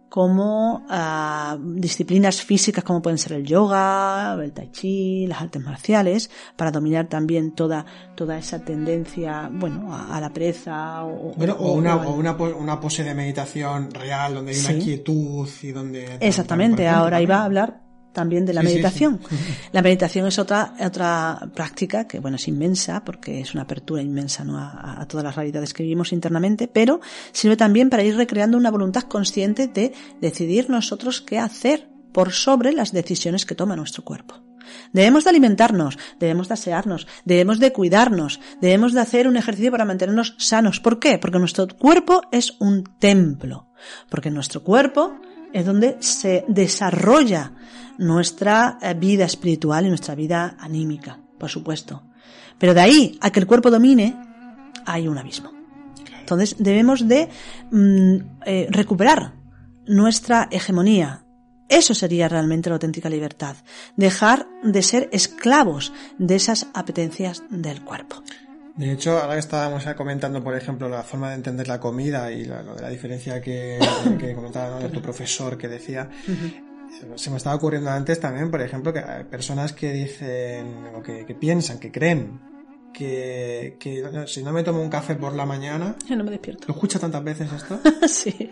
como 0.09 0.85
uh, 0.89 1.57
disciplinas 1.79 2.41
físicas 2.41 2.83
como 2.83 3.01
pueden 3.01 3.17
ser 3.17 3.33
el 3.33 3.43
yoga, 3.45 4.37
el 4.41 4.51
tai 4.53 4.69
chi, 4.71 5.27
las 5.27 5.41
artes 5.41 5.61
marciales, 5.61 6.29
para 6.55 6.71
dominar 6.71 7.07
también 7.07 7.53
toda, 7.53 7.85
toda 8.15 8.37
esa 8.37 8.59
tendencia, 8.59 9.49
bueno, 9.51 9.93
a, 9.93 10.15
a 10.15 10.21
la 10.21 10.31
pereza 10.31 11.05
o, 11.05 11.33
bueno, 11.35 11.55
o, 11.59 11.71
o, 11.71 11.73
una, 11.73 11.95
o 11.95 12.15
una, 12.15 12.33
una, 12.33 12.79
pose 12.79 13.03
de 13.03 13.13
meditación 13.13 13.91
real 13.91 14.35
donde 14.35 14.53
hay 14.53 14.59
una 14.59 14.83
quietud 14.83 15.49
y 15.61 15.71
donde... 15.71 16.17
Exactamente, 16.19 16.87
ahora 16.87 17.21
iba 17.21 17.37
a 17.37 17.43
hablar 17.43 17.84
también 18.15 18.47
de 18.47 18.53
la 18.53 18.61
sí, 18.61 18.67
meditación. 18.67 19.19
Sí, 19.29 19.35
sí. 19.37 19.53
La 19.71 19.83
meditación 19.83 20.25
es 20.25 20.39
otra, 20.39 20.73
otra 20.83 21.47
práctica 21.53 22.07
que, 22.07 22.19
bueno, 22.19 22.37
es 22.37 22.47
inmensa 22.47 23.03
porque 23.05 23.41
es 23.41 23.53
una 23.53 23.63
apertura 23.63 24.01
inmensa 24.01 24.43
¿no? 24.43 24.57
a, 24.57 24.99
a, 24.99 25.07
todas 25.07 25.23
las 25.23 25.35
realidades 25.35 25.73
que 25.73 25.83
vivimos 25.83 26.11
internamente, 26.13 26.67
pero 26.67 27.01
sirve 27.31 27.57
también 27.57 27.91
para 27.91 28.03
ir 28.03 28.15
recreando 28.15 28.57
una 28.57 28.71
voluntad 28.71 29.03
consciente 29.03 29.67
de 29.67 29.93
decidir 30.19 30.69
nosotros 30.69 31.21
qué 31.21 31.37
hacer 31.37 31.87
por 32.11 32.31
sobre 32.31 32.71
las 32.71 32.91
decisiones 32.91 33.45
que 33.45 33.55
toma 33.55 33.75
nuestro 33.75 34.03
cuerpo. 34.03 34.35
Debemos 34.93 35.23
de 35.23 35.29
alimentarnos, 35.29 35.97
debemos 36.19 36.47
de 36.47 36.53
asearnos, 36.53 37.07
debemos 37.25 37.59
de 37.59 37.71
cuidarnos, 37.71 38.39
debemos 38.61 38.93
de 38.93 39.01
hacer 39.01 39.27
un 39.27 39.37
ejercicio 39.37 39.71
para 39.71 39.85
mantenernos 39.85 40.35
sanos. 40.37 40.79
¿Por 40.79 40.99
qué? 40.99 41.17
Porque 41.17 41.39
nuestro 41.39 41.67
cuerpo 41.67 42.21
es 42.31 42.55
un 42.59 42.83
templo, 42.99 43.69
porque 44.09 44.31
nuestro 44.31 44.63
cuerpo 44.63 45.19
es 45.55 45.65
donde 45.65 45.95
se 46.01 46.43
desarrolla 46.49 47.53
nuestra 47.97 48.77
vida 48.97 49.23
espiritual 49.23 49.85
y 49.85 49.89
nuestra 49.89 50.13
vida 50.13 50.57
anímica, 50.59 51.17
por 51.39 51.49
supuesto. 51.49 52.03
Pero 52.59 52.73
de 52.73 52.81
ahí 52.81 53.17
a 53.21 53.31
que 53.31 53.39
el 53.39 53.47
cuerpo 53.47 53.71
domine, 53.71 54.17
hay 54.85 55.07
un 55.07 55.17
abismo. 55.17 55.51
Entonces 56.19 56.57
debemos 56.59 57.07
de 57.07 57.29
mm, 57.71 58.15
eh, 58.45 58.67
recuperar 58.69 59.35
nuestra 59.87 60.49
hegemonía. 60.51 61.23
Eso 61.69 61.93
sería 61.93 62.27
realmente 62.27 62.69
la 62.69 62.75
auténtica 62.75 63.09
libertad. 63.09 63.55
Dejar 63.95 64.47
de 64.61 64.83
ser 64.83 65.09
esclavos 65.13 65.93
de 66.17 66.35
esas 66.35 66.67
apetencias 66.73 67.43
del 67.49 67.81
cuerpo. 67.81 68.21
De 68.77 68.91
hecho, 68.91 69.17
ahora 69.17 69.33
que 69.33 69.39
estábamos 69.39 69.85
comentando, 69.95 70.43
por 70.43 70.55
ejemplo, 70.55 70.89
la 70.89 71.03
forma 71.03 71.29
de 71.29 71.35
entender 71.35 71.67
la 71.67 71.79
comida 71.79 72.31
y 72.31 72.43
la, 72.43 72.61
lo 72.61 72.75
de 72.75 72.81
la 72.81 72.89
diferencia 72.89 73.41
que, 73.41 73.79
que 74.19 74.33
comentaba 74.33 74.71
¿no? 74.71 74.79
de 74.79 74.89
tu 74.89 75.01
profesor 75.01 75.57
que 75.57 75.67
decía, 75.67 76.09
uh 76.27 76.31
-huh. 76.31 77.17
se 77.17 77.29
me 77.29 77.37
estaba 77.37 77.55
ocurriendo 77.55 77.89
antes 77.89 78.19
también, 78.19 78.51
por 78.51 78.61
ejemplo, 78.61 78.91
que 78.91 78.99
hay 78.99 79.23
personas 79.23 79.71
que 79.71 79.93
dicen, 79.93 80.87
o 80.93 81.01
que, 81.01 81.25
que 81.25 81.35
piensan, 81.35 81.79
que 81.79 81.91
creen 81.91 82.39
que, 82.95 83.77
que 83.79 84.01
no, 84.11 84.27
si 84.27 84.43
no 84.43 84.51
me 84.51 84.63
tomo 84.63 84.81
un 84.81 84.89
café 84.89 85.15
por 85.15 85.33
la 85.33 85.45
mañana... 85.45 85.95
Yo 86.07 86.15
no 86.17 86.23
me 86.23 86.31
despierto. 86.31 86.65
¿Lo 86.67 86.73
escucha 86.73 86.99
tantas 86.99 87.23
veces 87.23 87.49
esto? 87.51 87.79
sí. 88.07 88.51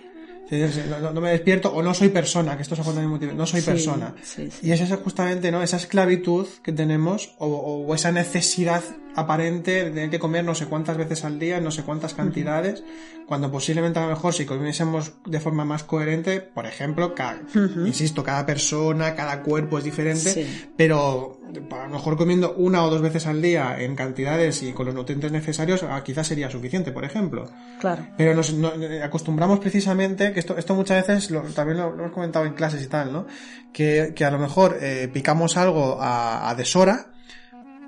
No, 1.01 1.11
no, 1.11 1.21
me 1.21 1.32
despierto 1.32 1.74
o 1.74 1.82
no 1.82 1.93
soy 1.93 2.09
persona, 2.09 2.55
que 2.55 2.61
esto 2.61 2.76
es 2.76 2.82
algo 2.82 2.93
muy 3.01 3.19
no 3.34 3.45
soy 3.45 3.61
sí, 3.61 3.65
persona. 3.65 4.13
Sí, 4.21 4.51
sí. 4.51 4.67
Y 4.67 4.71
es 4.71 4.82
esa 4.82 4.97
justamente, 4.97 5.51
¿no? 5.51 5.63
Esa 5.63 5.78
esclavitud 5.78 6.45
que 6.61 6.71
tenemos 6.71 7.34
o, 7.39 7.47
o, 7.47 7.95
esa 7.95 8.11
necesidad 8.11 8.84
aparente 9.16 9.84
de 9.86 9.91
tener 9.91 10.09
que 10.09 10.20
comer 10.20 10.43
no 10.43 10.55
sé 10.55 10.66
cuántas 10.66 10.97
veces 10.97 11.24
al 11.26 11.39
día, 11.39 11.59
no 11.59 11.72
sé 11.72 11.84
cuántas 11.84 12.14
cantidades, 12.14 12.82
uh 12.82 12.84
-huh. 12.84 13.26
cuando 13.28 13.51
posiblemente 13.51 13.99
a 13.99 14.03
lo 14.03 14.09
mejor 14.09 14.34
si 14.34 14.45
comiésemos 14.45 15.14
de 15.26 15.39
forma 15.39 15.66
más 15.66 15.84
coherente, 15.84 16.41
por 16.41 16.66
ejemplo, 16.66 17.14
cada, 17.16 17.36
uh 17.36 17.57
-huh. 17.57 17.88
insisto, 17.88 18.24
cada 18.24 18.45
persona, 18.45 19.16
cada 19.16 19.41
cuerpo 19.41 19.78
es 19.78 19.84
diferente, 19.84 20.47
pero 20.76 21.39
a 21.72 21.84
lo 21.88 21.89
mejor 21.89 22.18
comiendo 22.18 22.53
una 22.55 22.84
o 22.84 22.89
dos 22.89 23.01
veces 23.01 23.28
al 23.28 23.41
día 23.41 23.78
en 23.80 23.95
cantidades 23.95 24.64
y 24.64 24.74
con 24.74 24.86
los 24.86 24.95
nutrientes 24.95 25.32
necesarios, 25.32 25.84
ah, 25.84 26.01
quizás 26.03 26.28
sería 26.28 26.49
suficiente, 26.49 26.91
por 26.91 27.05
ejemplo. 27.05 27.49
Claro. 27.80 28.07
Pero 28.18 28.34
nos, 28.34 28.53
nos 28.53 28.74
acostumbramos 29.03 29.59
precisamente, 29.59 30.34
que 30.34 30.39
esto, 30.39 30.57
esto 30.57 30.76
muchas 30.76 31.05
veces 31.05 31.32
lo, 31.32 31.41
también 31.41 31.78
lo, 31.78 31.91
lo, 31.91 32.03
hemos 32.03 32.14
comentado 32.14 32.45
en 32.45 32.53
clases 32.53 32.84
y 32.84 32.88
tal, 32.88 33.14
¿no? 33.14 33.28
Que, 33.72 34.14
que 34.16 34.26
a 34.26 34.32
lo 34.32 34.39
mejor 34.39 34.78
eh, 34.82 35.09
picamos 35.11 35.57
algo 35.57 36.01
a, 36.01 36.49
a 36.49 36.55
deshora, 36.55 37.12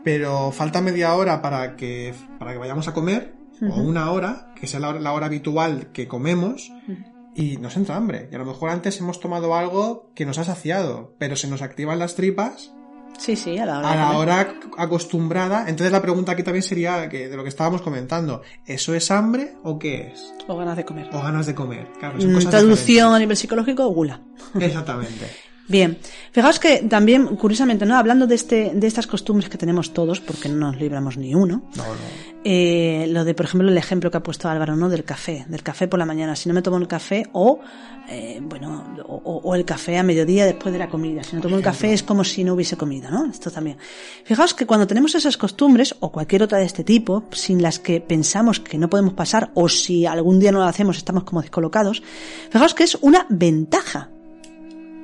pero 0.06 0.52
falta 0.52 0.82
media 0.82 1.14
hora 1.16 1.42
para 1.42 1.76
que, 1.76 2.14
para 2.40 2.54
que 2.54 2.60
vayamos 2.60 2.88
a 2.88 2.94
comer, 2.94 3.36
uh 3.60 3.66
-huh. 3.66 3.74
o 3.74 3.82
una 3.82 4.12
hora, 4.12 4.54
que 4.56 4.68
sea 4.68 4.80
la 4.80 4.90
hora, 4.90 5.00
la 5.02 5.12
hora 5.12 5.26
habitual 5.26 5.88
que 5.92 6.08
comemos, 6.08 6.70
uh 6.70 6.92
-huh. 6.92 7.34
y 7.36 7.58
nos 7.58 7.76
entra 7.76 7.98
hambre. 7.98 8.30
Y 8.32 8.36
a 8.36 8.38
lo 8.38 8.46
mejor 8.46 8.70
antes 8.70 9.00
hemos 9.00 9.20
tomado 9.20 9.56
algo 9.56 10.12
que 10.16 10.26
nos 10.26 10.38
ha 10.38 10.44
saciado, 10.44 11.16
pero 11.18 11.36
se 11.36 11.48
nos 11.50 11.62
activan 11.62 12.00
las 12.00 12.16
tripas 12.16 12.72
Sí, 13.18 13.36
sí, 13.36 13.58
a 13.58 13.66
la 13.66 13.80
hora. 13.80 13.92
A 13.92 13.96
la 13.96 14.18
hora 14.18 14.56
acostumbrada. 14.78 15.70
Entonces 15.70 15.92
la 15.92 16.02
pregunta 16.02 16.34
aquí 16.34 16.44
también 16.44 16.64
sería 16.64 17.08
que 17.10 17.30
de 17.30 17.38
lo 17.38 17.44
que 17.44 17.50
estábamos 17.50 17.82
comentando. 17.82 18.42
¿Eso 18.66 18.94
es 18.94 19.10
hambre 19.12 19.54
o 19.64 19.80
qué 19.80 20.12
es? 20.14 20.34
O 20.48 20.58
ganas 20.58 20.76
de 20.78 20.86
comer. 20.86 21.10
O 21.14 21.22
ganas 21.22 21.46
de 21.46 21.56
comer. 21.56 21.88
Claro, 22.00 22.20
son 22.20 22.34
cosas 22.34 22.52
Traducción 22.52 22.76
diferentes. 22.88 23.16
a 23.16 23.20
nivel 23.20 23.38
psicológico, 23.38 23.88
gula. 23.88 24.22
Exactamente. 24.60 25.28
Bien, 25.68 25.98
fijaos 26.32 26.60
que 26.60 26.84
también, 26.84 27.36
curiosamente, 27.38 27.88
¿no? 27.88 27.98
Hablando 27.98 28.28
de 28.28 28.36
este, 28.36 28.72
de 28.76 28.86
estas 28.86 29.08
costumbres 29.08 29.50
que 29.50 29.58
tenemos 29.58 29.94
todos, 29.94 30.22
porque 30.22 30.48
no 30.48 30.58
nos 30.58 30.80
libramos 30.80 31.18
ni 31.18 31.34
uno. 31.34 31.64
No, 31.76 31.84
no. 31.84 32.36
Eh, 32.44 33.08
lo 33.10 33.26
de, 33.26 33.34
por 33.34 33.48
ejemplo, 33.48 33.68
el 33.68 33.78
ejemplo 33.78 34.12
que 34.12 34.18
ha 34.18 34.24
puesto 34.24 34.48
Álvaro, 34.48 34.76
¿no? 34.76 34.88
Del 34.90 35.04
café, 35.04 35.46
del 35.50 35.64
café 35.64 35.88
por 35.88 35.98
la 35.98 36.06
mañana. 36.06 36.36
Si 36.36 36.48
no 36.48 36.54
me 36.54 36.62
tomo 36.62 36.78
el 36.78 36.88
café, 36.88 37.26
o, 37.34 37.60
eh, 38.08 38.40
bueno, 38.44 38.96
o, 39.08 39.42
o, 39.44 39.56
el 39.56 39.66
café 39.66 39.98
a 39.98 40.04
mediodía 40.04 40.46
después 40.46 40.72
de 40.72 40.78
la 40.78 40.88
comida. 40.88 41.24
Si 41.24 41.36
no 41.36 41.42
tomo 41.42 41.58
el 41.58 41.64
café 41.64 41.94
es 41.94 42.04
como 42.04 42.24
si 42.24 42.44
no 42.44 42.54
hubiese 42.54 42.78
comido, 42.78 43.10
¿no? 43.10 43.26
Esto 43.26 43.50
también. 43.50 43.78
Fijaos 44.24 44.54
que 44.54 44.68
cuando 44.68 44.86
tenemos 44.86 45.16
esas 45.16 45.36
costumbres, 45.36 45.96
o 46.00 46.12
cualquier 46.12 46.44
otra 46.44 46.60
de 46.60 46.66
este 46.66 46.84
tipo, 46.84 47.24
sin 47.32 47.64
las 47.64 47.80
que 47.80 48.02
pensamos 48.02 48.60
que 48.60 48.78
no 48.78 48.92
podemos 48.92 49.16
pasar, 49.16 49.50
o 49.56 49.68
si 49.68 50.06
algún 50.06 50.40
día 50.40 50.52
no 50.52 50.60
lo 50.60 50.66
hacemos 50.66 50.98
estamos 50.98 51.24
como 51.24 51.42
descolocados, 51.42 52.04
fijaos 52.52 52.76
que 52.76 52.84
es 52.84 53.00
una 53.02 53.26
ventaja 53.30 54.12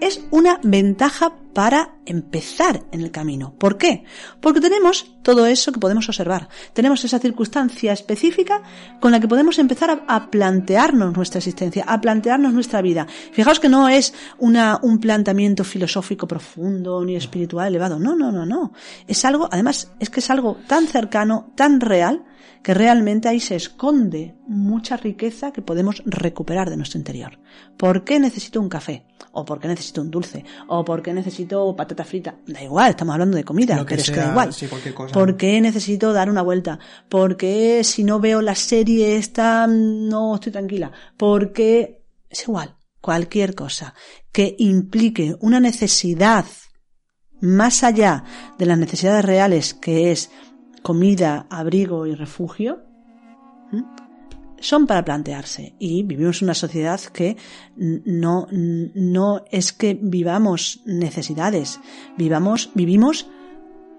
es 0.02 0.20
una 0.32 0.60
ventaja 0.64 1.36
para 1.54 1.96
empezar 2.06 2.84
en 2.92 3.02
el 3.02 3.12
camino. 3.12 3.54
¿Por 3.58 3.78
qué? 3.78 4.04
Porque 4.40 4.60
tenemos 4.60 5.14
todo 5.22 5.46
eso 5.46 5.72
que 5.72 5.80
podemos 5.80 6.10
observar. 6.10 6.50
Tenemos 6.74 7.06
esa 7.06 7.20
circunstancia 7.20 7.94
específica 7.94 8.64
con 9.00 9.12
la 9.12 9.20
que 9.20 9.28
podemos 9.28 9.60
empezar 9.60 10.04
a, 10.08 10.32
plantearnos 10.32 11.16
nuestra 11.16 11.38
existencia, 11.38 11.84
a 11.88 12.02
plantearnos 12.02 12.52
nuestra 12.52 12.82
vida. 12.82 13.06
Fijaos 13.32 13.60
que 13.60 13.70
no 13.70 13.88
es 13.90 14.14
una, 14.40 14.80
un 14.82 15.00
planteamiento 15.00 15.64
filosófico 15.64 16.28
profundo 16.28 17.06
ni 17.06 17.16
espiritual 17.16 17.68
elevado. 17.68 18.00
No, 18.00 18.16
no, 18.16 18.32
no, 18.32 18.46
no. 18.46 18.74
Es 19.08 19.24
algo, 19.24 19.48
además, 19.52 19.92
es 20.00 20.10
que 20.10 20.22
es 20.22 20.30
algo 20.32 20.58
tan 20.68 20.88
cercano, 20.88 21.52
tan 21.56 21.80
real, 21.80 22.24
que 22.64 22.74
realmente 22.74 23.28
ahí 23.28 23.40
se 23.40 23.56
esconde 23.56 24.36
mucha 24.48 24.98
riqueza 24.98 25.52
que 25.52 25.62
podemos 25.62 26.04
recuperar 26.06 26.70
de 26.70 26.78
nuestro 26.78 27.00
interior. 27.00 27.40
¿Por 27.78 28.04
qué 28.04 28.20
necesito 28.20 28.62
un 28.62 28.70
café? 28.70 29.06
¿O 29.32 29.46
por 29.46 29.60
qué 29.60 29.68
necesito 29.68 30.02
un 30.02 30.12
dulce? 30.12 30.46
¿O 30.68 30.86
por 30.86 31.02
qué 31.02 31.14
necesito 31.14 31.76
patata 31.76 32.04
frita? 32.04 32.36
Da 32.46 32.62
igual, 32.62 32.92
estamos 32.92 33.14
hablando 33.14 33.38
de 33.38 33.44
comida, 33.44 33.84
pero 33.88 34.02
es 34.02 34.12
que 34.12 34.18
da 34.18 34.30
igual. 34.30 34.50
¿Por 35.12 35.38
qué 35.38 35.60
necesito 35.62 36.14
dar 36.14 36.30
una 36.30 36.42
vuelta? 36.42 36.80
¿Por 37.10 37.38
qué 37.38 37.84
si 37.84 38.04
no 38.04 38.20
veo 38.20 38.42
la 38.42 38.56
serie 38.56 39.18
esta 39.18 39.68
no 39.68 40.36
estoy 40.36 40.52
tranquila? 40.52 40.92
¿Por 41.18 41.52
qué? 41.54 42.04
Es 42.30 42.44
igual, 42.44 42.76
cualquier 43.02 43.56
cosa 43.56 43.94
que 44.32 44.56
implique 44.60 45.36
una 45.40 45.60
necesidad 45.60 46.46
más 47.42 47.84
allá 47.84 48.24
de 48.58 48.68
las 48.68 48.78
necesidades 48.78 49.26
reales 49.26 49.74
que 49.74 50.12
es 50.12 50.30
comida, 50.82 51.48
abrigo 51.50 52.08
y 52.08 52.16
refugio, 52.16 52.84
son 54.60 54.88
para 54.88 55.04
plantearse. 55.04 55.76
Y 55.80 56.04
vivimos 56.04 56.42
una 56.42 56.54
sociedad 56.54 57.00
que 57.02 57.38
no, 57.76 58.48
no 58.52 59.44
es 59.52 59.74
que 59.74 59.98
vivamos 60.00 60.82
necesidades, 60.86 61.80
vivamos, 62.18 62.70
vivimos 62.74 63.28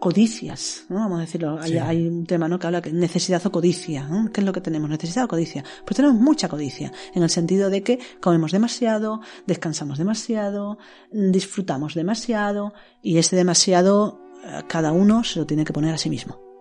codicias, 0.02 0.84
¿no? 0.88 0.96
Vamos 0.96 1.18
a 1.18 1.20
decirlo. 1.20 1.60
Hay, 1.60 2.08
un 2.08 2.26
tema, 2.26 2.48
¿no? 2.48 2.58
Que 2.58 2.66
habla 2.66 2.80
de 2.80 2.92
necesidad 2.92 3.44
o 3.46 3.52
codicia. 3.52 4.08
¿Qué 4.32 4.40
es 4.40 4.44
lo 4.44 4.52
que 4.52 4.60
tenemos? 4.60 4.90
¿Necesidad 4.90 5.26
o 5.26 5.28
codicia? 5.28 5.62
Pues 5.84 5.94
tenemos 5.94 6.20
mucha 6.20 6.48
codicia, 6.48 6.90
en 7.14 7.22
el 7.22 7.30
sentido 7.30 7.70
de 7.70 7.84
que 7.84 8.00
comemos 8.20 8.50
demasiado, 8.50 9.20
descansamos 9.46 9.98
demasiado, 9.98 10.78
disfrutamos 11.12 11.94
demasiado, 11.94 12.74
y 13.00 13.18
ese 13.18 13.36
demasiado 13.36 14.20
eh, 14.44 14.62
cada 14.66 14.90
uno 14.90 15.22
se 15.22 15.38
lo 15.38 15.46
tiene 15.46 15.64
que 15.64 15.72
poner 15.72 15.94
a 15.94 15.98
sí 15.98 16.10
mismo. 16.10 16.51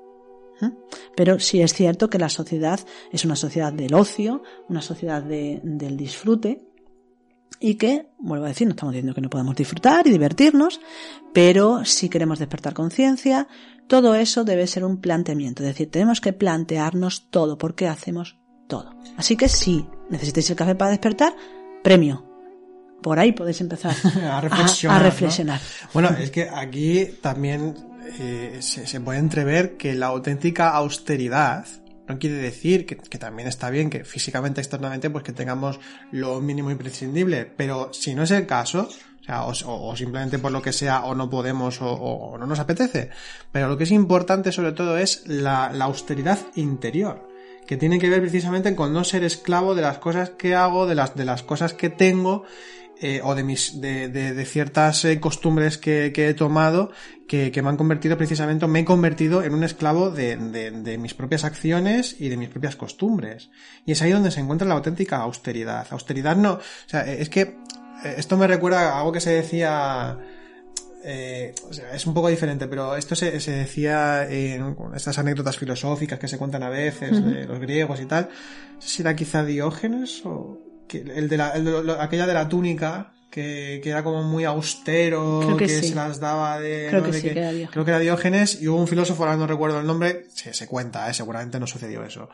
Pero 1.15 1.39
sí 1.39 1.61
es 1.61 1.73
cierto 1.73 2.09
que 2.09 2.19
la 2.19 2.29
sociedad 2.29 2.79
es 3.11 3.25
una 3.25 3.35
sociedad 3.35 3.73
del 3.73 3.93
ocio, 3.93 4.43
una 4.69 4.81
sociedad 4.81 5.23
del 5.23 5.97
disfrute, 5.97 6.71
y 7.59 7.75
que, 7.75 8.07
vuelvo 8.17 8.45
a 8.45 8.49
decir, 8.49 8.67
no 8.67 8.71
estamos 8.71 8.93
diciendo 8.93 9.13
que 9.13 9.21
no 9.21 9.29
podamos 9.29 9.55
disfrutar 9.55 10.07
y 10.07 10.11
divertirnos, 10.11 10.81
pero 11.31 11.85
si 11.85 12.09
queremos 12.09 12.39
despertar 12.39 12.73
conciencia, 12.73 13.47
todo 13.87 14.15
eso 14.15 14.43
debe 14.43 14.65
ser 14.65 14.83
un 14.83 14.99
planteamiento, 14.99 15.61
es 15.63 15.69
decir, 15.69 15.91
tenemos 15.91 16.21
que 16.21 16.33
plantearnos 16.33 17.29
todo, 17.29 17.57
por 17.57 17.75
qué 17.75 17.87
hacemos 17.87 18.39
todo. 18.67 18.95
Así 19.15 19.35
que 19.35 19.47
si 19.47 19.85
necesitáis 20.09 20.49
el 20.49 20.55
café 20.55 20.75
para 20.75 20.91
despertar, 20.91 21.35
premio. 21.83 22.25
Por 23.03 23.19
ahí 23.19 23.31
podéis 23.31 23.61
empezar 23.61 23.95
a 24.27 24.41
reflexionar. 25.01 25.59
Bueno, 25.93 26.09
es 26.09 26.31
que 26.31 26.49
aquí 26.49 27.05
también 27.21 27.75
eh, 28.19 28.57
se, 28.61 28.99
puede 28.99 29.19
entrever 29.19 29.77
que 29.77 29.93
la 29.95 30.07
auténtica 30.07 30.69
austeridad 30.71 31.65
no 32.07 32.19
quiere 32.19 32.35
decir 32.35 32.85
que, 32.85 32.95
también 32.95 33.47
está 33.47 33.69
bien 33.69 33.89
que 33.89 34.03
físicamente, 34.03 34.59
externamente, 34.59 35.09
pues 35.09 35.23
que 35.23 35.31
tengamos 35.31 35.79
lo 36.11 36.41
mínimo 36.41 36.69
imprescindible, 36.71 37.45
pero 37.45 37.93
si 37.93 38.13
no 38.13 38.23
es 38.23 38.31
el 38.31 38.45
caso, 38.45 38.89
o, 39.29 39.95
simplemente 39.95 40.39
por 40.39 40.51
lo 40.51 40.61
que 40.61 40.73
sea, 40.73 41.05
o 41.05 41.15
no 41.15 41.29
podemos, 41.29 41.77
o, 41.79 42.35
no 42.37 42.45
nos 42.45 42.59
apetece, 42.59 43.11
pero 43.51 43.69
lo 43.69 43.77
que 43.77 43.85
es 43.85 43.91
importante 43.91 44.51
sobre 44.51 44.73
todo 44.73 44.97
es 44.97 45.23
la, 45.27 45.67
austeridad 45.67 46.39
interior 46.55 47.29
que 47.65 47.77
tiene 47.77 47.99
que 47.99 48.09
ver 48.09 48.19
precisamente 48.19 48.75
con 48.75 48.91
no 48.91 49.05
ser 49.05 49.23
esclavo 49.23 49.75
de 49.75 49.83
las 49.83 49.99
cosas 49.99 50.31
que 50.31 50.55
hago, 50.55 50.87
de 50.87 50.95
las, 50.95 51.15
de 51.15 51.23
las 51.23 51.43
cosas 51.43 51.73
que 51.73 51.89
tengo 51.89 52.43
eh, 53.03 53.19
o 53.23 53.33
de 53.33 53.43
mis 53.43 53.81
de, 53.81 54.09
de, 54.09 54.45
ciertas 54.45 55.03
eh, 55.05 55.19
costumbres 55.19 55.79
que, 55.79 56.11
que, 56.13 56.29
he 56.29 56.33
tomado 56.35 56.91
que, 57.27 57.51
que, 57.51 57.63
me 57.63 57.69
han 57.69 57.77
convertido 57.77 58.15
precisamente 58.15 58.67
me 58.67 58.81
he 58.81 58.85
convertido 58.85 59.41
en 59.41 59.55
un 59.55 59.63
esclavo 59.63 60.11
de, 60.11 60.37
de, 60.37 60.97
mis 60.99 61.15
propias 61.15 61.43
acciones 61.43 62.15
y 62.19 62.29
de 62.29 62.37
mis 62.37 62.49
propias 62.49 62.75
costumbres. 62.75 63.49
Y 63.87 63.93
es 63.93 64.01
ahí 64.03 64.11
donde 64.11 64.29
se 64.29 64.39
encuentra 64.39 64.67
la 64.67 64.75
auténtica 64.75 65.17
austeridad. 65.17 65.87
Austeridad 65.89 66.35
no 66.35 66.53
o 66.53 66.59
sea 66.85 67.11
es 67.11 67.29
que 67.29 67.41
eh, 67.41 68.15
esto 68.17 68.37
me 68.37 68.45
recuerda 68.45 68.91
a 68.91 68.99
algo 68.99 69.11
que 69.11 69.19
se 69.19 69.31
decía 69.31 70.19
eh, 71.03 71.55
o 71.67 71.73
sea, 71.73 71.95
es 71.95 72.05
un 72.05 72.13
poco 72.13 72.27
diferente, 72.27 72.67
pero 72.67 72.95
esto 72.95 73.15
se, 73.15 73.39
se, 73.39 73.51
decía 73.51 74.29
en 74.29 74.75
estas 74.93 75.17
anécdotas 75.17 75.57
filosóficas 75.57 76.19
que 76.19 76.27
se 76.27 76.37
cuentan 76.37 76.61
a 76.61 76.69
veces 76.69 77.25
de 77.25 77.45
los 77.45 77.59
griegos 77.59 77.99
y 77.99 78.05
tal. 78.05 78.29
No 78.75 78.81
sé 78.81 78.89
si 78.89 79.01
era 79.01 79.15
quizá 79.15 79.43
Diógenes 79.43 80.21
o 80.23 80.70
el 80.99 81.29
de, 81.29 81.37
la, 81.37 81.53
aquella 81.99 82.27
de 82.27 82.33
la 82.33 82.49
túnica, 82.49 83.13
que, 83.29 83.79
que, 83.83 83.89
era 83.89 84.03
como 84.03 84.23
muy 84.23 84.43
austero, 84.43 85.55
que, 85.57 85.67
se 85.67 85.95
las 85.95 86.19
daba 86.19 86.59
de... 86.59 86.87
Creo 86.89 87.03
que, 87.03 87.13
sí, 87.13 87.21
que, 87.21 87.67
creo 87.71 87.85
que 87.85 87.91
era 87.91 87.99
Diógenes, 87.99 88.61
y 88.61 88.67
hubo 88.67 88.79
un 88.79 88.87
filósofo, 88.87 89.23
ahora 89.23 89.37
no 89.37 89.47
recuerdo 89.47 89.79
el 89.79 89.87
nombre, 89.87 90.25
se, 90.33 90.53
se 90.53 90.67
cuenta, 90.67 91.09
¿eh? 91.09 91.13
seguramente 91.13 91.59
no 91.59 91.67
sucedió 91.67 92.03
eso. 92.03 92.29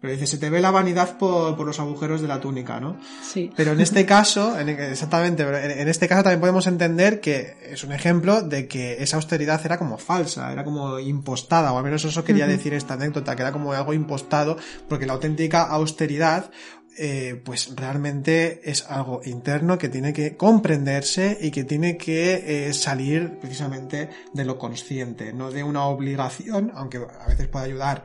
Pero 0.00 0.14
dice, 0.14 0.26
se 0.26 0.38
te 0.38 0.48
ve 0.48 0.62
la 0.62 0.70
vanidad 0.70 1.18
por, 1.18 1.56
por 1.56 1.66
los 1.66 1.78
agujeros 1.78 2.22
de 2.22 2.28
la 2.28 2.40
túnica, 2.40 2.80
¿no? 2.80 2.96
Sí. 3.22 3.52
Pero 3.54 3.72
en 3.72 3.82
este 3.82 4.06
caso, 4.06 4.58
exactamente, 4.58 5.44
pero 5.44 5.58
en, 5.58 5.88
este 5.88 6.08
caso 6.08 6.22
también 6.22 6.40
podemos 6.40 6.66
entender 6.66 7.20
que 7.20 7.58
es 7.70 7.84
un 7.84 7.92
ejemplo 7.92 8.40
de 8.40 8.66
que 8.66 9.02
esa 9.02 9.16
austeridad 9.16 9.60
era 9.62 9.78
como 9.78 9.98
falsa, 9.98 10.50
era 10.52 10.64
como 10.64 10.98
impostada, 10.98 11.70
o 11.74 11.76
al 11.76 11.84
menos 11.84 12.02
eso 12.06 12.24
quería 12.24 12.46
decir 12.46 12.72
esta 12.72 12.94
anécdota, 12.94 13.36
que 13.36 13.42
era 13.42 13.52
como 13.52 13.74
algo 13.74 13.92
impostado, 13.92 14.56
porque 14.88 15.04
la 15.04 15.12
auténtica 15.12 15.64
austeridad 15.64 16.50
eh, 16.98 17.40
pues 17.44 17.74
realmente 17.76 18.60
es 18.68 18.84
algo 18.90 19.20
interno 19.24 19.78
que 19.78 19.88
tiene 19.88 20.12
que 20.12 20.36
comprenderse 20.36 21.38
y 21.40 21.50
que 21.50 21.64
tiene 21.64 21.96
que 21.96 22.68
eh, 22.68 22.72
salir 22.72 23.38
precisamente 23.40 24.10
de 24.32 24.44
lo 24.44 24.58
consciente, 24.58 25.32
no 25.32 25.50
de 25.50 25.62
una 25.62 25.84
obligación, 25.84 26.72
aunque 26.74 26.98
a 26.98 27.28
veces 27.28 27.48
puede 27.48 27.66
ayudar 27.66 28.04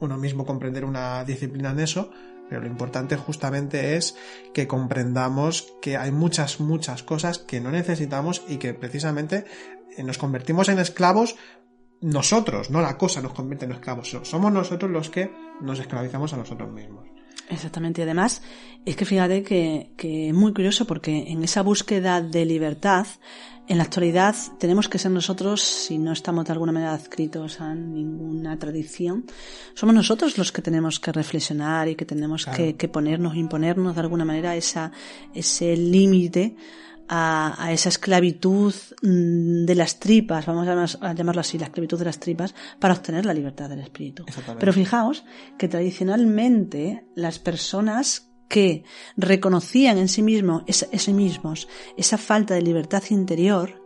uno 0.00 0.16
mismo 0.16 0.46
comprender 0.46 0.84
una 0.84 1.24
disciplina 1.24 1.70
en 1.70 1.80
eso, 1.80 2.10
pero 2.48 2.62
lo 2.62 2.66
importante 2.66 3.16
justamente 3.16 3.96
es 3.96 4.16
que 4.54 4.66
comprendamos 4.66 5.74
que 5.82 5.96
hay 5.96 6.10
muchas, 6.10 6.60
muchas 6.60 7.02
cosas 7.02 7.38
que 7.38 7.60
no 7.60 7.70
necesitamos 7.70 8.42
y 8.48 8.56
que 8.56 8.74
precisamente 8.74 9.44
eh, 9.96 10.02
nos 10.02 10.18
convertimos 10.18 10.68
en 10.68 10.78
esclavos 10.78 11.36
nosotros, 12.00 12.70
no 12.70 12.80
la 12.80 12.96
cosa 12.96 13.20
nos 13.20 13.32
convierte 13.32 13.64
en 13.64 13.72
esclavos, 13.72 14.16
somos 14.22 14.52
nosotros 14.52 14.90
los 14.90 15.10
que 15.10 15.32
nos 15.60 15.80
esclavizamos 15.80 16.32
a 16.32 16.36
nosotros 16.36 16.70
mismos. 16.70 17.17
Exactamente. 17.48 18.00
Y 18.00 18.04
además, 18.04 18.42
es 18.84 18.96
que 18.96 19.04
fíjate 19.04 19.42
que, 19.42 19.92
que 19.96 20.28
es 20.28 20.34
muy 20.34 20.52
curioso 20.52 20.86
porque 20.86 21.24
en 21.28 21.42
esa 21.42 21.62
búsqueda 21.62 22.20
de 22.20 22.44
libertad, 22.44 23.06
en 23.68 23.76
la 23.76 23.84
actualidad 23.84 24.34
tenemos 24.58 24.88
que 24.88 24.98
ser 24.98 25.10
nosotros, 25.10 25.60
si 25.60 25.98
no 25.98 26.12
estamos 26.12 26.46
de 26.46 26.52
alguna 26.52 26.72
manera 26.72 26.94
adscritos 26.94 27.60
a 27.60 27.74
ninguna 27.74 28.58
tradición, 28.58 29.26
somos 29.74 29.94
nosotros 29.94 30.38
los 30.38 30.52
que 30.52 30.62
tenemos 30.62 30.98
que 30.98 31.12
reflexionar 31.12 31.88
y 31.88 31.94
que 31.94 32.06
tenemos 32.06 32.46
que, 32.46 32.76
que, 32.76 32.88
ponernos, 32.88 33.36
imponernos 33.36 33.94
de 33.94 34.00
alguna 34.00 34.24
manera 34.24 34.56
esa, 34.56 34.90
ese 35.34 35.76
límite 35.76 36.56
a, 37.08 37.70
esa 37.72 37.88
esclavitud 37.88 38.74
mm, 39.02 39.64
de 39.64 39.74
las 39.74 39.98
tripas, 39.98 40.46
vamos 40.46 40.98
a, 41.00 41.14
llamarlo 41.14 41.40
así, 41.40 41.58
la 41.58 41.66
esclavitud 41.66 41.98
de 41.98 42.04
las 42.04 42.20
tripas, 42.20 42.54
para 42.78 42.94
obtener 42.94 43.24
la 43.24 43.34
libertad 43.34 43.68
del 43.68 43.80
espíritu. 43.80 44.24
Pero 44.58 44.72
fijaos 44.72 45.24
que 45.56 45.68
tradicionalmente 45.68 47.06
las 47.14 47.38
personas 47.38 48.30
que 48.48 48.84
reconocían 49.16 49.98
en 49.98 50.08
sí, 50.08 50.22
mismo, 50.22 50.64
mismos 51.12 51.68
esa 51.96 52.18
falta 52.18 52.54
de 52.54 52.62
libertad 52.62 53.02
interior, 53.10 53.84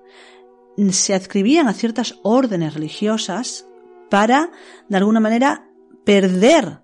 se 0.90 1.14
adscribían 1.14 1.68
a 1.68 1.74
ciertas 1.74 2.18
órdenes 2.22 2.74
religiosas 2.74 3.66
para, 4.08 4.50
de 4.88 4.96
alguna 4.96 5.20
manera, 5.20 5.68
perder 6.04 6.80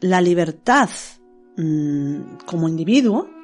la 0.00 0.20
libertad 0.20 0.90
mm, 1.56 2.38
como 2.46 2.68
individuo 2.68 3.35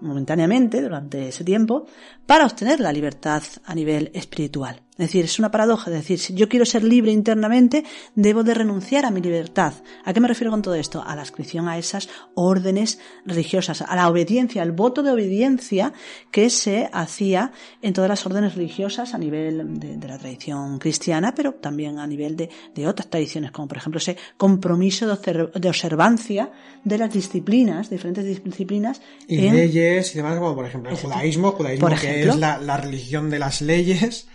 momentáneamente 0.00 0.82
durante 0.82 1.28
ese 1.28 1.44
tiempo 1.44 1.86
para 2.26 2.46
obtener 2.46 2.80
la 2.80 2.92
libertad 2.92 3.42
a 3.64 3.74
nivel 3.74 4.10
espiritual. 4.14 4.82
Es 5.00 5.06
decir, 5.06 5.24
es 5.24 5.38
una 5.38 5.50
paradoja. 5.50 5.90
Es 5.90 5.96
decir, 5.96 6.18
si 6.18 6.34
yo 6.34 6.46
quiero 6.46 6.66
ser 6.66 6.84
libre 6.84 7.10
internamente, 7.10 7.84
debo 8.14 8.44
de 8.44 8.52
renunciar 8.52 9.06
a 9.06 9.10
mi 9.10 9.22
libertad. 9.22 9.72
¿A 10.04 10.12
qué 10.12 10.20
me 10.20 10.28
refiero 10.28 10.50
con 10.50 10.60
todo 10.60 10.74
esto? 10.74 11.02
A 11.02 11.16
la 11.16 11.22
adscripción 11.22 11.68
a 11.68 11.78
esas 11.78 12.10
órdenes 12.34 12.98
religiosas, 13.24 13.80
a 13.80 13.96
la 13.96 14.10
obediencia, 14.10 14.60
al 14.60 14.72
voto 14.72 15.02
de 15.02 15.10
obediencia 15.10 15.94
que 16.30 16.50
se 16.50 16.90
hacía 16.92 17.52
en 17.80 17.94
todas 17.94 18.10
las 18.10 18.26
órdenes 18.26 18.56
religiosas 18.56 19.14
a 19.14 19.18
nivel 19.18 19.80
de, 19.80 20.06
la 20.06 20.18
tradición 20.18 20.78
cristiana, 20.78 21.34
pero 21.34 21.54
también 21.54 21.98
a 21.98 22.06
nivel 22.06 22.36
de, 22.36 22.50
otras 22.86 23.08
tradiciones, 23.08 23.52
como 23.52 23.68
por 23.68 23.78
ejemplo 23.78 23.96
ese 23.96 24.18
compromiso 24.36 25.06
de, 25.06 25.68
observancia 25.68 26.50
de 26.84 26.98
las 26.98 27.10
disciplinas, 27.10 27.88
diferentes 27.88 28.44
disciplinas. 28.44 29.00
Y 29.26 29.48
leyes 29.48 30.12
y 30.12 30.18
demás, 30.18 30.38
como 30.38 30.54
por 30.54 30.66
ejemplo 30.66 30.90
el 30.90 30.98
judaísmo, 30.98 31.52
judaísmo 31.52 31.88
que 31.88 32.28
es 32.28 32.36
la, 32.36 32.58
la 32.58 32.76
religión 32.76 33.30
de 33.30 33.38
las 33.38 33.62
leyes 33.62 34.28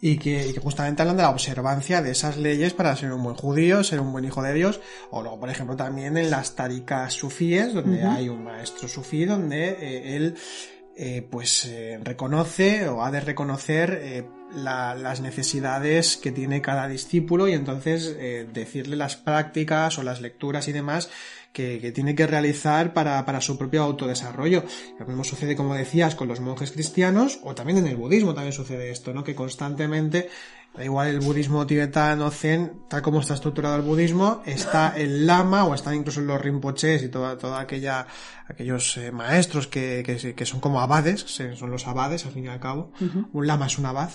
y 0.00 0.16
que, 0.16 0.54
justamente 0.62 1.02
hablan 1.02 1.16
de 1.16 1.22
la 1.22 1.30
observancia 1.30 2.00
de 2.02 2.12
esas 2.12 2.36
leyes 2.36 2.72
para 2.72 2.96
ser 2.96 3.12
un 3.12 3.22
buen 3.22 3.36
judío, 3.36 3.84
ser 3.84 4.00
un 4.00 4.12
buen 4.12 4.24
hijo 4.24 4.42
de 4.42 4.54
Dios, 4.54 4.80
o 5.10 5.22
luego, 5.22 5.40
por 5.40 5.50
ejemplo, 5.50 5.76
también 5.76 6.16
en 6.16 6.30
las 6.30 6.56
tarikas 6.56 7.12
sufíes, 7.12 7.74
donde 7.74 8.02
hay 8.02 8.28
un 8.28 8.42
maestro 8.42 8.88
sufí, 8.88 9.26
donde 9.26 9.68
eh, 9.68 10.16
él 10.16 10.36
eh, 10.96 11.26
pues 11.30 11.66
eh, 11.66 11.98
reconoce 12.02 12.88
o 12.88 13.04
ha 13.04 13.10
de 13.10 13.20
reconocer 13.20 14.26
las 14.54 15.20
necesidades 15.20 16.16
que 16.16 16.32
tiene 16.32 16.60
cada 16.60 16.88
discípulo 16.88 17.46
y 17.46 17.52
entonces 17.52 18.16
decirle 18.52 18.96
las 18.96 19.14
prácticas 19.14 19.96
o 19.96 20.02
las 20.02 20.20
lecturas 20.20 20.66
y 20.66 20.72
demás 20.72 21.08
que, 21.52 21.92
tiene 21.92 22.14
que 22.14 22.26
realizar 22.26 22.92
para, 22.92 23.24
para, 23.24 23.40
su 23.40 23.58
propio 23.58 23.82
autodesarrollo. 23.82 24.64
Lo 24.98 25.06
mismo 25.06 25.24
sucede, 25.24 25.56
como 25.56 25.74
decías, 25.74 26.14
con 26.14 26.28
los 26.28 26.40
monjes 26.40 26.70
cristianos, 26.70 27.40
o 27.42 27.54
también 27.54 27.78
en 27.78 27.86
el 27.86 27.96
budismo 27.96 28.34
también 28.34 28.52
sucede 28.52 28.90
esto, 28.90 29.12
¿no? 29.12 29.24
Que 29.24 29.34
constantemente, 29.34 30.28
da 30.74 30.84
igual 30.84 31.08
el 31.08 31.20
budismo 31.20 31.66
tibetano, 31.66 32.30
zen, 32.30 32.82
tal 32.88 33.02
como 33.02 33.20
está 33.20 33.34
estructurado 33.34 33.76
el 33.76 33.82
budismo, 33.82 34.42
está 34.46 34.94
el 34.96 35.26
lama, 35.26 35.64
o 35.64 35.74
están 35.74 35.94
incluso 35.94 36.20
los 36.20 36.40
rinpoches 36.40 37.02
y 37.02 37.08
toda, 37.08 37.36
toda 37.36 37.60
aquella, 37.60 38.06
aquellos 38.46 38.96
eh, 38.96 39.10
maestros 39.10 39.66
que, 39.66 40.02
que, 40.06 40.34
que, 40.34 40.46
son 40.46 40.60
como 40.60 40.80
abades, 40.80 41.20
son 41.20 41.70
los 41.70 41.86
abades 41.88 42.26
al 42.26 42.32
fin 42.32 42.44
y 42.44 42.48
al 42.48 42.60
cabo. 42.60 42.92
Un 43.32 43.46
lama 43.46 43.66
es 43.66 43.78
un 43.78 43.86
abad 43.86 44.10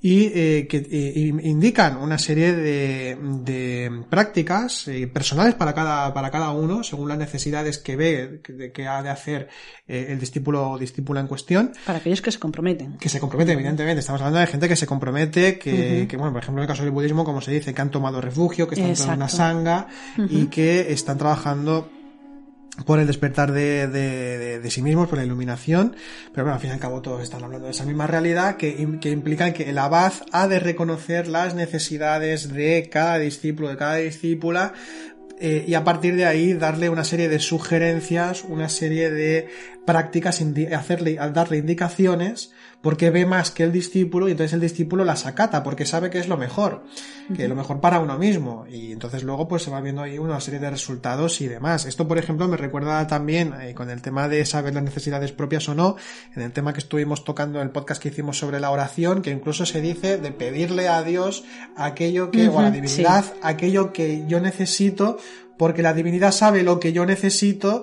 y 0.00 0.26
eh, 0.26 0.66
que 0.68 0.78
eh, 0.78 1.32
indican 1.42 1.96
una 1.96 2.18
serie 2.18 2.52
de, 2.52 3.18
de 3.42 4.04
prácticas 4.08 4.86
eh, 4.86 5.08
personales 5.08 5.54
para 5.54 5.74
cada, 5.74 6.14
para 6.14 6.30
cada 6.30 6.50
uno, 6.50 6.84
según 6.84 7.08
las 7.08 7.18
necesidades 7.18 7.78
que 7.78 7.96
ve 7.96 8.40
que, 8.42 8.70
que 8.70 8.86
ha 8.86 9.02
de 9.02 9.10
hacer 9.10 9.48
eh, 9.88 10.06
el 10.10 10.20
discípulo 10.20 10.70
o 10.70 10.78
discípula 10.78 11.20
en 11.20 11.26
cuestión. 11.26 11.72
Para 11.84 11.98
aquellos 11.98 12.22
que 12.22 12.30
se 12.30 12.38
comprometen. 12.38 12.96
Que 12.98 13.08
se 13.08 13.18
comprometen, 13.18 13.54
evidentemente. 13.54 14.00
Estamos 14.00 14.20
hablando 14.20 14.38
de 14.38 14.46
gente 14.46 14.68
que 14.68 14.76
se 14.76 14.86
compromete, 14.86 15.58
que, 15.58 16.06
que 16.08 16.16
bueno, 16.16 16.32
por 16.32 16.42
ejemplo, 16.42 16.62
en 16.62 16.64
el 16.64 16.68
caso 16.68 16.84
del 16.84 16.92
budismo, 16.92 17.24
como 17.24 17.40
se 17.40 17.50
dice, 17.50 17.74
que 17.74 17.82
han 17.82 17.90
tomado 17.90 18.20
refugio, 18.20 18.68
que 18.68 18.80
están 18.80 19.10
en 19.10 19.16
una 19.16 19.28
sanga 19.28 19.88
y 20.16 20.46
que 20.46 20.92
están 20.92 21.18
trabajando 21.18 21.90
por 22.84 22.98
el 23.00 23.06
despertar 23.06 23.52
de, 23.52 23.86
de, 23.88 24.60
de, 24.60 24.70
sí 24.70 24.82
mismos, 24.82 25.08
por 25.08 25.18
la 25.18 25.24
iluminación, 25.24 25.96
pero 26.32 26.44
bueno, 26.44 26.54
al 26.54 26.60
fin 26.60 26.70
y 26.70 26.72
al 26.74 26.78
cabo 26.78 27.02
todos 27.02 27.22
están 27.22 27.42
hablando 27.42 27.66
de 27.66 27.72
esa 27.72 27.84
misma 27.84 28.06
realidad 28.06 28.56
que, 28.56 28.98
que 29.00 29.10
implica 29.10 29.52
que 29.52 29.70
el 29.70 29.78
abad 29.78 30.12
ha 30.32 30.48
de 30.48 30.60
reconocer 30.60 31.28
las 31.28 31.54
necesidades 31.54 32.52
de 32.52 32.88
cada 32.90 33.18
discípulo, 33.18 33.68
de 33.68 33.76
cada 33.76 33.96
discípula, 33.96 34.74
eh, 35.40 35.64
y 35.68 35.74
a 35.74 35.84
partir 35.84 36.16
de 36.16 36.26
ahí 36.26 36.54
darle 36.54 36.88
una 36.88 37.04
serie 37.04 37.28
de 37.28 37.38
sugerencias, 37.38 38.42
una 38.44 38.68
serie 38.68 39.10
de 39.10 39.48
prácticas, 39.86 40.42
hacerle, 40.72 41.14
darle 41.32 41.58
indicaciones 41.58 42.52
porque 42.80 43.10
ve 43.10 43.26
más 43.26 43.50
que 43.50 43.64
el 43.64 43.72
discípulo 43.72 44.28
y 44.28 44.32
entonces 44.32 44.52
el 44.52 44.60
discípulo 44.60 45.04
las 45.04 45.26
acata 45.26 45.62
porque 45.62 45.84
sabe 45.84 46.10
que 46.10 46.18
es 46.18 46.28
lo 46.28 46.36
mejor, 46.36 46.84
que 47.34 47.42
es 47.42 47.48
lo 47.48 47.56
mejor 47.56 47.80
para 47.80 47.98
uno 47.98 48.16
mismo. 48.18 48.66
Y 48.68 48.92
entonces 48.92 49.24
luego 49.24 49.48
pues 49.48 49.64
se 49.64 49.70
va 49.70 49.80
viendo 49.80 50.02
ahí 50.02 50.18
una 50.18 50.40
serie 50.40 50.60
de 50.60 50.70
resultados 50.70 51.40
y 51.40 51.48
demás. 51.48 51.86
Esto 51.86 52.06
por 52.06 52.18
ejemplo 52.18 52.46
me 52.46 52.56
recuerda 52.56 53.06
también 53.06 53.52
eh, 53.60 53.74
con 53.74 53.90
el 53.90 54.00
tema 54.00 54.28
de 54.28 54.46
saber 54.46 54.74
las 54.74 54.84
necesidades 54.84 55.32
propias 55.32 55.68
o 55.68 55.74
no, 55.74 55.96
en 56.36 56.42
el 56.42 56.52
tema 56.52 56.72
que 56.72 56.80
estuvimos 56.80 57.24
tocando 57.24 57.60
en 57.60 57.66
el 57.66 57.72
podcast 57.72 58.00
que 58.00 58.10
hicimos 58.10 58.38
sobre 58.38 58.60
la 58.60 58.70
oración, 58.70 59.22
que 59.22 59.30
incluso 59.30 59.66
se 59.66 59.80
dice 59.80 60.18
de 60.18 60.30
pedirle 60.30 60.88
a 60.88 61.02
Dios 61.02 61.44
aquello 61.76 62.30
que, 62.30 62.48
o 62.48 62.58
a 62.60 62.62
la 62.62 62.70
divinidad, 62.70 63.24
aquello 63.42 63.92
que 63.92 64.24
yo 64.28 64.40
necesito 64.40 65.18
porque 65.58 65.82
la 65.82 65.92
divinidad 65.92 66.32
sabe 66.32 66.62
lo 66.62 66.80
que 66.80 66.92
yo 66.92 67.04
necesito, 67.04 67.82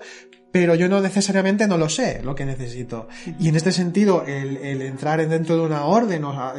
pero 0.56 0.74
yo 0.74 0.88
no 0.88 1.02
necesariamente 1.02 1.68
no 1.68 1.78
lo 1.78 1.90
sé 1.90 2.22
lo 2.24 2.34
que 2.34 2.46
necesito. 2.46 3.10
Y 3.38 3.50
en 3.50 3.58
este 3.58 3.74
sentido, 3.74 4.24
el, 4.26 4.56
el 4.56 4.82
entrar 4.84 5.28
dentro 5.28 5.58
de 5.58 5.62
una 5.64 5.84
orden 5.84 6.24
o 6.24 6.54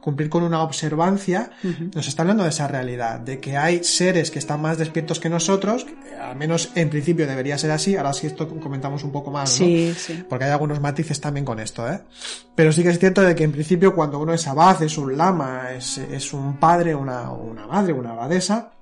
cumplir 0.00 0.28
con 0.28 0.42
una 0.42 0.60
observancia, 0.64 1.52
nos 1.94 2.08
está 2.08 2.22
hablando 2.22 2.42
de 2.42 2.48
esa 2.48 2.66
realidad, 2.66 3.20
de 3.20 3.38
que 3.38 3.56
hay 3.56 3.84
seres 3.84 4.32
que 4.32 4.40
están 4.40 4.60
más 4.60 4.76
despiertos 4.76 5.20
que 5.20 5.28
nosotros, 5.28 5.86
al 6.20 6.34
menos 6.34 6.72
en 6.74 6.90
principio 6.90 7.28
debería 7.28 7.56
ser 7.58 7.70
así, 7.70 7.94
ahora 7.94 8.12
sí 8.12 8.26
esto 8.26 8.48
comentamos 8.58 9.04
un 9.04 9.12
poco 9.12 9.30
más, 9.30 9.60
¿no? 9.60 9.66
Sí. 9.66 9.94
Porque 10.28 10.46
hay 10.46 10.50
algunos 10.50 10.80
matices 10.80 11.20
también 11.20 11.46
con 11.46 11.60
esto, 11.60 11.88
¿eh? 11.88 12.00
Pero 12.56 12.72
sí 12.72 12.82
que 12.82 12.88
es 12.88 12.98
cierto 12.98 13.22
de 13.22 13.36
que 13.36 13.44
en 13.44 13.52
principio 13.52 13.94
cuando 13.94 14.18
uno 14.18 14.34
es 14.34 14.48
abad, 14.48 14.82
es 14.82 14.98
un 14.98 15.16
lama, 15.16 15.68
es, 15.76 15.98
es 15.98 16.32
un 16.32 16.56
padre, 16.56 16.92
una, 16.92 17.30
una 17.30 17.68
madre, 17.68 17.92
una 17.92 18.10
abadesa, 18.10 18.72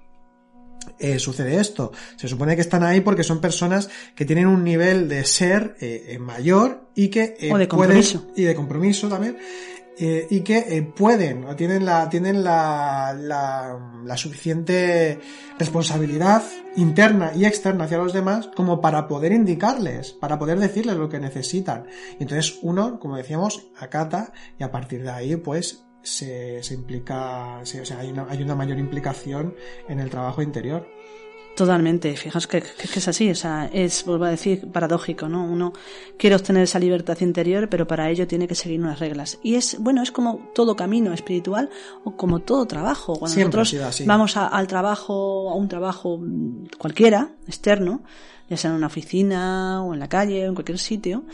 eh, 0.99 1.19
sucede 1.19 1.61
esto. 1.61 1.93
Se 2.17 2.29
supone 2.29 2.55
que 2.55 2.63
están 2.63 2.83
ahí 2.83 3.01
porque 3.01 3.25
son 3.25 3.41
personas 3.41 3.89
que 4.15 4.25
tienen 4.25 4.47
un 4.47 4.65
nivel 4.65 5.09
de 5.09 5.25
ser 5.25 5.77
eh, 5.81 6.05
eh 6.09 6.19
mayor 6.19 6.89
y 6.95 7.09
que 7.09 7.37
o 7.51 7.59
de 7.59 7.69
compromiso 7.69 8.27
y 8.37 8.43
de 8.43 8.55
compromiso 8.55 9.09
también 9.09 9.37
eh, 9.99 10.27
y 10.29 10.41
que 10.41 10.59
eh, 10.59 10.83
pueden 10.83 11.45
o 11.45 11.57
tienen 11.57 11.87
la 11.87 12.11
tienen 12.11 12.45
la, 12.45 13.17
la, 13.19 13.79
la, 14.05 14.17
suficiente 14.19 15.19
responsabilidad 15.59 16.43
interna 16.77 17.33
y 17.35 17.47
externa 17.47 17.85
hacia 17.85 17.97
los 17.97 18.13
demás 18.13 18.51
como 18.55 18.83
para 18.83 19.09
poder 19.09 19.33
indicarles, 19.33 20.13
para 20.13 20.39
poder 20.39 20.59
decirles 20.59 20.99
lo 20.99 21.09
que 21.09 21.19
necesitan. 21.19 21.87
Y 22.19 22.25
entonces 22.25 22.59
uno, 22.61 23.01
como 23.01 23.17
decíamos, 23.17 23.69
acata 23.79 24.35
y 24.59 24.65
a 24.65 24.71
partir 24.71 25.03
de 25.03 25.13
ahí 25.13 25.37
pues 25.37 25.86
se, 26.07 26.63
se 26.63 26.75
implica, 26.75 27.59
o 27.59 27.67
sea, 27.67 27.99
hay 27.99 28.11
una, 28.11 28.27
hay 28.29 28.43
una 28.43 28.55
mayor 28.55 28.79
implicación 28.79 29.55
en 29.89 30.01
el 30.01 30.09
trabajo 30.09 30.41
interior. 30.41 30.89
Totalmente, 31.57 32.15
fijaos 32.17 32.47
que, 32.47 32.61
que, 32.61 32.99
es 32.99 33.09
así, 33.09 33.31
o 33.31 33.35
sea, 33.35 33.71
es, 33.73 34.05
vuelvo 34.05 34.27
a 34.27 34.31
decir, 34.31 34.71
paradójico, 34.71 35.27
¿no? 35.27 35.43
Uno 35.43 35.73
quiere 36.19 36.37
obtener 36.37 36.65
esa 36.65 36.79
libertad 36.79 37.19
interior, 37.21 37.71
pero 37.71 37.87
para 37.87 38.11
ello 38.11 38.27
tiene 38.27 38.47
que 38.47 38.55
seguir 38.55 38.79
unas 38.79 39.01
reglas. 39.01 39.39
Y 39.43 39.55
es, 39.55 39.79
bueno, 39.81 40.03
es 40.03 40.13
como 40.13 40.51
todo 40.55 40.77
camino 40.77 41.15
espiritual 41.15 41.71
o 42.05 42.15
como 42.15 42.41
todo 42.41 42.67
trabajo. 42.67 43.19
Cuando 43.19 43.39
nosotros 43.39 43.75
vamos 44.05 44.37
al 44.37 44.67
trabajo, 44.67 45.51
a 45.51 45.55
un 45.55 45.69
trabajo 45.69 46.21
cualquiera, 46.77 47.31
externo, 47.47 48.03
ya 48.51 48.59
sea 48.59 48.71
en 48.71 48.77
una 48.77 48.89
oficina 48.89 49.83
o 49.83 49.95
en 49.95 50.01
la 50.01 50.09
calle 50.09 50.45
o 50.45 50.49
en 50.51 50.55
cualquier 50.55 50.79
sitio, 50.79 51.25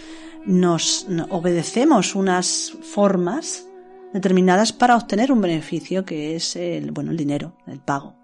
nos 0.46 1.04
obedecemos 1.30 2.14
unas 2.14 2.72
formas 2.80 3.66
determinadas 4.12 4.72
para 4.72 4.96
obtener 4.96 5.32
un 5.32 5.40
beneficio 5.40 6.04
que 6.04 6.36
es 6.36 6.56
el, 6.56 6.90
bueno, 6.90 7.10
el 7.10 7.16
dinero, 7.16 7.56
el 7.66 7.80
pago. 7.80 8.16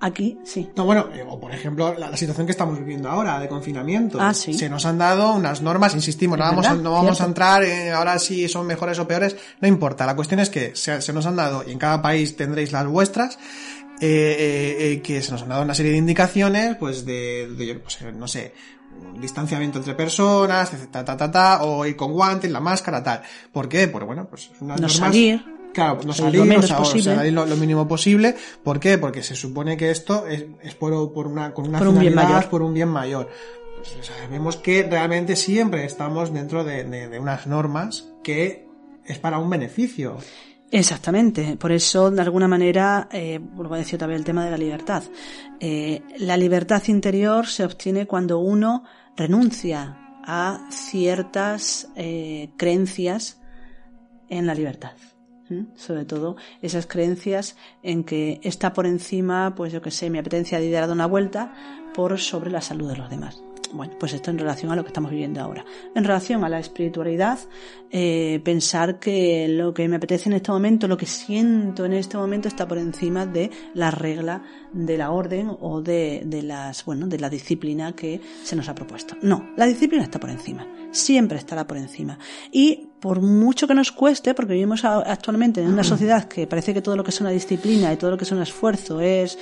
Aquí, 0.00 0.38
sí. 0.44 0.70
No, 0.76 0.84
bueno, 0.84 1.08
eh, 1.12 1.24
o 1.28 1.40
por 1.40 1.52
ejemplo, 1.52 1.92
la, 1.98 2.16
situación 2.16 2.46
que 2.46 2.52
estamos 2.52 2.78
viviendo 2.78 3.08
ahora 3.08 3.40
de 3.40 3.48
confinamiento. 3.48 4.18
Ah, 4.20 4.32
sí. 4.32 4.54
Se 4.54 4.68
nos 4.68 4.86
han 4.86 4.96
dado 4.96 5.32
unas 5.32 5.60
normas, 5.60 5.92
insistimos, 5.92 6.38
no 6.38 6.44
vamos, 6.44 6.66
a, 6.66 6.74
no 6.74 6.92
vamos 6.92 7.20
a 7.20 7.24
entrar 7.24 7.64
en 7.64 7.92
ahora 7.92 8.16
si 8.20 8.48
son 8.48 8.64
mejores 8.64 9.00
o 9.00 9.08
peores, 9.08 9.36
no 9.60 9.66
importa. 9.66 10.06
La 10.06 10.14
cuestión 10.14 10.38
es 10.38 10.50
que 10.50 10.76
se, 10.76 11.02
se 11.02 11.12
nos 11.12 11.26
han 11.26 11.34
dado, 11.34 11.64
y 11.66 11.72
en 11.72 11.78
cada 11.78 12.00
país 12.00 12.36
tendréis 12.36 12.70
las 12.70 12.86
vuestras, 12.86 13.40
eh, 14.00 14.36
eh, 14.38 14.92
eh, 14.92 15.02
que 15.02 15.20
se 15.22 15.32
nos 15.32 15.42
han 15.42 15.48
dado 15.48 15.62
una 15.62 15.74
serie 15.74 15.90
de 15.90 15.98
indicaciones, 15.98 16.76
pues 16.76 17.04
de, 17.04 17.48
de 17.56 17.74
pues, 17.74 17.98
no 18.14 18.28
sé, 18.28 18.54
distanciamiento 19.18 19.78
entre 19.78 19.94
personas, 19.94 20.70
ta, 20.90 21.04
ta, 21.04 21.16
ta, 21.16 21.30
ta, 21.30 21.62
o 21.62 21.84
ir 21.86 21.96
con 21.96 22.12
guantes, 22.12 22.50
la 22.50 22.60
máscara, 22.60 23.02
tal. 23.02 23.22
¿Por 23.52 23.68
qué? 23.68 23.88
Porque 23.88 24.06
bueno, 24.06 24.26
pues 24.28 24.50
unas 24.60 24.80
no 24.80 24.88
salir. 24.88 25.44
Claro, 25.72 26.00
no 26.04 26.12
salir, 26.12 26.40
lo, 26.40 26.46
menos 26.46 26.72
posible. 26.72 27.30
lo, 27.30 27.46
mínimo 27.56 27.86
posible. 27.86 28.34
¿Por 28.64 28.80
qué? 28.80 28.98
Porque 28.98 29.22
se 29.22 29.36
supone 29.36 29.76
que 29.76 29.90
esto 29.90 30.26
es, 30.26 30.46
es 30.62 30.74
por, 30.74 31.12
por, 31.12 31.26
una, 31.26 31.52
con 31.52 31.68
una 31.68 31.78
por 31.78 31.88
un 31.88 31.98
bien 31.98 32.14
mayor. 32.14 32.48
por 32.48 32.62
un 32.62 32.74
bien 32.74 32.88
mayor. 32.88 33.28
Pues, 33.76 34.06
sabemos 34.06 34.56
que 34.56 34.82
realmente 34.82 35.36
siempre 35.36 35.84
estamos 35.84 36.32
dentro 36.32 36.64
de, 36.64 36.84
de, 36.84 37.08
de 37.08 37.18
unas 37.20 37.46
normas 37.46 38.08
que 38.24 38.66
es 39.04 39.18
para 39.18 39.38
un 39.38 39.50
beneficio. 39.50 40.16
Exactamente, 40.70 41.56
por 41.56 41.72
eso 41.72 42.10
de 42.10 42.20
alguna 42.20 42.46
manera, 42.46 43.08
eh, 43.10 43.38
vuelvo 43.38 43.74
a 43.74 43.78
decir 43.78 43.98
también 43.98 44.18
el 44.18 44.24
tema 44.24 44.44
de 44.44 44.50
la 44.50 44.58
libertad. 44.58 45.02
Eh, 45.60 46.02
la 46.18 46.36
libertad 46.36 46.82
interior 46.88 47.46
se 47.46 47.64
obtiene 47.64 48.06
cuando 48.06 48.38
uno 48.38 48.84
renuncia 49.16 49.96
a 50.24 50.68
ciertas 50.70 51.88
eh, 51.96 52.50
creencias 52.58 53.40
en 54.28 54.46
la 54.46 54.54
libertad. 54.54 54.92
Sobre 55.76 56.04
todo 56.04 56.36
esas 56.60 56.86
creencias 56.86 57.56
en 57.82 58.04
que 58.04 58.38
está 58.42 58.74
por 58.74 58.84
encima, 58.84 59.54
pues 59.54 59.72
yo 59.72 59.80
que 59.80 59.90
sé, 59.90 60.10
mi 60.10 60.18
apetencia 60.18 60.60
de 60.60 60.70
dar 60.70 60.90
una 60.90 61.06
vuelta 61.06 61.54
por 61.94 62.18
sobre 62.18 62.50
la 62.50 62.60
salud 62.60 62.90
de 62.90 62.96
los 62.98 63.08
demás. 63.08 63.42
Bueno, 63.72 63.94
pues 63.98 64.12
esto 64.14 64.30
en 64.30 64.38
relación 64.38 64.70
a 64.70 64.76
lo 64.76 64.82
que 64.82 64.88
estamos 64.88 65.10
viviendo 65.10 65.40
ahora. 65.40 65.64
En 65.94 66.04
relación 66.04 66.44
a 66.44 66.48
la 66.48 66.58
espiritualidad, 66.58 67.38
eh, 67.90 68.40
pensar 68.44 68.98
que 68.98 69.46
lo 69.48 69.74
que 69.74 69.88
me 69.88 69.96
apetece 69.96 70.28
en 70.28 70.34
este 70.36 70.50
momento, 70.50 70.88
lo 70.88 70.96
que 70.96 71.06
siento 71.06 71.84
en 71.84 71.92
este 71.92 72.16
momento 72.16 72.48
está 72.48 72.66
por 72.66 72.78
encima 72.78 73.26
de 73.26 73.50
la 73.74 73.90
regla 73.90 74.42
de 74.72 74.98
la 74.98 75.10
orden 75.10 75.50
o 75.60 75.80
de, 75.80 76.22
de 76.24 76.42
las, 76.42 76.84
bueno, 76.84 77.06
de 77.06 77.18
la 77.18 77.30
disciplina 77.30 77.94
que 77.94 78.20
se 78.42 78.56
nos 78.56 78.68
ha 78.68 78.74
propuesto. 78.74 79.16
No, 79.22 79.50
la 79.56 79.66
disciplina 79.66 80.04
está 80.04 80.18
por 80.18 80.30
encima. 80.30 80.66
Siempre 80.90 81.38
estará 81.38 81.66
por 81.66 81.76
encima. 81.76 82.18
Y 82.50 82.88
por 83.00 83.20
mucho 83.20 83.66
que 83.66 83.74
nos 83.74 83.92
cueste, 83.92 84.34
porque 84.34 84.54
vivimos 84.54 84.84
actualmente 84.84 85.62
en 85.62 85.72
una 85.72 85.84
sociedad 85.84 86.24
que 86.24 86.46
parece 86.46 86.74
que 86.74 86.82
todo 86.82 86.96
lo 86.96 87.04
que 87.04 87.10
es 87.10 87.20
una 87.20 87.30
disciplina 87.30 87.92
y 87.92 87.96
todo 87.96 88.10
lo 88.10 88.16
que 88.16 88.24
es 88.24 88.32
un 88.32 88.42
esfuerzo 88.42 89.00
es 89.00 89.38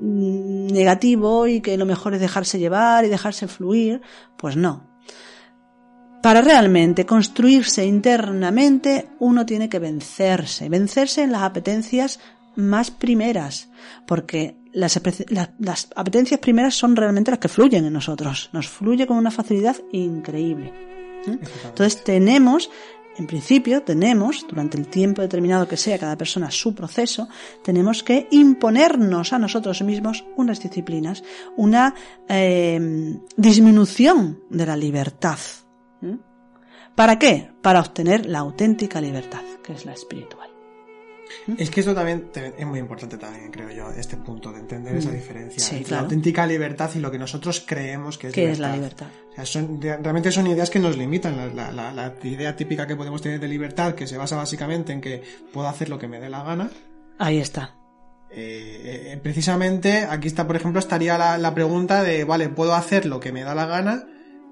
mm, 0.00 0.66
negativo 0.68 1.46
y 1.46 1.60
que 1.60 1.76
lo 1.76 1.86
mejor 1.86 2.14
es 2.14 2.20
dejarse 2.20 2.58
llevar 2.58 3.04
y 3.04 3.08
dejarse 3.08 3.48
fluir, 3.48 4.00
pues 4.36 4.56
no. 4.56 4.88
Para 6.22 6.42
realmente 6.42 7.06
construirse 7.06 7.86
internamente, 7.86 9.08
uno 9.20 9.46
tiene 9.46 9.70
que 9.70 9.78
vencerse, 9.78 10.68
vencerse 10.68 11.22
en 11.22 11.32
las 11.32 11.42
apetencias 11.42 12.20
más 12.56 12.90
primeras, 12.90 13.70
porque 14.06 14.56
las, 14.72 15.00
las, 15.58 15.88
apetencias 15.96 16.40
primeras 16.40 16.74
son 16.74 16.94
realmente 16.94 17.30
las 17.30 17.40
que 17.40 17.48
fluyen 17.48 17.86
en 17.86 17.94
nosotros, 17.94 18.50
nos 18.52 18.68
fluye 18.68 19.06
con 19.06 19.16
una 19.16 19.30
facilidad 19.30 19.76
increíble. 19.92 20.89
¿Eh? 21.26 21.38
Entonces 21.64 22.02
tenemos 22.04 22.70
en 23.16 23.26
principio 23.26 23.82
tenemos, 23.82 24.46
durante 24.48 24.78
el 24.78 24.86
tiempo 24.86 25.20
determinado 25.20 25.68
que 25.68 25.76
sea 25.76 25.98
cada 25.98 26.16
persona 26.16 26.50
su 26.50 26.74
proceso, 26.74 27.28
tenemos 27.62 28.02
que 28.02 28.28
imponernos 28.30 29.34
a 29.34 29.38
nosotros 29.38 29.82
mismos 29.82 30.24
unas 30.36 30.60
disciplinas, 30.62 31.22
una 31.56 31.94
eh, 32.28 33.18
disminución 33.36 34.40
de 34.48 34.64
la 34.64 34.76
libertad. 34.76 35.38
¿Para 36.94 37.18
qué? 37.18 37.50
Para 37.60 37.80
obtener 37.80 38.26
la 38.26 38.38
auténtica 38.38 39.00
libertad, 39.00 39.42
que 39.62 39.74
es 39.74 39.84
la 39.84 39.92
espiritual. 39.92 40.49
Es 41.58 41.70
que 41.70 41.80
eso 41.80 41.94
también 41.94 42.30
es 42.34 42.66
muy 42.66 42.78
importante 42.78 43.16
también, 43.16 43.50
creo 43.50 43.70
yo, 43.70 43.90
este 43.90 44.16
punto 44.16 44.52
de 44.52 44.60
entender 44.60 44.96
esa 44.96 45.10
mm. 45.10 45.14
diferencia 45.14 45.76
entre 45.76 45.92
la 45.92 46.00
auténtica 46.00 46.46
libertad 46.46 46.90
y 46.94 46.98
lo 46.98 47.10
que 47.10 47.18
nosotros 47.18 47.64
creemos 47.66 48.18
que 48.18 48.28
es 48.28 48.34
¿Qué 48.34 48.50
es 48.50 48.58
la 48.58 48.74
libertad? 48.74 49.08
realmente 49.36 50.32
son 50.32 50.46
ideas 50.46 50.70
que 50.70 50.78
nos 50.78 50.96
limitan. 50.96 51.54
La, 51.56 52.14
idea 52.22 52.56
típica 52.56 52.86
que 52.86 52.96
podemos 52.96 53.22
tener 53.22 53.40
de 53.40 53.48
libertad, 53.48 53.94
que 53.94 54.06
se 54.06 54.16
basa 54.16 54.36
básicamente 54.36 54.92
en 54.92 55.00
que 55.00 55.22
puedo 55.52 55.68
hacer 55.68 55.88
lo 55.88 55.98
que 55.98 56.08
me 56.08 56.20
dé 56.20 56.28
la 56.28 56.42
gana. 56.42 56.70
Ahí 57.18 57.38
está. 57.38 57.76
Eh, 58.32 59.12
eh, 59.12 59.20
precisamente 59.22 60.06
aquí 60.08 60.28
está, 60.28 60.46
por 60.46 60.56
ejemplo, 60.56 60.78
estaría 60.78 61.16
la 61.38 61.54
pregunta 61.54 62.02
de, 62.02 62.24
vale, 62.24 62.48
puedo 62.48 62.74
hacer 62.74 63.06
lo 63.06 63.18
que 63.20 63.32
me 63.32 63.42
da 63.42 63.54
la 63.54 63.66
gana, 63.66 64.04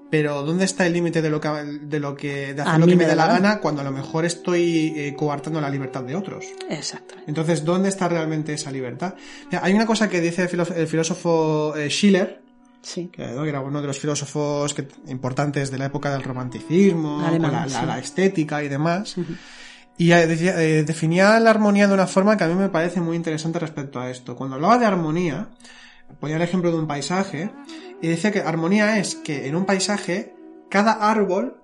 pero 0.09 0.43
¿dónde 0.43 0.65
está 0.65 0.87
el 0.87 0.93
límite 0.93 1.21
de 1.21 1.29
lo 1.29 1.39
que 1.39 1.49
de 1.49 1.99
lo 1.99 2.15
que 2.15 2.53
de 2.53 2.61
hacer 2.61 2.79
lo 2.79 2.87
que 2.87 2.95
me, 2.95 3.05
dé 3.05 3.15
la 3.15 3.27
gana 3.27 3.59
cuando 3.59 3.81
a 3.81 3.83
lo 3.83 3.91
mejor 3.91 4.25
estoy 4.25 4.93
eh, 4.95 5.15
coartando 5.15 5.61
la 5.61 5.69
libertad 5.69 6.03
de 6.03 6.15
otros? 6.15 6.45
Exacto. 6.69 7.15
Entonces, 7.27 7.63
¿dónde 7.63 7.89
está 7.89 8.07
realmente 8.09 8.53
esa 8.53 8.71
libertad? 8.71 9.13
hay 9.61 9.73
una 9.73 9.85
cosa 9.85 10.09
que 10.09 10.21
dice 10.21 10.49
el 10.75 10.87
filósofo, 10.87 11.75
eh, 11.75 11.89
Schiller, 11.89 12.41
sí. 12.81 13.09
que, 13.11 13.23
era 13.23 13.61
uno 13.61 13.81
de 13.81 13.87
los 13.87 13.99
filósofos 13.99 14.75
importantes 15.07 15.69
de 15.69 15.77
la 15.77 15.85
época 15.85 16.11
del 16.11 16.23
romanticismo, 16.23 17.21
la, 17.21 17.99
estética 17.99 18.63
y 18.63 18.67
demás. 18.67 19.15
Y 19.97 20.11
eh, 20.13 20.83
definía 20.85 21.39
la 21.39 21.49
armonía 21.49 21.87
de 21.87 21.93
una 21.93 22.07
forma 22.07 22.37
que 22.37 22.45
a 22.45 22.47
mí 22.47 22.55
me 22.55 22.69
parece 22.69 23.01
muy 23.01 23.17
interesante 23.17 23.59
respecto 23.59 23.99
a 23.99 24.09
esto. 24.09 24.35
Cuando 24.35 24.55
hablaba 24.55 24.77
de 24.77 24.85
armonía, 24.85 25.49
ponía 26.19 26.37
el 26.37 26.41
ejemplo 26.41 26.71
de 26.71 26.77
un 26.77 26.87
paisaje 26.87 27.51
y 28.01 28.07
decía 28.07 28.31
que 28.31 28.41
armonía 28.41 28.99
es 28.99 29.15
que 29.15 29.47
en 29.47 29.55
un 29.55 29.65
paisaje 29.65 30.35
cada 30.69 30.93
árbol 31.09 31.61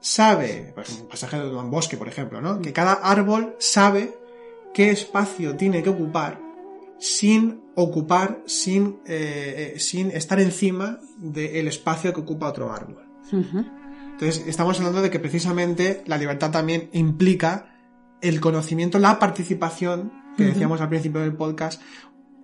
sabe, 0.00 0.72
pues 0.74 0.98
un 1.00 1.08
paisaje 1.08 1.38
de 1.38 1.54
un 1.54 1.70
bosque, 1.70 1.96
por 1.96 2.08
ejemplo, 2.08 2.40
¿no? 2.40 2.60
Que 2.60 2.72
cada 2.72 2.94
árbol 2.94 3.56
sabe 3.58 4.14
qué 4.74 4.90
espacio 4.90 5.56
tiene 5.56 5.82
que 5.82 5.90
ocupar 5.90 6.40
sin 7.02 7.62
ocupar, 7.74 8.44
sin, 8.46 9.00
eh, 9.06 9.74
eh, 9.74 9.80
sin 9.80 10.12
estar 10.12 10.38
encima 10.38 11.00
del 11.16 11.66
espacio 11.66 12.14
que 12.14 12.20
ocupa 12.20 12.48
otro 12.48 12.72
árbol. 12.72 13.04
Entonces, 13.32 14.44
estamos 14.46 14.78
hablando 14.78 15.02
de 15.02 15.10
que 15.10 15.18
precisamente 15.18 16.04
la 16.06 16.16
libertad 16.16 16.52
también 16.52 16.90
implica 16.92 17.74
el 18.20 18.40
conocimiento, 18.40 19.00
la 19.00 19.18
participación, 19.18 20.12
que 20.36 20.44
decíamos 20.44 20.80
al 20.80 20.90
principio 20.90 21.22
del 21.22 21.34
podcast, 21.34 21.82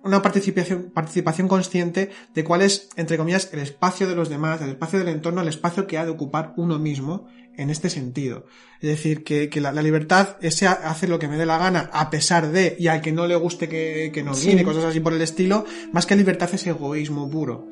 una 0.09 0.21
participación, 0.21 0.91
participación 0.93 1.47
consciente 1.47 2.09
de 2.33 2.43
cuál 2.43 2.61
es, 2.61 2.89
entre 2.95 3.17
comillas, 3.17 3.49
el 3.53 3.59
espacio 3.59 4.07
de 4.07 4.15
los 4.15 4.29
demás, 4.29 4.61
el 4.61 4.69
espacio 4.69 4.99
del 4.99 5.07
entorno, 5.07 5.41
el 5.41 5.47
espacio 5.47 5.87
que 5.87 5.97
ha 5.97 6.05
de 6.05 6.11
ocupar 6.11 6.53
uno 6.57 6.77
mismo 6.79 7.27
en 7.55 7.69
este 7.69 7.89
sentido. 7.89 8.45
Es 8.81 8.89
decir, 8.89 9.23
que, 9.23 9.49
la, 9.59 9.71
libertad 9.73 10.37
es 10.41 10.63
hacer 10.63 11.09
lo 11.09 11.19
que 11.19 11.27
me 11.27 11.37
dé 11.37 11.45
la 11.45 11.57
gana 11.57 11.89
a 11.91 12.09
pesar 12.09 12.51
de, 12.51 12.75
y 12.79 12.87
al 12.87 13.01
que 13.01 13.11
no 13.11 13.27
le 13.27 13.35
guste 13.35 13.67
que, 13.67 14.11
que 14.13 14.23
no 14.23 14.33
viene, 14.33 14.63
cosas 14.63 14.85
así 14.85 14.99
por 14.99 15.13
el 15.13 15.21
estilo, 15.21 15.65
más 15.91 16.05
que 16.05 16.15
libertad 16.15 16.49
es 16.53 16.65
egoísmo 16.65 17.29
puro. 17.29 17.67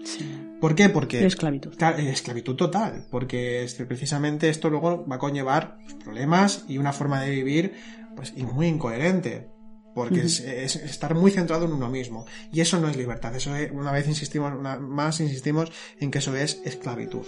¿Por 0.59 0.75
qué? 0.75 0.89
Porque... 0.89 1.25
esclavitud. 1.25 1.73
esclavitud 1.81 2.55
total, 2.55 3.07
porque 3.09 3.63
este, 3.63 3.85
precisamente 3.85 4.49
esto 4.49 4.69
luego 4.69 5.05
va 5.07 5.15
a 5.15 5.19
conllevar 5.19 5.77
problemas 6.03 6.65
y 6.67 6.77
una 6.77 6.93
forma 6.93 7.21
de 7.21 7.31
vivir 7.31 7.73
pues 8.15 8.35
muy 8.35 8.67
incoherente 8.67 9.56
porque 9.97 10.21
es, 10.21 10.41
estar 10.75 11.15
muy 11.15 11.31
centrado 11.31 11.65
en 11.65 11.71
uno 11.71 11.89
mismo. 11.89 12.27
Y 12.53 12.61
eso 12.61 12.79
no 12.79 12.87
es 12.87 12.95
libertad, 12.95 13.35
eso 13.35 13.55
es, 13.55 13.71
una 13.71 13.91
vez 13.91 14.07
insistimos, 14.07 14.53
una, 14.53 14.77
más 14.77 15.19
insistimos 15.19 15.71
en 15.99 16.11
que 16.11 16.19
eso 16.19 16.35
es 16.35 16.61
esclavitud. 16.63 17.25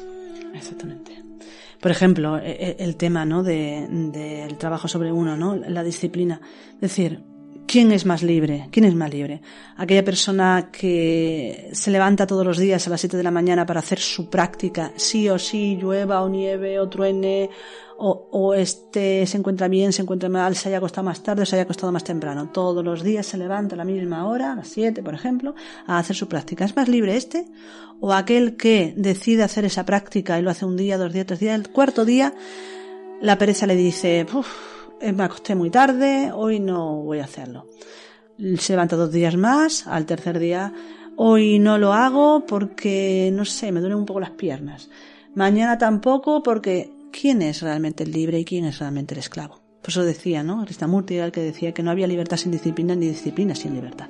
Exactamente. 0.53 1.19
Por 1.81 1.89
ejemplo, 1.89 2.37
e, 2.37 2.51
e, 2.51 2.75
el 2.77 2.95
tema, 2.95 3.25
¿no? 3.25 3.41
del 3.41 4.11
de, 4.11 4.55
trabajo 4.59 4.87
sobre 4.87 5.11
uno, 5.11 5.35
¿no? 5.35 5.55
La 5.55 5.83
disciplina. 5.83 6.41
Es 6.75 6.81
decir, 6.81 7.23
¿quién 7.65 7.91
es 7.91 8.05
más 8.05 8.21
libre? 8.21 8.67
¿Quién 8.69 8.85
es 8.85 8.93
más 8.93 9.11
libre? 9.11 9.41
Aquella 9.75 10.05
persona 10.05 10.69
que 10.71 11.71
se 11.73 11.89
levanta 11.89 12.27
todos 12.27 12.45
los 12.45 12.59
días 12.59 12.85
a 12.85 12.91
las 12.91 13.01
7 13.01 13.17
de 13.17 13.23
la 13.23 13.31
mañana 13.31 13.65
para 13.65 13.79
hacer 13.79 13.97
su 13.97 14.29
práctica, 14.29 14.91
sí 14.95 15.27
o 15.27 15.39
sí, 15.39 15.75
llueva 15.75 16.21
o 16.21 16.29
nieve 16.29 16.79
o 16.79 16.87
truene 16.87 17.49
o, 18.01 18.29
o 18.31 18.53
este 18.53 19.25
se 19.27 19.37
encuentra 19.37 19.67
bien, 19.67 19.91
se 19.91 20.01
encuentra 20.01 20.29
mal, 20.29 20.55
se 20.55 20.69
haya 20.69 20.77
acostado 20.77 21.03
más 21.03 21.21
tarde, 21.21 21.45
se 21.45 21.55
haya 21.55 21.63
acostado 21.63 21.91
más 21.91 22.05
temprano. 22.05 22.49
Todos 22.49 22.83
los 22.83 23.03
días 23.03 23.25
se 23.25 23.37
levanta 23.37 23.75
a 23.75 23.77
la 23.77 23.83
misma 23.83 24.27
hora, 24.27 24.53
a 24.53 24.55
las 24.55 24.69
7, 24.69 25.03
por 25.03 25.13
ejemplo, 25.13 25.53
a 25.85 25.99
hacer 25.99 26.15
su 26.15 26.29
práctica. 26.29 26.63
¿Es 26.63 26.75
más 26.75 26.87
libre 26.87 27.17
este? 27.17 27.45
¿O 27.99 28.13
aquel 28.13 28.55
que 28.55 28.93
decide 28.95 29.43
hacer 29.43 29.65
esa 29.65 29.85
práctica 29.85 30.39
y 30.39 30.41
lo 30.41 30.49
hace 30.49 30.65
un 30.65 30.77
día, 30.77 30.97
dos 30.97 31.11
días, 31.11 31.25
tres 31.25 31.41
días, 31.41 31.55
el 31.55 31.69
cuarto 31.69 32.05
día, 32.05 32.33
la 33.21 33.37
pereza 33.37 33.67
le 33.67 33.75
dice, 33.75 34.25
me 35.01 35.23
acosté 35.23 35.55
muy 35.55 35.69
tarde, 35.69 36.31
hoy 36.33 36.61
no 36.61 37.03
voy 37.03 37.19
a 37.19 37.25
hacerlo. 37.25 37.67
Se 38.57 38.71
levanta 38.71 38.95
dos 38.95 39.11
días 39.11 39.35
más, 39.35 39.85
al 39.87 40.05
tercer 40.05 40.39
día, 40.39 40.71
hoy 41.17 41.59
no 41.59 41.77
lo 41.77 41.91
hago 41.91 42.45
porque, 42.45 43.29
no 43.33 43.43
sé, 43.43 43.73
me 43.73 43.81
duelen 43.81 43.99
un 43.99 44.05
poco 44.05 44.21
las 44.21 44.31
piernas. 44.31 44.89
Mañana 45.35 45.77
tampoco 45.77 46.41
porque 46.41 46.97
quién 47.11 47.41
es 47.41 47.61
realmente 47.61 48.03
el 48.03 48.11
libre 48.11 48.39
y 48.39 48.45
quién 48.45 48.65
es 48.65 48.79
realmente 48.79 49.13
el 49.13 49.19
esclavo. 49.19 49.61
Por 49.81 49.89
eso 49.89 50.03
decía, 50.03 50.43
¿no? 50.43 50.65
Krishnamurti 50.65 51.15
era 51.15 51.25
el 51.25 51.31
que 51.31 51.41
decía 51.41 51.73
que 51.73 51.83
no 51.83 51.91
había 51.91 52.07
libertad 52.07 52.37
sin 52.37 52.51
disciplina 52.51 52.95
ni 52.95 53.07
disciplina 53.07 53.55
sin 53.55 53.73
libertad. 53.73 54.07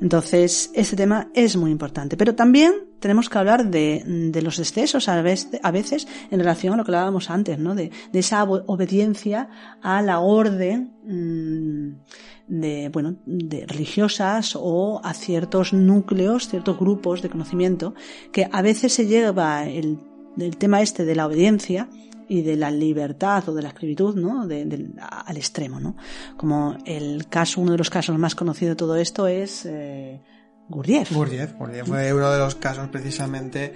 Entonces, 0.00 0.70
ese 0.74 0.96
tema 0.96 1.30
es 1.34 1.56
muy 1.56 1.70
importante. 1.70 2.16
Pero 2.16 2.34
también 2.34 2.72
tenemos 3.00 3.28
que 3.28 3.38
hablar 3.38 3.70
de, 3.70 4.02
de 4.04 4.42
los 4.42 4.58
excesos 4.58 5.08
a 5.08 5.20
veces, 5.22 5.60
a 5.62 5.70
veces, 5.70 6.08
en 6.30 6.40
relación 6.40 6.74
a 6.74 6.76
lo 6.78 6.84
que 6.84 6.90
hablábamos 6.90 7.30
antes, 7.30 7.58
¿no? 7.58 7.74
De, 7.74 7.90
de 8.12 8.18
esa 8.18 8.44
obediencia 8.44 9.48
a 9.82 10.02
la 10.02 10.20
orden 10.20 10.94
mm, 11.04 12.58
de, 12.60 12.88
bueno, 12.88 13.16
de 13.26 13.66
religiosas 13.66 14.56
o 14.58 15.00
a 15.04 15.14
ciertos 15.14 15.72
núcleos, 15.72 16.48
ciertos 16.48 16.78
grupos 16.78 17.22
de 17.22 17.30
conocimiento, 17.30 17.94
que 18.32 18.48
a 18.50 18.62
veces 18.62 18.92
se 18.92 19.06
lleva 19.06 19.68
el 19.68 19.98
del 20.36 20.56
tema 20.56 20.82
este 20.82 21.04
de 21.04 21.14
la 21.14 21.26
obediencia 21.26 21.88
y 22.30 22.42
de 22.42 22.56
la 22.56 22.70
libertad 22.70 23.48
o 23.48 23.54
de 23.54 23.62
la 23.62 23.70
esclavitud, 23.70 24.14
¿no? 24.14 24.46
De, 24.46 24.92
al 25.00 25.36
extremo, 25.36 25.80
¿no? 25.80 25.96
Como 26.36 26.78
el 26.86 27.26
caso, 27.28 27.60
uno 27.60 27.72
de 27.72 27.78
los 27.78 27.90
casos 27.90 28.16
más 28.18 28.36
conocidos 28.36 28.72
de 28.72 28.76
todo 28.76 28.94
esto 28.94 29.26
es 29.26 29.66
eh, 29.66 30.20
Gurdjieff. 30.68 31.12
Gurdjieff, 31.12 31.54
fue 31.86 32.14
uno 32.14 32.30
de 32.30 32.38
los 32.38 32.54
casos 32.54 32.88
precisamente. 32.88 33.74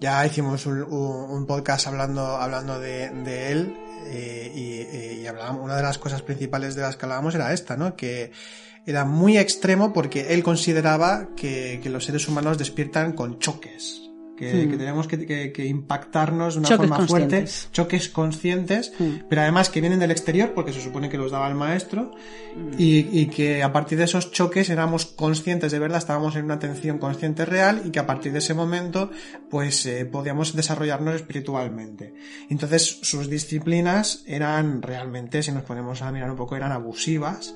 Ya 0.00 0.26
hicimos 0.26 0.66
un, 0.66 1.46
podcast 1.46 1.86
hablando, 1.86 2.26
hablando 2.26 2.80
de, 2.80 3.52
él 3.52 3.76
eh, 4.06 4.52
y, 4.52 5.20
y 5.22 5.26
hablábamos, 5.28 5.62
una 5.62 5.76
de 5.76 5.82
las 5.82 5.98
cosas 5.98 6.22
principales 6.22 6.74
de 6.74 6.82
las 6.82 6.96
que 6.96 7.06
hablábamos 7.06 7.36
era 7.36 7.52
esta, 7.52 7.76
¿no? 7.76 7.94
Que 7.94 8.32
era 8.84 9.04
muy 9.04 9.38
extremo 9.38 9.92
porque 9.92 10.34
él 10.34 10.42
consideraba 10.42 11.28
que 11.36 11.80
los 11.84 12.04
seres 12.04 12.26
humanos 12.26 12.58
despiertan 12.58 13.12
con 13.12 13.38
choques 13.38 14.01
que, 14.50 14.68
que 14.68 14.76
tenemos 14.76 15.06
que, 15.06 15.26
que, 15.26 15.52
que, 15.52 15.66
impactarnos 15.66 16.54
de 16.54 16.60
una 16.60 16.68
forma 16.76 17.06
fuerte, 17.06 17.44
choques 17.72 18.08
conscientes, 18.08 18.92
pero 19.28 19.42
además 19.42 19.70
que 19.70 19.80
vienen 19.80 20.00
del 20.00 20.10
exterior, 20.10 20.52
porque 20.54 20.72
se 20.72 20.80
supone 20.80 21.08
que 21.08 21.18
los 21.18 21.30
daba 21.30 21.48
el 21.48 21.54
maestro, 21.54 22.12
y, 22.76 23.20
y, 23.20 23.26
que 23.26 23.62
a 23.62 23.72
partir 23.72 23.98
de 23.98 24.04
esos 24.04 24.30
choques 24.32 24.68
éramos 24.70 25.06
conscientes 25.06 25.72
de 25.72 25.78
verdad, 25.78 25.98
estábamos 25.98 26.36
en 26.36 26.44
una 26.44 26.54
atención 26.54 26.98
consciente 26.98 27.44
real, 27.44 27.82
y 27.84 27.90
que 27.90 28.00
a 28.00 28.06
partir 28.06 28.32
de 28.32 28.38
ese 28.38 28.54
momento, 28.54 29.10
pues 29.50 29.86
eh, 29.86 30.04
podíamos 30.04 30.54
desarrollarnos 30.54 31.14
espiritualmente. 31.14 32.14
Entonces, 32.50 32.98
sus 33.02 33.30
disciplinas 33.30 34.24
eran 34.26 34.82
realmente, 34.82 35.42
si 35.42 35.52
nos 35.52 35.62
ponemos 35.62 36.02
a 36.02 36.10
mirar 36.12 36.30
un 36.30 36.36
poco, 36.36 36.56
eran 36.56 36.72
abusivas, 36.72 37.54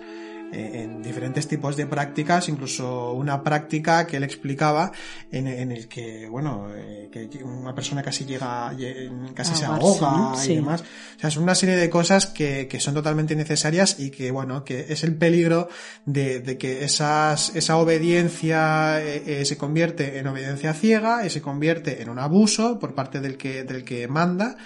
en 0.52 1.02
diferentes 1.02 1.48
tipos 1.48 1.76
de 1.76 1.86
prácticas, 1.86 2.48
incluso 2.48 3.12
una 3.12 3.42
práctica 3.42 4.06
que 4.06 4.16
él 4.16 4.24
explicaba 4.24 4.92
en, 5.30 5.46
en 5.46 5.72
el 5.72 5.88
que, 5.88 6.28
bueno, 6.28 6.68
eh, 6.74 7.08
que 7.10 7.42
una 7.42 7.74
persona 7.74 8.02
casi 8.02 8.24
llega, 8.24 8.72
casi 9.34 9.54
se 9.54 9.64
ahoga 9.64 10.34
y 10.44 10.56
demás. 10.56 10.82
O 11.16 11.20
sea, 11.20 11.28
es 11.28 11.36
una 11.36 11.54
serie 11.54 11.76
de 11.76 11.90
cosas 11.90 12.26
que, 12.26 12.68
que 12.68 12.80
son 12.80 12.94
totalmente 12.94 13.34
necesarias 13.36 13.98
y 13.98 14.10
que, 14.10 14.30
bueno, 14.30 14.64
que 14.64 14.86
es 14.88 15.04
el 15.04 15.14
peligro 15.14 15.68
de, 16.04 16.40
de 16.40 16.58
que 16.58 16.84
esas, 16.84 17.54
esa 17.54 17.76
obediencia 17.76 19.02
eh, 19.02 19.44
se 19.44 19.56
convierte 19.56 20.18
en 20.18 20.26
obediencia 20.26 20.74
ciega 20.74 21.26
y 21.26 21.30
se 21.30 21.42
convierte 21.42 22.02
en 22.02 22.08
un 22.08 22.18
abuso 22.18 22.78
por 22.78 22.94
parte 22.94 23.20
del 23.20 23.36
que, 23.36 23.64
del 23.64 23.84
que 23.84 24.08
manda 24.08 24.56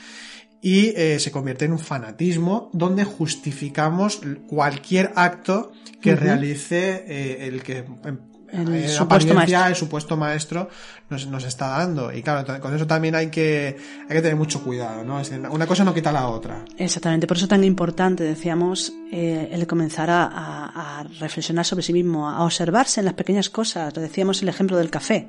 y 0.62 0.92
eh, 0.96 1.18
se 1.18 1.30
convierte 1.30 1.64
en 1.64 1.72
un 1.72 1.78
fanatismo 1.78 2.70
donde 2.72 3.04
justificamos 3.04 4.20
cualquier 4.46 5.12
acto 5.16 5.72
que 6.00 6.16
realice 6.16 7.04
eh, 7.06 7.48
el 7.48 7.62
que 7.62 7.84
el, 8.52 8.74
eh, 8.74 8.88
supuesto 8.88 9.34
maestro. 9.34 9.66
el 9.66 9.74
supuesto 9.74 10.16
maestro 10.16 10.68
nos, 11.08 11.26
nos, 11.26 11.44
está 11.44 11.68
dando. 11.68 12.12
Y 12.12 12.22
claro, 12.22 12.60
con 12.60 12.74
eso 12.74 12.86
también 12.86 13.14
hay 13.14 13.28
que, 13.28 13.76
hay 14.02 14.16
que 14.16 14.22
tener 14.22 14.36
mucho 14.36 14.62
cuidado, 14.62 15.04
¿no? 15.04 15.20
Es 15.20 15.30
decir, 15.30 15.46
una 15.48 15.66
cosa 15.66 15.84
no 15.84 15.94
quita 15.94 16.12
la 16.12 16.28
otra. 16.28 16.64
Exactamente, 16.76 17.26
por 17.26 17.36
eso 17.36 17.46
es 17.46 17.50
tan 17.50 17.64
importante, 17.64 18.24
decíamos, 18.24 18.92
eh, 19.12 19.48
el 19.52 19.66
comenzar 19.66 20.10
a, 20.10 20.24
a, 20.24 21.00
a 21.00 21.02
reflexionar 21.20 21.64
sobre 21.64 21.82
sí 21.82 21.92
mismo, 21.92 22.28
a 22.28 22.44
observarse 22.44 23.00
en 23.00 23.06
las 23.06 23.14
pequeñas 23.14 23.50
cosas. 23.50 23.94
Decíamos 23.94 24.42
el 24.42 24.48
ejemplo 24.48 24.76
del 24.76 24.90
café 24.90 25.28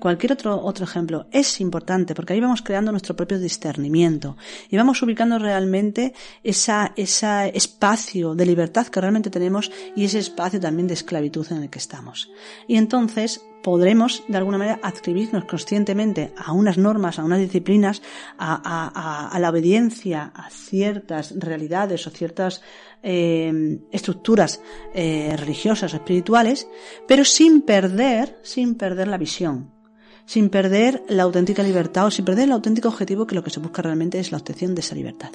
cualquier 0.00 0.32
otro, 0.32 0.60
otro 0.60 0.84
ejemplo, 0.84 1.26
es 1.30 1.60
importante 1.60 2.14
porque 2.14 2.32
ahí 2.32 2.40
vamos 2.40 2.62
creando 2.62 2.90
nuestro 2.90 3.14
propio 3.14 3.38
discernimiento 3.38 4.36
y 4.68 4.76
vamos 4.76 5.00
ubicando 5.02 5.38
realmente 5.38 6.14
esa, 6.42 6.92
ese 6.96 7.52
espacio 7.54 8.34
de 8.34 8.46
libertad 8.46 8.88
que 8.88 9.00
realmente 9.00 9.30
tenemos 9.30 9.70
y 9.94 10.04
ese 10.04 10.18
espacio 10.18 10.58
también 10.58 10.88
de 10.88 10.94
esclavitud 10.94 11.46
en 11.52 11.62
el 11.62 11.70
que 11.70 11.78
estamos. 11.78 12.30
Y 12.66 12.76
entonces 12.76 13.44
podremos 13.62 14.24
de 14.26 14.38
alguna 14.38 14.58
manera 14.58 14.80
adscribirnos 14.82 15.44
conscientemente 15.44 16.32
a 16.36 16.52
unas 16.52 16.78
normas, 16.78 17.18
a 17.18 17.24
unas 17.24 17.40
disciplinas, 17.40 18.02
a, 18.38 18.60
a, 18.64 19.28
a 19.28 19.38
la 19.38 19.50
obediencia 19.50 20.32
a 20.34 20.48
ciertas 20.50 21.34
realidades 21.38 22.06
o 22.06 22.10
ciertas 22.10 22.62
eh, 23.02 23.80
estructuras 23.92 24.60
eh, 24.94 25.34
religiosas 25.38 25.92
o 25.92 25.96
espirituales, 25.96 26.68
pero 27.06 27.24
sin 27.24 27.62
perder, 27.62 28.38
sin 28.42 28.74
perder 28.74 29.08
la 29.08 29.18
visión 29.18 29.70
sin 30.30 30.48
perder 30.48 31.02
la 31.08 31.24
auténtica 31.24 31.64
libertad 31.64 32.06
o 32.06 32.10
sin 32.12 32.24
perder 32.24 32.44
el 32.44 32.52
auténtico 32.52 32.86
objetivo 32.86 33.26
que 33.26 33.34
lo 33.34 33.42
que 33.42 33.50
se 33.50 33.58
busca 33.58 33.82
realmente 33.82 34.20
es 34.20 34.30
la 34.30 34.38
obtención 34.38 34.76
de 34.76 34.80
esa 34.80 34.94
libertad. 34.94 35.32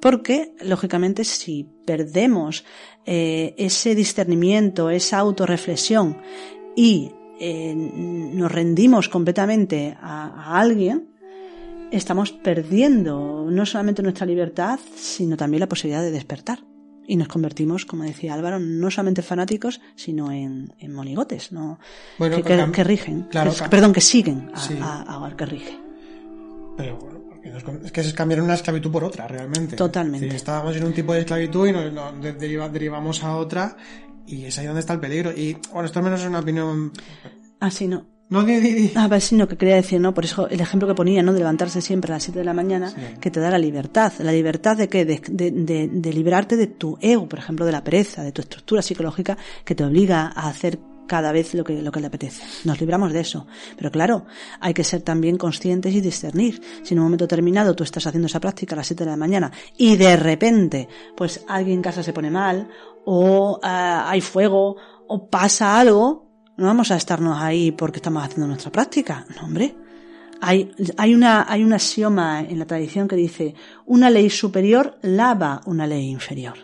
Porque, 0.00 0.52
lógicamente, 0.62 1.22
si 1.22 1.68
perdemos 1.86 2.64
eh, 3.06 3.54
ese 3.56 3.94
discernimiento, 3.94 4.90
esa 4.90 5.20
autorreflexión 5.20 6.16
y 6.74 7.12
eh, 7.38 7.72
nos 7.72 8.50
rendimos 8.50 9.08
completamente 9.08 9.96
a, 10.00 10.26
a 10.26 10.60
alguien, 10.60 11.10
estamos 11.92 12.32
perdiendo 12.32 13.46
no 13.48 13.64
solamente 13.64 14.02
nuestra 14.02 14.26
libertad, 14.26 14.80
sino 14.96 15.36
también 15.36 15.60
la 15.60 15.68
posibilidad 15.68 16.02
de 16.02 16.10
despertar 16.10 16.64
y 17.10 17.16
nos 17.16 17.26
convertimos, 17.26 17.86
como 17.86 18.04
decía 18.04 18.34
Álvaro, 18.34 18.60
no 18.60 18.88
solamente 18.88 19.22
fanáticos, 19.22 19.80
sino 19.96 20.30
en, 20.30 20.72
en 20.78 20.92
monigotes, 20.94 21.50
¿no? 21.50 21.80
Bueno, 22.18 22.36
que, 22.36 22.44
que, 22.44 22.70
que 22.70 22.84
rigen, 22.84 23.22
claro, 23.22 23.52
que, 23.52 23.68
perdón, 23.68 23.92
que 23.92 24.00
siguen 24.00 24.48
a, 24.54 24.60
sí. 24.60 24.78
a, 24.80 25.26
a, 25.26 25.36
que 25.36 25.44
rige. 25.44 25.76
Pero 26.76 26.98
bueno, 26.98 27.20
es 27.84 27.90
que 27.90 28.00
es 28.02 28.14
cambiar 28.14 28.42
una 28.42 28.54
esclavitud 28.54 28.92
por 28.92 29.02
otra, 29.02 29.26
realmente. 29.26 29.74
Totalmente. 29.74 30.36
Estábamos 30.36 30.76
en 30.76 30.84
un 30.84 30.92
tipo 30.92 31.12
de 31.12 31.20
esclavitud 31.20 31.66
y 31.66 31.72
nos, 31.72 31.92
nos 31.92 32.22
deriva, 32.38 32.68
derivamos 32.68 33.24
a 33.24 33.36
otra, 33.36 33.76
y 34.24 34.44
es 34.44 34.56
ahí 34.60 34.66
donde 34.66 34.78
está 34.78 34.92
el 34.92 35.00
peligro. 35.00 35.32
Y 35.32 35.58
bueno, 35.72 35.86
esto 35.86 35.98
al 35.98 36.04
menos 36.04 36.20
es 36.20 36.28
una 36.28 36.38
opinión. 36.38 36.92
Ah, 37.58 37.72
sí, 37.72 37.88
no. 37.88 38.06
No, 38.30 38.44
di, 38.44 38.60
di, 38.60 38.72
di. 38.72 38.92
Ah, 38.94 39.06
pues 39.08 39.24
sí, 39.24 39.34
no, 39.34 39.48
que 39.48 39.56
quería 39.56 39.74
decir, 39.74 40.00
¿no? 40.00 40.14
Por 40.14 40.24
eso 40.24 40.48
el 40.48 40.60
ejemplo 40.60 40.86
que 40.86 40.94
ponía, 40.94 41.20
¿no? 41.20 41.32
De 41.32 41.40
levantarse 41.40 41.80
siempre 41.82 42.12
a 42.12 42.16
las 42.16 42.22
7 42.22 42.38
de 42.38 42.44
la 42.44 42.54
mañana, 42.54 42.90
sí. 42.90 43.00
que 43.20 43.30
te 43.30 43.40
da 43.40 43.50
la 43.50 43.58
libertad. 43.58 44.12
¿La 44.20 44.30
libertad 44.30 44.76
de 44.76 44.88
qué? 44.88 45.04
De, 45.04 45.20
de, 45.28 45.50
de, 45.50 45.88
de, 45.88 46.12
librarte 46.12 46.56
de 46.56 46.68
tu 46.68 46.96
ego, 47.00 47.28
por 47.28 47.40
ejemplo, 47.40 47.66
de 47.66 47.72
la 47.72 47.82
pereza, 47.82 48.22
de 48.22 48.30
tu 48.30 48.40
estructura 48.40 48.82
psicológica 48.82 49.36
que 49.64 49.74
te 49.74 49.82
obliga 49.82 50.32
a 50.34 50.48
hacer 50.48 50.78
cada 51.08 51.32
vez 51.32 51.54
lo 51.54 51.64
que, 51.64 51.82
lo 51.82 51.90
que 51.90 51.98
le 51.98 52.06
apetece. 52.06 52.44
Nos 52.64 52.78
libramos 52.78 53.12
de 53.12 53.18
eso. 53.18 53.48
Pero 53.76 53.90
claro, 53.90 54.26
hay 54.60 54.72
que 54.74 54.84
ser 54.84 55.02
también 55.02 55.36
conscientes 55.36 55.92
y 55.92 56.00
discernir. 56.00 56.62
Si 56.84 56.94
en 56.94 57.00
un 57.00 57.06
momento 57.06 57.24
determinado 57.24 57.74
tú 57.74 57.82
estás 57.82 58.06
haciendo 58.06 58.26
esa 58.26 58.38
práctica 58.38 58.76
a 58.76 58.78
las 58.78 58.86
7 58.86 59.02
de 59.02 59.10
la 59.10 59.16
mañana 59.16 59.50
y 59.76 59.96
de 59.96 60.14
repente, 60.14 60.88
pues 61.16 61.44
alguien 61.48 61.78
en 61.78 61.82
casa 61.82 62.04
se 62.04 62.12
pone 62.12 62.30
mal, 62.30 62.68
o 63.04 63.56
uh, 63.56 63.58
hay 63.60 64.20
fuego, 64.20 64.76
o 65.08 65.28
pasa 65.28 65.80
algo, 65.80 66.29
no 66.60 66.66
vamos 66.66 66.90
a 66.90 66.96
estarnos 66.96 67.40
ahí 67.40 67.72
porque 67.72 67.96
estamos 67.96 68.22
haciendo 68.22 68.46
nuestra 68.46 68.70
práctica. 68.70 69.24
No, 69.34 69.46
hombre. 69.46 69.74
Hay, 70.42 70.70
hay, 70.98 71.14
una, 71.14 71.46
hay 71.50 71.64
un 71.64 71.72
axioma 71.72 72.40
en 72.40 72.58
la 72.58 72.66
tradición 72.66 73.08
que 73.08 73.16
dice, 73.16 73.54
una 73.86 74.10
ley 74.10 74.28
superior 74.28 74.98
lava 75.02 75.62
una 75.64 75.86
ley 75.86 76.08
inferior. 76.08 76.58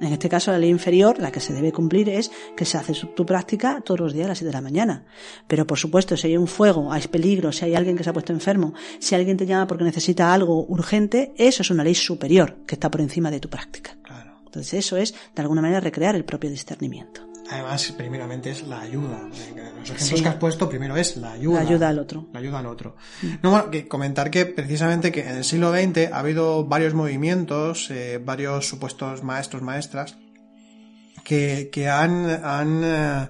En 0.00 0.12
este 0.12 0.28
caso, 0.28 0.50
la 0.50 0.58
ley 0.58 0.70
inferior, 0.70 1.18
la 1.18 1.30
que 1.30 1.38
se 1.38 1.52
debe 1.52 1.70
cumplir 1.70 2.08
es 2.08 2.30
que 2.56 2.64
se 2.64 2.78
hace 2.78 2.94
tu 3.14 3.26
práctica 3.26 3.82
todos 3.82 4.00
los 4.00 4.12
días 4.14 4.24
a 4.24 4.28
las 4.30 4.38
7 4.38 4.48
de 4.48 4.54
la 4.54 4.60
mañana. 4.62 5.04
Pero, 5.46 5.66
por 5.66 5.78
supuesto, 5.78 6.16
si 6.16 6.28
hay 6.28 6.36
un 6.36 6.48
fuego, 6.48 6.90
hay 6.90 7.02
peligro, 7.08 7.52
si 7.52 7.66
hay 7.66 7.74
alguien 7.74 7.96
que 7.96 8.02
se 8.02 8.10
ha 8.10 8.12
puesto 8.12 8.32
enfermo, 8.32 8.72
si 8.98 9.14
alguien 9.14 9.36
te 9.36 9.46
llama 9.46 9.66
porque 9.66 9.84
necesita 9.84 10.32
algo 10.32 10.64
urgente, 10.66 11.34
eso 11.36 11.62
es 11.62 11.70
una 11.70 11.84
ley 11.84 11.94
superior 11.94 12.56
que 12.66 12.74
está 12.74 12.90
por 12.90 13.02
encima 13.02 13.30
de 13.30 13.38
tu 13.38 13.48
práctica. 13.48 13.96
Claro. 14.02 14.40
Entonces, 14.46 14.74
eso 14.74 14.96
es, 14.96 15.14
de 15.34 15.42
alguna 15.42 15.62
manera, 15.62 15.78
recrear 15.78 16.16
el 16.16 16.24
propio 16.24 16.50
discernimiento. 16.50 17.31
Además, 17.50 17.92
primeramente 17.96 18.50
es 18.50 18.66
la 18.66 18.80
ayuda. 18.80 19.20
Los 19.28 19.90
ejemplos 19.90 20.18
sí. 20.18 20.22
que 20.22 20.28
has 20.28 20.36
puesto, 20.36 20.68
primero 20.68 20.96
es 20.96 21.16
la 21.16 21.32
ayuda. 21.32 21.62
La 21.62 21.68
ayuda 21.68 21.88
al 21.88 21.98
otro. 21.98 22.28
La 22.32 22.40
ayuda 22.40 22.58
al 22.60 22.66
otro. 22.66 22.96
Mm. 23.20 23.26
No, 23.42 23.50
bueno, 23.50 23.70
que 23.70 23.88
comentar 23.88 24.30
que 24.30 24.46
precisamente 24.46 25.12
que 25.12 25.28
en 25.28 25.36
el 25.36 25.44
siglo 25.44 25.72
XX 25.72 26.12
ha 26.12 26.18
habido 26.20 26.64
varios 26.64 26.94
movimientos, 26.94 27.90
eh, 27.90 28.20
varios 28.24 28.66
supuestos 28.68 29.22
maestros, 29.22 29.62
maestras, 29.62 30.16
que, 31.24 31.68
que 31.72 31.88
han, 31.88 32.26
han 32.44 32.82
eh, 32.84 33.28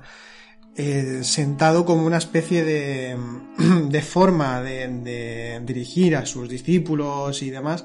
eh, 0.77 1.21
sentado 1.25 1.85
como 1.85 2.07
una 2.07 2.19
especie 2.19 2.65
de, 2.65 3.17
de 3.89 4.03
forma 4.03 4.61
de, 4.63 4.89
de 4.89 5.61
dirigir 5.65 6.17
a 6.17 6.27
sus 6.27 6.49
discípulos 6.49 7.43
y 7.43 7.51
demás, 7.51 7.85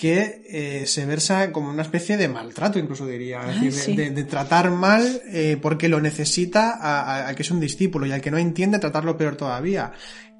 que 0.00 0.40
eh, 0.48 0.86
se 0.86 1.04
versa 1.04 1.52
como 1.52 1.68
una 1.68 1.82
especie 1.82 2.16
de 2.16 2.26
maltrato, 2.26 2.78
incluso 2.78 3.06
diría, 3.06 3.42
Ay, 3.42 3.50
es 3.50 3.60
decir, 3.60 3.72
sí. 3.72 3.96
de, 3.96 4.04
de, 4.04 4.10
de, 4.12 4.24
tratar 4.24 4.70
mal 4.70 5.20
eh, 5.26 5.58
porque 5.60 5.90
lo 5.90 6.00
necesita 6.00 6.70
a, 6.70 7.28
a, 7.28 7.34
que 7.34 7.42
es 7.42 7.50
un 7.50 7.60
discípulo 7.60 8.06
y 8.06 8.12
al 8.12 8.22
que 8.22 8.30
no 8.30 8.38
entiende 8.38 8.78
tratarlo 8.78 9.18
peor 9.18 9.36
todavía. 9.36 9.92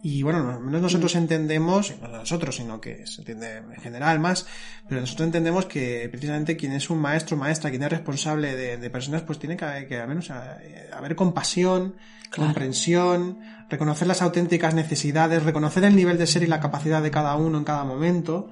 Y 0.02 0.22
bueno, 0.22 0.50
al 0.50 0.61
menos 0.61 0.80
nosotros 0.80 1.14
entendemos, 1.14 1.92
no 2.00 2.08
nosotros, 2.08 2.56
sino 2.56 2.80
que 2.80 3.06
se 3.06 3.20
entiende 3.20 3.58
en 3.58 3.82
general 3.82 4.18
más, 4.18 4.46
pero 4.88 5.02
nosotros 5.02 5.26
entendemos 5.26 5.66
que 5.66 6.08
precisamente 6.11 6.56
quien 6.56 6.72
es 6.72 6.88
un 6.88 6.98
maestro, 6.98 7.36
maestra, 7.36 7.68
quien 7.68 7.82
es 7.82 7.90
responsable 7.90 8.56
de, 8.56 8.78
de 8.78 8.88
personas, 8.88 9.20
pues 9.20 9.38
tiene 9.38 9.58
que, 9.58 9.86
que 9.86 9.98
al 9.98 10.08
menos 10.08 10.30
haber 10.30 11.14
compasión, 11.14 11.96
claro. 12.30 12.46
comprensión, 12.46 13.40
reconocer 13.68 14.08
las 14.08 14.22
auténticas 14.22 14.72
necesidades, 14.72 15.42
reconocer 15.42 15.84
el 15.84 15.94
nivel 15.94 16.16
de 16.16 16.26
ser 16.26 16.44
y 16.44 16.46
la 16.46 16.61
capacidad 16.61 17.02
de 17.02 17.11
cada 17.11 17.36
uno 17.36 17.58
en 17.58 17.64
cada 17.64 17.84
momento, 17.84 18.48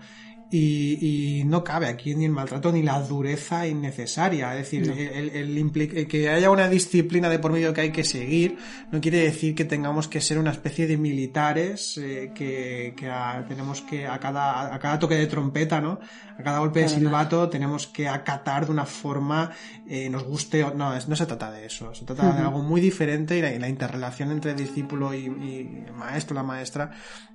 y, 0.50 1.40
y, 1.40 1.44
no 1.44 1.62
cabe 1.62 1.88
aquí 1.88 2.14
ni 2.14 2.24
el 2.24 2.30
maltrato 2.30 2.72
ni 2.72 2.82
la 2.82 3.00
dureza 3.02 3.66
innecesaria. 3.66 4.52
Es 4.52 4.70
decir, 4.70 4.86
no. 4.86 4.94
el, 4.94 5.30
el, 5.30 5.58
el, 5.58 6.06
que 6.08 6.30
haya 6.30 6.50
una 6.50 6.68
disciplina 6.68 7.28
de 7.28 7.38
por 7.38 7.52
medio 7.52 7.74
que 7.74 7.82
hay 7.82 7.92
que 7.92 8.04
seguir 8.04 8.56
no 8.90 9.00
quiere 9.00 9.18
decir 9.18 9.54
que 9.54 9.64
tengamos 9.66 10.08
que 10.08 10.20
ser 10.20 10.38
una 10.38 10.50
especie 10.50 10.86
de 10.86 10.96
militares 10.96 11.98
eh, 11.98 12.32
que, 12.34 12.94
que 12.96 13.10
a, 13.10 13.44
tenemos 13.46 13.82
que 13.82 14.06
a 14.06 14.18
cada, 14.18 14.74
a 14.74 14.78
cada 14.78 14.98
toque 14.98 15.16
de 15.16 15.26
trompeta, 15.26 15.80
¿no? 15.80 16.00
A 16.38 16.42
cada 16.42 16.60
golpe 16.60 16.80
de 16.80 16.88
silbato 16.88 17.48
tenemos 17.48 17.86
que 17.86 18.08
acatar 18.08 18.64
de 18.66 18.72
una 18.72 18.86
forma, 18.86 19.50
eh, 19.86 20.08
nos 20.08 20.24
guste 20.24 20.64
o 20.64 20.72
no, 20.72 20.94
no 20.94 21.16
se 21.16 21.26
trata 21.26 21.50
de 21.50 21.66
eso. 21.66 21.94
Se 21.94 22.04
trata 22.04 22.22
uh 22.22 22.30
-huh. 22.30 22.36
de 22.36 22.42
algo 22.42 22.62
muy 22.62 22.80
diferente 22.80 23.36
y 23.36 23.42
la, 23.42 23.52
y 23.52 23.58
la 23.58 23.68
interrelación 23.68 24.30
entre 24.30 24.54
discípulo 24.54 25.12
y, 25.12 25.26
y 25.26 25.86
maestro, 25.94 26.34
la 26.34 26.42
maestra, 26.42 26.90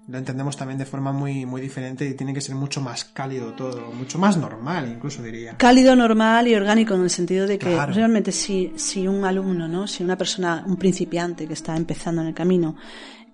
lo 0.08 0.18
entendemos 0.18 0.58
también 0.58 0.78
de 0.78 0.86
forma 0.86 1.12
muy, 1.12 1.46
muy 1.46 1.62
diferente 1.62 2.06
y 2.06 2.14
tiene 2.14 2.34
que 2.34 2.42
ser 2.42 2.56
mucho 2.56 2.82
más 2.82 3.03
más 3.04 3.12
cálido 3.14 3.54
todo, 3.54 3.92
mucho 3.92 4.18
más 4.18 4.38
normal, 4.38 4.90
incluso 4.90 5.22
diría. 5.22 5.56
Cálido, 5.58 5.96
normal 5.96 6.48
y 6.48 6.56
orgánico 6.56 6.96
en 6.96 7.04
el 7.04 7.10
sentido 7.10 7.48
de 7.48 7.58
que 7.58 7.86
realmente 7.88 8.32
si, 8.32 8.74
si 8.76 9.08
un 9.08 9.26
alumno, 9.26 9.68
¿no? 9.68 9.88
Si 9.88 10.04
una 10.04 10.18
persona, 10.18 10.64
un 10.66 10.78
principiante 10.78 11.48
que 11.48 11.54
está 11.54 11.76
empezando 11.76 12.22
en 12.22 12.30
el 12.30 12.34
camino, 12.34 12.76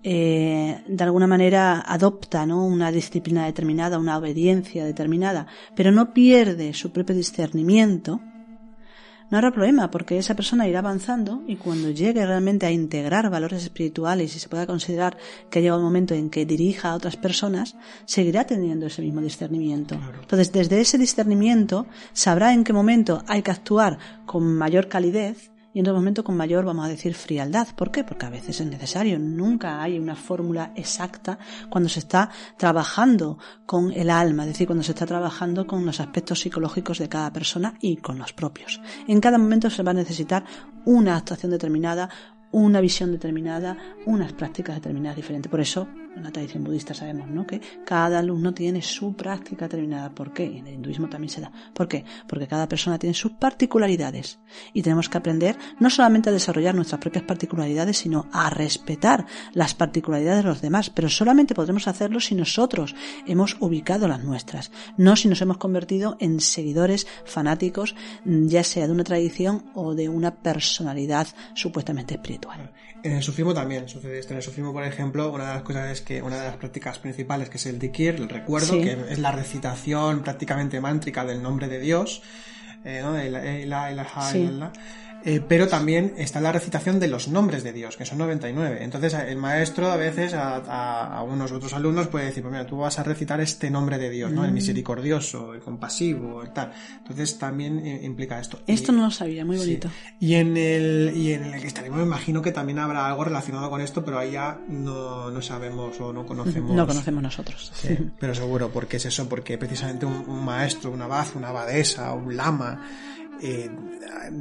eh, 0.02 0.82
de 0.86 1.04
alguna 1.04 1.26
manera 1.26 1.80
adopta 1.80 2.46
¿no? 2.46 2.64
una 2.64 2.90
disciplina 2.90 3.44
determinada, 3.44 3.98
una 3.98 4.16
obediencia 4.16 4.84
determinada, 4.84 5.46
pero 5.76 5.92
no 5.92 6.14
pierde 6.14 6.72
su 6.72 6.90
propio 6.90 7.14
discernimiento, 7.14 8.20
no 9.30 9.38
habrá 9.38 9.52
problema 9.52 9.90
porque 9.90 10.18
esa 10.18 10.34
persona 10.34 10.68
irá 10.68 10.80
avanzando 10.80 11.42
y 11.46 11.56
cuando 11.56 11.90
llegue 11.90 12.26
realmente 12.26 12.66
a 12.66 12.70
integrar 12.70 13.30
valores 13.30 13.62
espirituales 13.62 14.34
y 14.34 14.40
se 14.40 14.48
pueda 14.48 14.66
considerar 14.66 15.16
que 15.48 15.58
ha 15.58 15.62
llegado 15.62 15.78
el 15.78 15.84
momento 15.84 16.14
en 16.14 16.30
que 16.30 16.44
dirija 16.44 16.90
a 16.90 16.96
otras 16.96 17.16
personas, 17.16 17.76
seguirá 18.06 18.44
teniendo 18.44 18.86
ese 18.86 19.02
mismo 19.02 19.20
discernimiento. 19.20 19.98
Entonces, 20.20 20.52
desde 20.52 20.80
ese 20.80 20.98
discernimiento 20.98 21.86
sabrá 22.12 22.52
en 22.52 22.64
qué 22.64 22.72
momento 22.72 23.22
hay 23.26 23.42
que 23.42 23.52
actuar 23.52 23.98
con 24.26 24.56
mayor 24.56 24.88
calidez 24.88 25.50
y 25.72 25.78
en 25.78 25.86
otro 25.86 25.94
momento 25.94 26.24
con 26.24 26.36
mayor, 26.36 26.64
vamos 26.64 26.84
a 26.84 26.88
decir, 26.88 27.14
frialdad. 27.14 27.68
¿Por 27.76 27.90
qué? 27.90 28.02
Porque 28.02 28.26
a 28.26 28.30
veces 28.30 28.60
es 28.60 28.66
necesario. 28.66 29.18
Nunca 29.18 29.80
hay 29.80 29.98
una 29.98 30.16
fórmula 30.16 30.72
exacta 30.74 31.38
cuando 31.68 31.88
se 31.88 32.00
está 32.00 32.30
trabajando 32.56 33.38
con 33.66 33.92
el 33.92 34.10
alma, 34.10 34.42
es 34.42 34.48
decir, 34.48 34.66
cuando 34.66 34.82
se 34.82 34.92
está 34.92 35.06
trabajando 35.06 35.66
con 35.66 35.86
los 35.86 36.00
aspectos 36.00 36.40
psicológicos 36.40 36.98
de 36.98 37.08
cada 37.08 37.32
persona 37.32 37.74
y 37.80 37.98
con 37.98 38.18
los 38.18 38.32
propios. 38.32 38.80
En 39.06 39.20
cada 39.20 39.38
momento 39.38 39.70
se 39.70 39.82
va 39.82 39.92
a 39.92 39.94
necesitar 39.94 40.44
una 40.84 41.16
actuación 41.16 41.52
determinada, 41.52 42.08
una 42.52 42.80
visión 42.80 43.12
determinada, 43.12 43.76
unas 44.06 44.32
prácticas 44.32 44.74
determinadas 44.76 45.16
diferentes. 45.16 45.50
Por 45.50 45.60
eso, 45.60 45.86
en 46.16 46.22
la 46.22 46.30
tradición 46.30 46.64
budista 46.64 46.94
sabemos 46.94 47.28
¿no? 47.28 47.46
que 47.46 47.60
cada 47.84 48.18
alumno 48.18 48.52
tiene 48.52 48.82
su 48.82 49.14
práctica 49.14 49.66
determinada. 49.66 50.10
¿Por 50.10 50.32
qué? 50.32 50.44
En 50.44 50.66
el 50.66 50.74
hinduismo 50.74 51.08
también 51.08 51.30
se 51.30 51.40
da. 51.40 51.52
¿Por 51.72 51.88
qué? 51.88 52.04
Porque 52.28 52.46
cada 52.46 52.68
persona 52.68 52.98
tiene 52.98 53.14
sus 53.14 53.32
particularidades 53.32 54.38
y 54.72 54.82
tenemos 54.82 55.08
que 55.08 55.18
aprender 55.18 55.56
no 55.78 55.90
solamente 55.90 56.30
a 56.30 56.32
desarrollar 56.32 56.74
nuestras 56.74 57.00
propias 57.00 57.24
particularidades, 57.24 57.98
sino 57.98 58.28
a 58.32 58.50
respetar 58.50 59.26
las 59.52 59.74
particularidades 59.74 60.44
de 60.44 60.50
los 60.50 60.60
demás. 60.60 60.90
Pero 60.90 61.08
solamente 61.08 61.54
podremos 61.54 61.86
hacerlo 61.88 62.20
si 62.20 62.34
nosotros 62.34 62.94
hemos 63.26 63.56
ubicado 63.60 64.08
las 64.08 64.24
nuestras, 64.24 64.70
no 64.96 65.16
si 65.16 65.28
nos 65.28 65.40
hemos 65.42 65.58
convertido 65.58 66.16
en 66.20 66.40
seguidores 66.40 67.06
fanáticos, 67.24 67.94
ya 68.24 68.64
sea 68.64 68.86
de 68.86 68.92
una 68.92 69.04
tradición 69.04 69.70
o 69.74 69.94
de 69.94 70.08
una 70.08 70.34
personalidad 70.42 71.28
supuestamente 71.54 72.14
espiritual. 72.14 72.72
En 73.02 73.12
el 73.12 73.22
sufismo 73.22 73.54
también 73.54 73.88
sucede 73.88 74.18
esto. 74.18 74.34
En 74.34 74.38
el 74.38 74.42
sufismo, 74.42 74.72
por 74.72 74.84
ejemplo, 74.84 75.32
una 75.32 75.46
de 75.46 75.54
las 75.54 75.62
cosas 75.62 75.99
es 76.00 76.06
que 76.06 76.22
una 76.22 76.36
de 76.36 76.46
las 76.46 76.56
prácticas 76.56 76.98
principales, 76.98 77.48
que 77.48 77.58
es 77.58 77.66
el 77.66 77.78
dikir, 77.78 78.16
el 78.16 78.28
recuerdo, 78.28 78.72
que 78.72 78.96
es 79.08 79.18
la 79.18 79.32
recitación 79.32 80.22
prácticamente 80.22 80.80
mántrica 80.80 81.24
del 81.24 81.42
nombre 81.42 81.68
de 81.68 81.78
Dios, 81.78 82.22
eh, 82.84 83.00
¿no? 84.58 84.72
Eh, 85.24 85.40
pero 85.46 85.68
también 85.68 86.14
está 86.16 86.40
la 86.40 86.52
recitación 86.52 86.98
de 86.98 87.08
los 87.08 87.28
nombres 87.28 87.62
de 87.62 87.72
Dios, 87.72 87.96
que 87.96 88.06
son 88.06 88.18
99. 88.18 88.78
Entonces 88.82 89.14
el 89.14 89.36
maestro 89.36 89.90
a 89.90 89.96
veces 89.96 90.32
a, 90.34 91.22
unos 91.26 91.52
otros 91.52 91.72
alumnos 91.74 92.08
puede 92.08 92.26
decir, 92.26 92.42
pues 92.42 92.52
mira, 92.52 92.66
tú 92.66 92.78
vas 92.78 92.98
a 92.98 93.02
recitar 93.02 93.40
este 93.40 93.70
nombre 93.70 93.98
de 93.98 94.10
Dios, 94.10 94.32
¿no? 94.32 94.44
El 94.44 94.50
mm. 94.50 94.54
misericordioso, 94.54 95.54
el 95.54 95.60
compasivo, 95.60 96.42
el 96.42 96.52
tal. 96.52 96.72
Entonces 96.98 97.38
también 97.38 97.84
eh, 97.86 98.00
implica 98.02 98.40
esto. 98.40 98.60
Esto 98.66 98.92
no 98.92 99.02
lo 99.02 99.10
sabía, 99.10 99.44
muy 99.44 99.58
bonito. 99.58 99.90
Y 100.18 100.34
en 100.34 100.56
el 100.56 101.12
y 101.14 101.32
en 101.32 101.44
el 101.44 101.60
cristianismo 101.60 101.98
me 101.98 102.04
imagino 102.04 102.40
que 102.40 102.52
también 102.52 102.78
habrá 102.78 103.06
algo 103.06 103.24
relacionado 103.24 103.68
con 103.68 103.80
esto, 103.80 104.04
pero 104.04 104.18
ahí 104.18 104.32
ya 104.32 104.58
no, 104.68 105.30
no 105.30 105.42
sabemos 105.42 106.00
o 106.00 106.12
no 106.12 106.24
conocemos. 106.24 106.74
No 106.74 106.86
conocemos 106.86 107.22
nosotros. 107.22 107.72
Sí, 107.74 107.96
pero 108.18 108.34
seguro, 108.34 108.70
porque 108.70 108.96
es 108.96 109.06
eso, 109.06 109.28
porque 109.28 109.58
precisamente 109.58 110.06
un, 110.06 110.24
un 110.26 110.44
maestro, 110.44 110.90
una 110.90 111.04
abad, 111.04 111.26
una 111.34 111.48
abadesa, 111.48 112.12
un 112.12 112.36
lama, 112.36 112.80
eh, 113.42 113.70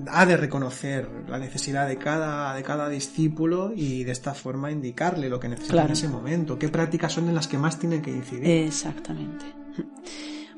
ha 0.08 0.26
de 0.26 0.38
reconocer 0.38 1.10
la 1.28 1.40
necesidad 1.40 1.88
de 1.88 1.98
cada, 1.98 2.54
de 2.54 2.64
cada 2.64 2.90
discípulo 2.90 3.72
y 3.76 4.04
de 4.04 4.12
esta 4.12 4.34
forma 4.34 4.72
indicarle 4.72 5.30
lo 5.30 5.40
que 5.40 5.50
necesita 5.50 5.86
en 5.86 5.92
ese 5.92 6.08
momento, 6.08 6.60
qué 6.60 6.70
prácticas 6.70 7.14
son 7.14 7.30
en 7.30 7.36
las 7.36 7.48
que 7.48 7.58
más 7.58 7.80
tienen 7.80 8.02
que 8.02 8.12
incidir. 8.12 8.46
Exactamente. 8.46 9.46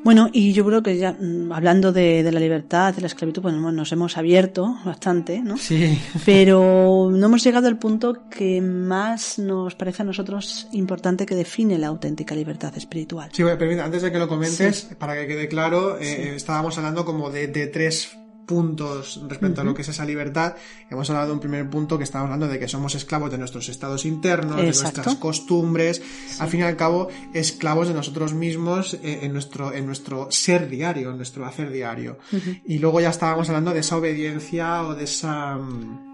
Bueno, 0.03 0.29
y 0.33 0.53
yo 0.53 0.65
creo 0.65 0.81
que 0.81 0.97
ya 0.97 1.13
mm, 1.13 1.51
hablando 1.51 1.91
de, 1.91 2.27
la 2.31 2.39
libertad, 2.39 2.93
de 2.93 3.01
la 3.01 3.07
esclavitud, 3.07 3.41
pues 3.41 3.53
nos 3.53 3.91
hemos 3.91 4.17
abierto 4.17 4.77
bastante, 4.83 5.41
¿no? 5.41 5.57
Sí. 5.57 5.99
Pero 6.25 7.09
no 7.11 7.25
hemos 7.25 7.43
llegado 7.43 7.67
al 7.67 7.77
punto 7.77 8.27
que 8.29 8.61
más 8.61 9.37
nos 9.37 9.75
parece 9.75 10.01
a 10.01 10.05
nosotros 10.05 10.67
importante 10.71 11.25
que 11.25 11.35
define 11.35 11.77
la 11.77 11.87
auténtica 11.87 12.33
libertad 12.33 12.75
espiritual. 12.75 13.29
Sí, 13.31 13.43
permítame, 13.43 13.81
antes 13.81 14.01
de 14.01 14.11
que 14.11 14.17
lo 14.17 14.27
comentes, 14.27 14.89
para 14.97 15.15
que 15.15 15.27
quede 15.27 15.47
claro, 15.47 15.99
eh, 15.99 16.35
estábamos 16.35 16.77
hablando 16.77 17.05
como 17.05 17.29
de, 17.29 17.47
de 17.47 17.67
tres 17.67 18.17
puntos 18.45 19.21
respecto 19.27 19.61
a 19.61 19.63
lo 19.63 19.73
que 19.73 19.81
es 19.81 19.89
esa 19.89 20.05
libertad. 20.05 20.55
Hemos 20.89 21.09
hablado 21.09 21.27
de 21.27 21.33
un 21.33 21.39
primer 21.39 21.69
punto 21.69 21.97
que 21.97 22.03
estamos 22.03 22.25
hablando 22.25 22.47
de 22.47 22.59
que 22.59 22.67
somos 22.67 22.95
esclavos 22.95 23.31
de 23.31 23.37
nuestros 23.37 23.69
estados 23.69 24.05
internos, 24.05 24.57
de 24.57 24.63
nuestras 24.63 25.15
costumbres, 25.15 26.01
al 26.39 26.49
fin 26.49 26.61
y 26.61 26.63
al 26.63 26.75
cabo 26.75 27.09
esclavos 27.33 27.87
de 27.87 27.93
nosotros 27.93 28.33
mismos 28.33 28.95
eh, 28.95 29.19
en 29.23 29.33
nuestro, 29.33 29.73
en 29.73 29.85
nuestro 29.85 30.27
ser 30.31 30.69
diario, 30.69 31.11
en 31.11 31.17
nuestro 31.17 31.45
hacer 31.45 31.71
diario. 31.71 32.17
Y 32.65 32.79
luego 32.79 32.99
ya 32.99 33.09
estábamos 33.09 33.49
hablando 33.49 33.73
de 33.73 33.79
esa 33.79 33.97
obediencia 33.97 34.83
o 34.83 34.95
de 34.95 35.05
esa 35.05 35.55
mm, 35.55 36.10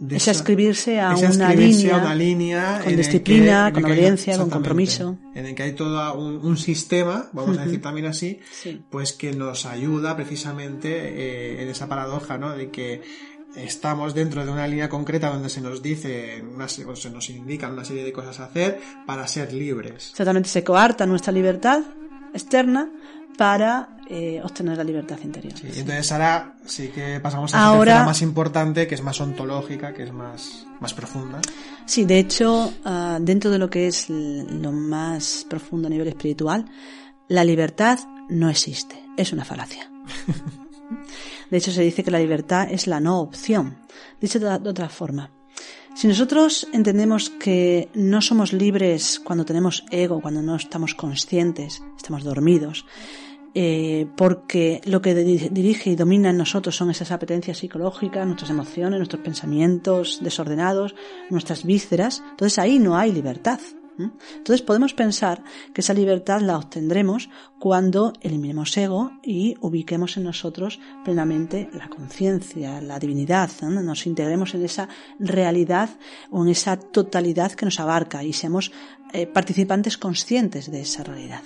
de 0.00 0.16
es 0.16 0.28
escribirse 0.28 0.98
a, 0.98 1.14
una, 1.14 1.54
línea, 1.54 2.80
con 2.82 2.96
disciplina, 2.96 3.70
con 3.70 3.84
obediencia, 3.84 4.38
con 4.38 4.48
compromiso. 4.48 5.18
En 5.34 5.44
el 5.44 5.54
que 5.54 5.62
hay 5.62 5.72
todo 5.72 6.14
un, 6.18 6.56
sistema, 6.56 7.28
vamos 7.32 7.58
a 7.58 7.66
decir 7.66 7.82
también 7.82 8.06
así, 8.06 8.40
pues 8.88 9.12
que 9.12 9.32
nos 9.32 9.66
ayuda 9.66 10.16
precisamente 10.16 10.88
eh, 10.90 11.62
en 11.62 11.68
esa 11.68 11.86
paradoja, 11.86 12.38
¿no? 12.38 12.56
De 12.56 12.70
que 12.70 13.02
estamos 13.56 14.14
dentro 14.14 14.44
de 14.44 14.50
una 14.50 14.66
línea 14.66 14.88
concreta 14.88 15.28
donde 15.28 15.50
se 15.50 15.60
nos 15.60 15.82
dice, 15.82 16.42
o 16.86 16.96
se 16.96 17.10
nos 17.10 17.28
indican 17.28 17.74
una 17.74 17.84
serie 17.84 18.02
de 18.02 18.12
cosas 18.12 18.40
a 18.40 18.46
hacer 18.46 18.80
para 19.06 19.28
ser 19.28 19.52
libres. 19.52 20.10
Exactamente, 20.12 20.48
se 20.48 20.64
coarta 20.64 21.04
nuestra 21.04 21.32
libertad 21.32 21.82
externa 22.32 22.90
para 23.36 23.99
eh, 24.12 24.40
obtener 24.42 24.76
la 24.76 24.82
libertad 24.82 25.18
interior. 25.22 25.54
Sí, 25.56 25.68
entonces 25.76 26.10
ahora 26.10 26.54
sí 26.66 26.88
que 26.88 27.20
pasamos 27.20 27.54
a 27.54 27.84
la 27.84 28.04
más 28.04 28.22
importante, 28.22 28.88
que 28.88 28.96
es 28.96 29.02
más 29.02 29.20
ontológica, 29.20 29.94
que 29.94 30.02
es 30.02 30.12
más, 30.12 30.66
más 30.80 30.92
profunda. 30.94 31.40
Sí, 31.86 32.04
de 32.04 32.18
hecho, 32.18 32.72
ah, 32.84 33.18
dentro 33.20 33.52
de 33.52 33.58
lo 33.58 33.70
que 33.70 33.86
es 33.86 34.10
lo 34.10 34.72
más 34.72 35.46
profundo 35.48 35.86
a 35.86 35.90
nivel 35.90 36.08
espiritual, 36.08 36.66
la 37.28 37.44
libertad 37.44 38.00
no 38.28 38.50
existe, 38.50 39.00
es 39.16 39.32
una 39.32 39.44
falacia. 39.44 39.88
De 41.50 41.56
hecho, 41.56 41.70
se 41.70 41.82
dice 41.82 42.02
que 42.02 42.10
la 42.10 42.18
libertad 42.18 42.68
es 42.70 42.88
la 42.88 43.00
no 43.00 43.20
opción. 43.20 43.78
Dicho 44.20 44.38
de 44.38 44.68
otra 44.68 44.88
forma, 44.88 45.30
si 45.94 46.08
nosotros 46.08 46.66
entendemos 46.72 47.30
que 47.30 47.90
no 47.94 48.22
somos 48.22 48.52
libres 48.52 49.20
cuando 49.22 49.44
tenemos 49.44 49.84
ego, 49.90 50.20
cuando 50.20 50.42
no 50.42 50.56
estamos 50.56 50.94
conscientes, 50.94 51.82
estamos 51.96 52.24
dormidos, 52.24 52.86
eh, 53.54 54.06
porque 54.16 54.80
lo 54.84 55.02
que 55.02 55.14
dirige 55.14 55.90
y 55.90 55.96
domina 55.96 56.30
en 56.30 56.36
nosotros 56.36 56.76
son 56.76 56.90
esas 56.90 57.10
apetencias 57.10 57.58
psicológicas, 57.58 58.26
nuestras 58.26 58.50
emociones, 58.50 58.98
nuestros 58.98 59.22
pensamientos 59.22 60.20
desordenados, 60.22 60.94
nuestras 61.30 61.64
vísceras, 61.64 62.22
entonces 62.30 62.58
ahí 62.58 62.78
no 62.78 62.96
hay 62.96 63.12
libertad. 63.12 63.60
Entonces 63.98 64.62
podemos 64.62 64.94
pensar 64.94 65.42
que 65.74 65.80
esa 65.80 65.94
libertad 65.94 66.40
la 66.40 66.56
obtendremos 66.56 67.28
cuando 67.58 68.12
eliminemos 68.22 68.76
ego 68.76 69.12
y 69.22 69.56
ubiquemos 69.60 70.16
en 70.16 70.24
nosotros 70.24 70.80
plenamente 71.04 71.68
la 71.74 71.88
conciencia, 71.88 72.80
la 72.80 72.98
divinidad, 72.98 73.50
nos 73.62 74.06
integremos 74.06 74.54
en 74.54 74.64
esa 74.64 74.88
realidad 75.18 75.90
o 76.30 76.42
en 76.42 76.50
esa 76.50 76.78
totalidad 76.78 77.52
que 77.52 77.66
nos 77.66 77.80
abarca 77.80 78.24
y 78.24 78.32
seamos 78.32 78.72
eh, 79.12 79.26
participantes 79.26 79.98
conscientes 79.98 80.70
de 80.70 80.82
esa 80.82 81.02
realidad. 81.02 81.42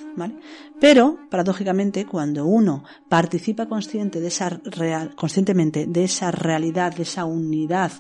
Pero, 0.80 1.18
paradójicamente, 1.30 2.04
cuando 2.04 2.44
uno 2.44 2.84
participa 3.08 3.66
consciente 3.66 4.20
de 4.20 4.28
esa 4.28 4.50
real, 4.50 5.14
conscientemente 5.14 5.86
de 5.86 6.04
esa 6.04 6.30
realidad, 6.30 6.94
de 6.94 7.04
esa 7.04 7.24
unidad 7.24 7.92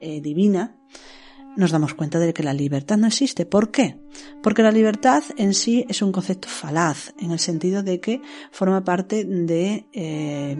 eh, 0.00 0.20
divina, 0.20 0.77
nos 1.58 1.72
damos 1.72 1.94
cuenta 1.94 2.20
de 2.20 2.32
que 2.32 2.44
la 2.44 2.54
libertad 2.54 2.96
no 2.96 3.08
existe. 3.08 3.44
¿Por 3.44 3.72
qué? 3.72 3.98
Porque 4.44 4.62
la 4.62 4.70
libertad 4.70 5.24
en 5.36 5.54
sí 5.54 5.84
es 5.88 6.02
un 6.02 6.12
concepto 6.12 6.48
falaz, 6.48 7.12
en 7.18 7.32
el 7.32 7.40
sentido 7.40 7.82
de 7.82 7.98
que 7.98 8.22
forma 8.52 8.84
parte 8.84 9.24
de 9.24 9.88
eh, 9.92 10.56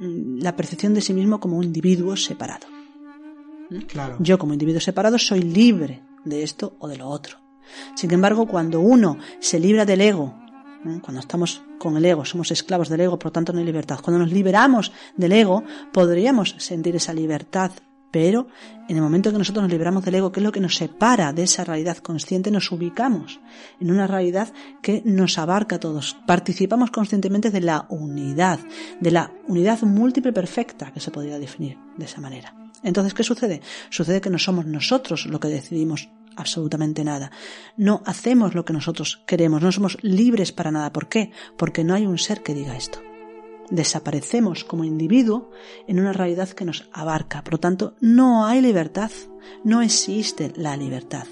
la 0.00 0.56
percepción 0.56 0.94
de 0.94 1.02
sí 1.02 1.12
mismo 1.12 1.40
como 1.40 1.58
un 1.58 1.64
individuo 1.64 2.16
separado. 2.16 2.66
¿Mm? 3.68 3.80
Claro. 3.80 4.16
Yo 4.18 4.38
como 4.38 4.54
individuo 4.54 4.80
separado 4.80 5.18
soy 5.18 5.42
libre 5.42 6.02
de 6.24 6.42
esto 6.42 6.74
o 6.78 6.88
de 6.88 6.96
lo 6.96 7.06
otro. 7.08 7.36
Sin 7.94 8.10
embargo, 8.10 8.46
cuando 8.46 8.80
uno 8.80 9.18
se 9.40 9.60
libra 9.60 9.84
del 9.84 10.00
ego, 10.00 10.34
¿eh? 10.86 11.00
cuando 11.02 11.20
estamos 11.20 11.62
con 11.78 11.98
el 11.98 12.04
ego, 12.06 12.24
somos 12.24 12.50
esclavos 12.50 12.88
del 12.88 13.02
ego, 13.02 13.18
por 13.18 13.26
lo 13.26 13.32
tanto 13.32 13.52
no 13.52 13.58
hay 13.58 13.66
libertad. 13.66 14.00
Cuando 14.02 14.20
nos 14.20 14.32
liberamos 14.32 14.90
del 15.18 15.32
ego, 15.32 15.64
podríamos 15.92 16.54
sentir 16.56 16.96
esa 16.96 17.12
libertad 17.12 17.72
Pero 18.14 18.46
en 18.88 18.94
el 18.94 19.02
momento 19.02 19.32
que 19.32 19.38
nosotros 19.38 19.64
nos 19.64 19.72
liberamos 19.72 20.04
del 20.04 20.14
ego, 20.14 20.30
que 20.30 20.38
es 20.38 20.44
lo 20.44 20.52
que 20.52 20.60
nos 20.60 20.76
separa 20.76 21.32
de 21.32 21.42
esa 21.42 21.64
realidad 21.64 21.96
consciente, 21.96 22.52
nos 22.52 22.70
ubicamos 22.70 23.40
en 23.80 23.90
una 23.90 24.06
realidad 24.06 24.52
que 24.82 25.02
nos 25.04 25.36
abarca 25.36 25.76
a 25.76 25.80
todos. 25.80 26.16
Participamos 26.24 26.92
conscientemente 26.92 27.50
de 27.50 27.60
la 27.60 27.86
unidad, 27.88 28.60
de 29.00 29.10
la 29.10 29.32
unidad 29.48 29.82
múltiple 29.82 30.32
perfecta, 30.32 30.92
que 30.92 31.00
se 31.00 31.10
podría 31.10 31.40
definir 31.40 31.76
de 31.96 32.04
esa 32.04 32.20
manera. 32.20 32.54
Entonces, 32.84 33.14
¿qué 33.14 33.24
sucede? 33.24 33.62
Sucede 33.90 34.20
que 34.20 34.30
no 34.30 34.38
somos 34.38 34.64
nosotros 34.64 35.26
lo 35.26 35.40
que 35.40 35.48
decidimos 35.48 36.08
absolutamente 36.36 37.02
nada. 37.02 37.32
No 37.76 38.00
hacemos 38.06 38.54
lo 38.54 38.64
que 38.64 38.72
nosotros 38.72 39.24
queremos, 39.26 39.60
no 39.60 39.72
somos 39.72 39.98
libres 40.02 40.52
para 40.52 40.70
nada. 40.70 40.92
¿Por 40.92 41.08
qué? 41.08 41.32
Porque 41.56 41.82
no 41.82 41.94
hay 41.94 42.06
un 42.06 42.18
ser 42.18 42.44
que 42.44 42.54
diga 42.54 42.76
esto 42.76 43.00
desaparecemos 43.70 44.64
como 44.64 44.84
individuo 44.84 45.50
en 45.86 46.00
una 46.00 46.12
realidad 46.12 46.48
que 46.50 46.64
nos 46.64 46.88
abarca. 46.92 47.42
Por 47.42 47.54
lo 47.54 47.60
tanto, 47.60 47.94
no 48.00 48.46
hay 48.46 48.60
libertad, 48.60 49.10
no 49.62 49.82
existe 49.82 50.52
la 50.56 50.76
libertad. 50.76 51.26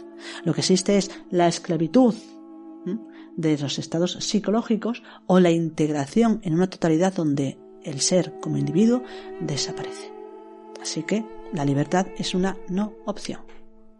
Lo 0.45 0.55
que 0.55 0.61
existe 0.61 0.99
es 0.99 1.11
la 1.31 1.49
esclavitud 1.49 2.15
de 3.37 3.59
los 3.59 3.79
estados 3.79 4.13
psicológicos 4.21 5.03
o 5.27 5.41
la 5.41 5.51
integración 5.51 6.41
en 6.43 6.55
una 6.55 6.69
totalidad 6.69 7.15
donde 7.15 7.59
el 7.83 8.01
ser 8.01 8.35
como 8.41 8.59
individuo 8.59 9.03
desaparece. 9.41 10.13
Así 10.81 11.03
que 11.03 11.25
la 11.53 11.65
libertad 11.65 12.07
es 12.19 12.35
una 12.35 12.57
no 12.69 12.95
opción, 13.07 13.41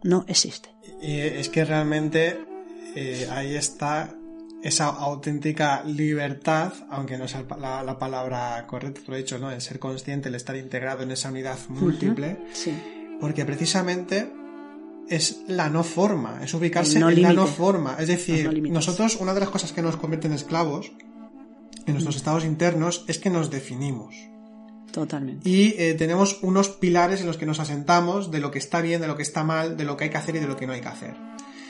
no 0.03 0.25
existe. 0.27 0.69
Y 1.01 1.19
es 1.19 1.49
que 1.49 1.65
realmente 1.65 2.39
eh, 2.95 3.27
ahí 3.31 3.55
está 3.55 4.15
esa 4.63 4.87
auténtica 4.87 5.83
libertad, 5.83 6.71
aunque 6.89 7.17
no 7.17 7.27
sea 7.27 7.43
la, 7.59 7.99
palabra 7.99 8.65
correcta, 8.65 9.01
lo 9.07 9.15
he 9.15 9.17
dicho, 9.17 9.37
¿no? 9.37 9.51
El 9.51 9.61
ser 9.61 9.77
consciente, 9.77 10.29
el 10.29 10.35
estar 10.35 10.55
integrado 10.55 11.03
en 11.03 11.11
esa 11.11 11.29
unidad 11.29 11.57
múltiple. 11.67 12.37
sí. 12.53 12.73
Porque 13.19 13.45
precisamente 13.45 14.31
es 15.07 15.43
la 15.47 15.69
no 15.69 15.83
forma, 15.83 16.39
es 16.43 16.53
ubicarse 16.53 16.97
en 16.97 17.21
la 17.21 17.33
no 17.33 17.45
forma. 17.45 17.95
Es 17.99 18.07
decir, 18.07 18.69
nosotros, 18.69 19.17
una 19.17 19.33
de 19.33 19.41
las 19.41 19.49
cosas 19.49 19.71
que 19.71 19.81
nos 19.81 19.97
convierte 19.97 20.27
en 20.27 20.33
esclavos 20.33 20.91
en 21.85 21.93
nuestros 21.93 22.15
estados 22.15 22.43
internos 22.43 23.05
es 23.07 23.19
que 23.19 23.29
nos 23.29 23.49
definimos. 23.49 24.15
Totalmente. 24.91 25.47
Y 25.47 25.75
eh, 25.77 25.93
tenemos 25.93 26.39
unos 26.41 26.69
pilares 26.69 27.21
en 27.21 27.27
los 27.27 27.37
que 27.37 27.45
nos 27.45 27.59
asentamos 27.59 28.31
de 28.31 28.39
lo 28.39 28.51
que 28.51 28.59
está 28.59 28.81
bien, 28.81 28.99
de 28.99 29.07
lo 29.07 29.15
que 29.15 29.23
está 29.23 29.43
mal, 29.43 29.77
de 29.77 29.83
lo 29.83 29.95
que 29.95 30.05
hay 30.05 30.09
que 30.09 30.17
hacer 30.17 30.35
y 30.35 30.39
de 30.39 30.47
lo 30.47 30.57
que 30.57 30.67
no 30.67 30.73
hay 30.73 30.81
que 30.81 30.87
hacer 30.87 31.15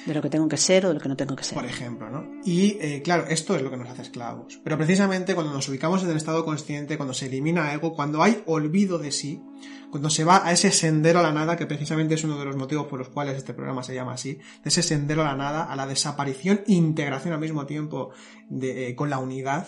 de 0.06 0.14
lo 0.14 0.22
que 0.22 0.30
tengo 0.30 0.47
que 0.47 0.58
ser 0.58 0.86
o 0.86 0.89
de 0.89 0.95
lo 0.95 0.99
que 0.99 1.10
no 1.10 1.16
tengo 1.16 1.36
que 1.36 1.43
ser. 1.43 1.56
Por 1.56 1.66
ejemplo, 1.66 2.10
¿no? 2.10 2.28
Y 2.43 2.78
eh, 2.82 3.01
claro, 3.04 3.26
esto 3.28 3.56
es 3.56 3.62
lo 3.62 3.70
que 3.70 3.78
nos 3.78 3.89
hace 3.89 4.01
esclavos. 4.01 4.60
Pero 4.64 4.78
precisamente 4.78 5.36
cuando 5.36 5.54
nos 5.54 5.68
ubicamos 5.70 6.04
en 6.04 6.10
el 6.10 6.18
estado 6.18 6.43
consciente, 6.45 6.97
cuando 6.97 7.14
se 7.14 7.28
elimina 7.28 7.74
ego, 7.74 7.93
cuando 7.93 8.22
hay 8.22 8.43
olvido 8.45 8.97
de 8.97 9.12
sí, 9.12 9.41
cuando 9.89 10.10
se 10.10 10.24
va 10.24 10.45
a 10.45 10.51
ese 10.51 10.72
sendero 10.72 11.20
a 11.20 11.24
la 11.24 11.32
nada, 11.32 11.56
que 11.56 11.66
precisamente 11.66 12.16
es 12.16 12.24
uno 12.24 12.38
de 12.38 12.45
los 12.45 12.56
motivos 12.56 12.88
por 12.88 12.99
los 12.99 13.10
cuales 13.10 13.38
este 13.38 13.54
programa 13.54 13.84
se 13.84 13.93
llama 13.93 14.14
así, 14.14 14.34
de 14.36 14.70
ese 14.70 14.82
sendero 14.82 15.22
a 15.22 15.26
la 15.26 15.36
nada, 15.36 15.64
a 15.64 15.76
la 15.76 15.86
desaparición 15.86 16.62
e 16.68 16.74
integración 16.74 17.34
al 17.34 17.39
mismo 17.39 17.66
tiempo 17.66 18.12
de, 18.49 18.89
eh, 18.89 18.95
con 18.95 19.10
la 19.10 19.20
unidad, 19.20 19.68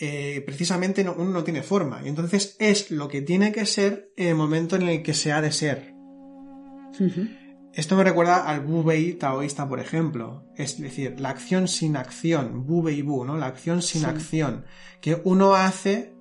eh, 0.00 0.42
precisamente 0.46 1.02
uno 1.02 1.30
no 1.30 1.44
tiene 1.44 1.62
forma. 1.62 2.02
Y 2.04 2.08
entonces 2.08 2.56
es 2.58 2.90
lo 2.90 3.08
que 3.08 3.22
tiene 3.22 3.52
que 3.52 3.66
ser 3.66 4.12
en 4.16 4.28
el 4.28 4.34
momento 4.34 4.76
en 4.76 4.82
el 4.82 5.02
que 5.02 5.14
se 5.14 5.32
ha 5.32 5.40
de 5.40 5.52
ser. 5.52 5.94
Esto 7.78 7.94
me 7.94 8.02
recuerda 8.02 8.44
al 8.44 8.66
Wu-Wei 8.66 9.12
taoísta, 9.12 9.68
por 9.68 9.78
ejemplo. 9.78 10.42
Es 10.56 10.80
decir, 10.80 11.20
la 11.20 11.28
acción 11.28 11.68
sin 11.68 11.96
acción, 11.96 12.66
Wu-Wei 12.66 13.02
Bu, 13.02 13.24
¿no? 13.24 13.36
La 13.36 13.46
acción 13.46 13.82
sin 13.82 14.04
acción. 14.04 14.64
Que 15.00 15.20
uno 15.22 15.54
hace 15.54 16.12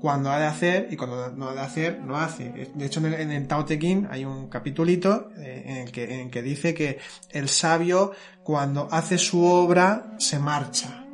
cuando 0.00 0.30
ha 0.30 0.38
de 0.38 0.46
hacer 0.46 0.86
y 0.88 0.94
cuando 0.94 1.32
no 1.32 1.48
ha 1.48 1.54
de 1.54 1.62
hacer, 1.62 1.98
no 1.98 2.16
hace. 2.16 2.70
De 2.76 2.86
hecho, 2.86 3.04
en 3.04 3.32
el, 3.32 3.48
Tao 3.48 3.64
Te 3.64 3.76
Ching 3.76 4.06
hay 4.08 4.24
un 4.24 4.48
capitulito 4.48 5.30
eh, 5.36 5.64
en, 5.66 5.76
el 5.78 5.90
que, 5.90 6.20
en 6.20 6.30
que 6.30 6.42
dice 6.42 6.74
que 6.74 7.00
el 7.30 7.48
sabio, 7.48 8.12
cuando 8.44 8.86
hace 8.92 9.18
su 9.18 9.42
obra, 9.44 10.14
se 10.18 10.38
marcha. 10.38 11.09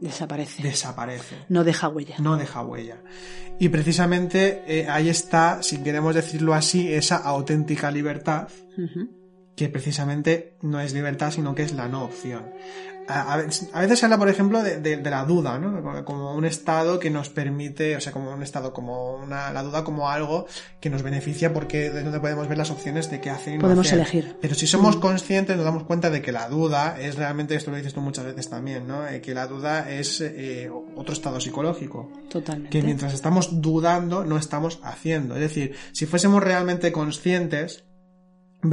Desaparece. 0.00 0.62
Desaparece. 0.62 1.36
No 1.48 1.64
deja 1.64 1.88
huella. 1.88 2.16
No 2.18 2.36
deja 2.36 2.62
huella. 2.62 3.02
Y 3.58 3.68
precisamente 3.68 4.62
eh, 4.66 4.88
ahí 4.88 5.08
está, 5.08 5.62
si 5.62 5.78
queremos 5.78 6.14
decirlo 6.14 6.54
así, 6.54 6.92
esa 6.92 7.16
auténtica 7.16 7.90
libertad, 7.90 8.48
que 9.56 9.68
precisamente 9.68 10.56
no 10.62 10.80
es 10.80 10.94
libertad, 10.94 11.32
sino 11.32 11.54
que 11.54 11.62
es 11.62 11.72
la 11.72 11.88
no 11.88 12.04
opción 12.04 12.44
a, 13.08 13.36
veces 13.36 13.98
se 13.98 14.04
habla, 14.04 14.18
por 14.18 14.28
ejemplo, 14.28 14.62
de, 14.62 14.96
la 15.02 15.24
duda, 15.24 15.58
¿no? 15.58 16.04
Como 16.04 16.34
un 16.34 16.44
estado 16.44 16.98
que 16.98 17.10
nos 17.10 17.30
permite, 17.30 17.96
o 17.96 18.00
sea, 18.00 18.12
como 18.12 18.32
un 18.32 18.42
estado, 18.42 18.72
como 18.72 19.14
una, 19.14 19.50
la 19.52 19.62
duda 19.62 19.82
como 19.82 20.10
algo 20.10 20.46
que 20.80 20.90
nos 20.90 21.02
beneficia 21.02 21.52
porque 21.52 21.86
es 21.86 22.04
donde 22.04 22.20
podemos 22.20 22.48
ver 22.48 22.58
las 22.58 22.70
opciones 22.70 23.10
de 23.10 23.20
qué 23.20 23.30
hacer 23.30 23.54
y 23.54 23.56
no 23.56 23.62
Podemos 23.62 23.90
elegir. 23.92 24.36
Pero 24.40 24.54
si 24.54 24.66
somos 24.66 24.96
mm. 24.96 25.00
conscientes 25.00 25.56
nos 25.56 25.64
damos 25.64 25.84
cuenta 25.84 26.10
de 26.10 26.20
que 26.20 26.32
la 26.32 26.48
duda 26.48 27.00
es 27.00 27.16
realmente, 27.16 27.54
esto 27.54 27.70
lo 27.70 27.78
dices 27.78 27.94
tú 27.94 28.00
muchas 28.00 28.26
veces 28.26 28.50
también, 28.50 28.86
¿no? 28.86 29.06
Eh, 29.08 29.20
que 29.20 29.34
la 29.34 29.46
duda 29.46 29.90
es 29.90 30.20
eh, 30.20 30.70
otro 30.96 31.14
estado 31.14 31.40
psicológico. 31.40 32.12
Totalmente. 32.28 32.70
Que 32.70 32.84
mientras 32.84 33.14
estamos 33.14 33.62
dudando 33.62 34.24
no 34.24 34.36
estamos 34.36 34.80
haciendo. 34.82 35.34
Es 35.34 35.40
decir, 35.40 35.74
si 35.92 36.06
fuésemos 36.06 36.42
realmente 36.42 36.92
conscientes, 36.92 37.84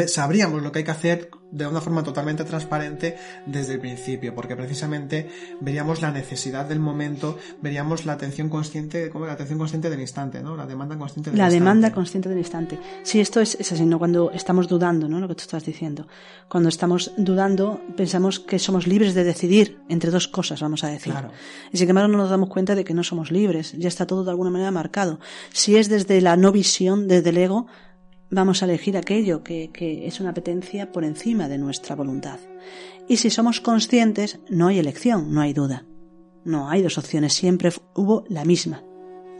sabríamos 0.07 0.63
lo 0.63 0.71
que 0.71 0.79
hay 0.79 0.85
que 0.85 0.91
hacer 0.91 1.29
de 1.51 1.67
una 1.67 1.79
forma 1.79 2.03
totalmente 2.03 2.43
transparente 2.43 3.17
desde 3.45 3.75
el 3.75 3.79
principio, 3.79 4.33
porque 4.33 4.55
precisamente 4.55 5.29
veríamos 5.61 6.01
la 6.01 6.11
necesidad 6.11 6.65
del 6.65 6.79
momento, 6.79 7.37
veríamos 7.61 8.05
la 8.05 8.13
atención 8.13 8.49
consciente, 8.49 9.09
como 9.09 9.25
la 9.25 9.33
atención 9.33 9.59
consciente 9.59 9.89
del 9.89 10.01
instante, 10.01 10.41
¿no? 10.41 10.57
La 10.57 10.65
demanda 10.65 10.97
consciente 10.97 11.29
del 11.29 11.37
la 11.37 11.45
instante. 11.45 11.59
La 11.59 11.69
demanda 11.69 11.93
consciente 11.93 12.29
del 12.29 12.39
instante. 12.39 12.79
Sí, 13.03 13.21
esto 13.21 13.39
es, 13.39 13.55
es, 13.59 13.71
así, 13.71 13.85
¿no? 13.85 13.99
Cuando 13.99 14.31
estamos 14.31 14.67
dudando, 14.67 15.07
¿no? 15.07 15.19
Lo 15.19 15.27
que 15.27 15.35
tú 15.35 15.41
estás 15.41 15.63
diciendo. 15.65 16.07
Cuando 16.49 16.67
estamos 16.67 17.13
dudando, 17.15 17.79
pensamos 17.95 18.39
que 18.39 18.59
somos 18.59 18.87
libres 18.87 19.13
de 19.13 19.23
decidir 19.23 19.79
entre 19.87 20.11
dos 20.11 20.27
cosas, 20.27 20.59
vamos 20.61 20.83
a 20.83 20.87
decir. 20.87 21.13
Claro. 21.13 21.31
Y 21.71 21.77
sin 21.77 21.87
embargo 21.87 22.09
no 22.09 22.17
nos 22.17 22.29
damos 22.29 22.49
cuenta 22.49 22.75
de 22.75 22.83
que 22.83 22.93
no 22.93 23.03
somos 23.03 23.31
libres. 23.31 23.73
Ya 23.77 23.87
está 23.87 24.05
todo 24.05 24.25
de 24.25 24.31
alguna 24.31 24.49
manera 24.49 24.71
marcado. 24.71 25.19
Si 25.53 25.77
es 25.77 25.87
desde 25.89 26.19
la 26.21 26.35
no 26.35 26.51
visión, 26.51 27.07
desde 27.07 27.29
el 27.29 27.37
ego, 27.37 27.67
vamos 28.29 28.61
a 28.61 28.65
elegir 28.65 28.97
aquello 28.97 29.43
que, 29.43 29.69
es 30.05 30.19
una 30.19 30.31
apetencia 30.31 30.91
por 30.91 31.03
encima 31.03 31.47
de 31.47 31.57
nuestra 31.57 31.95
voluntad. 31.95 32.39
Y 33.07 33.17
si 33.17 33.29
somos 33.29 33.61
conscientes, 33.61 34.39
no 34.49 34.67
hay 34.67 34.79
elección, 34.79 35.33
no 35.33 35.41
hay 35.41 35.53
duda. 35.53 35.85
No 36.43 36.69
hay 36.69 36.83
dos 36.83 36.97
opciones, 36.97 37.33
siempre 37.33 37.71
hubo 37.95 38.23
la 38.29 38.45
misma, 38.45 38.83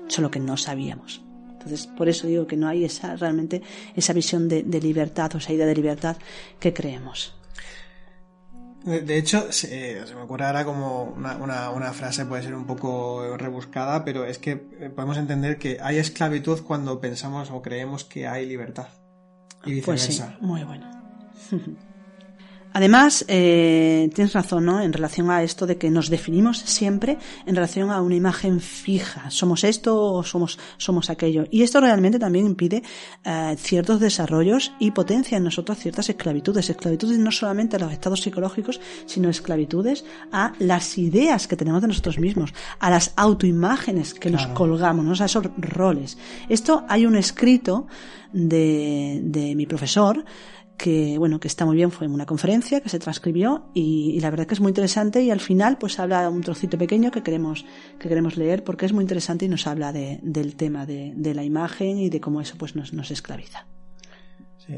solo 0.08 0.32
que 0.32 0.40
no 0.40 0.58
sabíamos. 0.58 1.24
Entonces, 1.52 1.86
por 1.86 2.10
eso 2.10 2.26
digo 2.26 2.48
que 2.48 2.58
no 2.58 2.68
hay 2.68 2.84
esa 2.84 3.16
realmente 3.16 3.62
esa 3.96 4.14
visión 4.14 4.48
de, 4.50 4.64
de 4.64 4.82
libertad 4.82 5.32
o 5.36 5.38
esa 5.38 5.54
idea 5.54 5.68
de 5.68 5.76
libertad 5.76 6.18
que 6.60 6.74
creemos. 6.74 7.36
De 8.86 9.18
hecho, 9.18 9.52
se, 9.52 10.04
me 10.14 10.22
ocurre 10.22 10.46
ahora 10.46 10.64
como 10.64 11.06
una, 11.06 11.94
frase, 11.94 12.26
puede 12.26 12.44
ser 12.44 12.54
un 12.54 12.68
poco 12.68 13.36
rebuscada, 13.36 14.06
pero 14.06 14.26
es 14.26 14.38
que 14.38 14.52
eh, 14.80 14.92
podemos 14.96 15.18
entender 15.18 15.58
que 15.58 15.80
hay 15.82 15.98
esclavitud 15.98 16.62
cuando 16.62 17.02
pensamos 17.02 17.50
o 17.50 17.64
creemos 17.64 18.04
que 18.04 18.28
hay 18.28 18.46
libertad. 18.46 18.90
Y 19.66 19.74
viceversa. 19.74 20.28
Pues 20.28 20.38
sí, 20.40 20.46
muy 20.46 20.64
bueno. 20.64 20.88
Además, 22.76 23.24
eh, 23.30 24.10
tienes 24.14 24.34
razón, 24.34 24.66
¿no? 24.66 24.82
En 24.82 24.92
relación 24.92 25.32
a 25.32 25.44
esto 25.44 25.66
de 25.66 25.78
que 25.78 25.90
nos 25.90 26.10
definimos 26.10 26.58
siempre 26.58 27.18
en 27.46 27.56
relación 27.56 27.90
a 27.90 28.02
una 28.02 28.16
imagen 28.16 28.60
fija. 28.60 29.32
Somos 29.32 29.64
esto 29.64 29.98
o 29.98 30.24
somos, 30.24 30.60
somos 30.76 31.10
aquello. 31.10 31.46
Y 31.52 31.64
esto 31.64 31.80
realmente 31.80 32.20
también 32.20 32.46
impide 32.46 32.84
eh, 33.24 33.56
ciertos 33.58 34.02
desarrollos 34.02 34.74
y 34.78 34.92
potencia 34.92 35.38
en 35.38 35.46
nosotros 35.46 35.78
ciertas 35.78 36.10
esclavitudes. 36.10 36.70
Esclavitudes 36.70 37.18
no 37.18 37.32
solamente 37.32 37.78
a 37.78 37.80
los 37.80 37.94
estados 37.94 38.20
psicológicos, 38.20 38.82
sino 39.06 39.30
esclavitudes 39.30 40.04
a 40.34 40.52
las 40.60 40.98
ideas 40.98 41.48
que 41.48 41.56
tenemos 41.56 41.82
de 41.82 41.88
nosotros 41.88 42.20
mismos, 42.20 42.54
a 42.80 42.90
las 42.90 43.14
autoimágenes 43.16 44.14
que 44.14 44.30
nos 44.30 44.48
colgamos, 44.48 45.06
¿no? 45.06 45.14
a 45.24 45.28
esos 45.28 45.46
roles. 45.56 46.18
Esto 46.50 46.84
hay 46.90 47.06
un 47.06 47.16
escrito 47.16 47.88
de, 48.34 49.22
de 49.24 49.56
mi 49.56 49.66
profesor, 49.66 50.26
que 50.78 51.18
bueno 51.18 51.40
que 51.40 51.48
está 51.48 51.66
muy 51.66 51.76
bien 51.76 51.92
fue 51.92 52.08
una 52.08 52.26
conferencia 52.26 52.82
que 52.82 52.90
se 52.90 53.00
transcribió 53.00 53.70
y, 53.74 54.20
la 54.20 54.30
verdad 54.30 54.46
que 54.46 54.54
es 54.54 54.60
muy 54.60 54.70
interesante 54.70 55.22
y 55.22 55.32
al 55.32 55.40
final 55.40 55.78
pues 55.78 56.00
habla 56.00 56.30
un 56.30 56.42
trocito 56.42 56.78
pequeño 56.78 57.12
que 57.12 57.24
queremos 57.24 57.66
que 58.00 58.10
queremos 58.10 58.38
leer 58.38 58.64
porque 58.64 58.86
es 58.86 58.94
muy 58.94 59.04
interesante 59.04 59.46
y 59.46 59.50
nos 59.50 59.68
habla 59.68 59.94
de, 59.94 60.20
del 60.22 60.56
tema 60.56 60.86
de, 60.86 61.14
de, 61.16 61.34
la 61.34 61.44
imagen 61.44 61.98
y 61.98 62.10
de 62.10 62.20
cómo 62.20 62.42
eso 62.42 62.56
pues 62.58 62.76
nos, 62.76 62.94
nos 62.94 63.12
esclaviza 63.12 63.68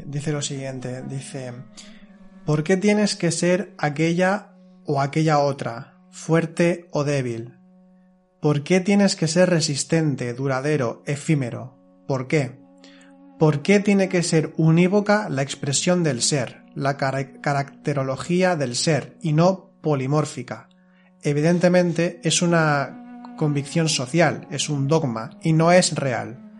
dice 0.06 0.32
lo 0.32 0.42
siguiente 0.42 1.02
dice 1.02 1.52
¿por 2.44 2.62
qué 2.62 2.76
tienes 2.76 3.16
que 3.16 3.30
ser 3.30 3.74
aquella 3.78 4.54
o 4.84 5.00
aquella 5.00 5.40
otra 5.40 6.00
fuerte 6.10 6.86
o 6.92 7.04
débil? 7.04 7.58
¿por 8.40 8.62
qué 8.62 8.80
tienes 8.80 9.16
que 9.16 9.26
ser 9.26 9.50
resistente 9.50 10.32
duradero 10.32 11.02
efímero? 11.06 11.76
¿por 12.06 12.28
qué? 12.28 12.67
¿Por 13.38 13.62
qué 13.62 13.78
tiene 13.78 14.08
que 14.08 14.24
ser 14.24 14.52
unívoca 14.56 15.28
la 15.28 15.42
expresión 15.42 16.02
del 16.02 16.22
ser, 16.22 16.64
la 16.74 16.96
caracterología 16.96 18.56
del 18.56 18.74
ser, 18.74 19.16
y 19.22 19.32
no 19.32 19.70
polimórfica? 19.80 20.68
Evidentemente 21.22 22.20
es 22.24 22.42
una 22.42 23.22
convicción 23.36 23.88
social, 23.88 24.48
es 24.50 24.68
un 24.68 24.88
dogma, 24.88 25.38
y 25.40 25.52
no 25.52 25.70
es 25.70 25.94
real. 25.94 26.50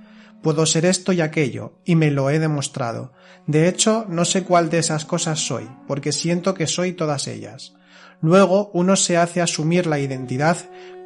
Puedo 0.41 0.67
ser 0.67 0.85
esto 0.85 1.13
y 1.13 1.21
aquello, 1.21 1.81
y 1.85 1.97
me 1.97 2.13
lo 2.13 2.31
he 2.31 2.39
demostrado. 2.39 3.13
De 3.49 3.69
hecho, 3.69 4.07
no 4.09 4.25
sé 4.25 4.45
cuál 4.45 4.71
de 4.71 4.79
esas 4.79 5.05
cosas 5.05 5.41
soy, 5.41 5.69
porque 5.89 6.13
siento 6.13 6.55
que 6.55 6.69
soy 6.69 6.93
todas 6.93 7.27
ellas. 7.27 7.75
Luego 8.21 8.71
uno 8.73 8.95
se 8.95 9.17
hace 9.17 9.41
asumir 9.41 9.87
la 9.87 9.99
identidad 9.99 10.57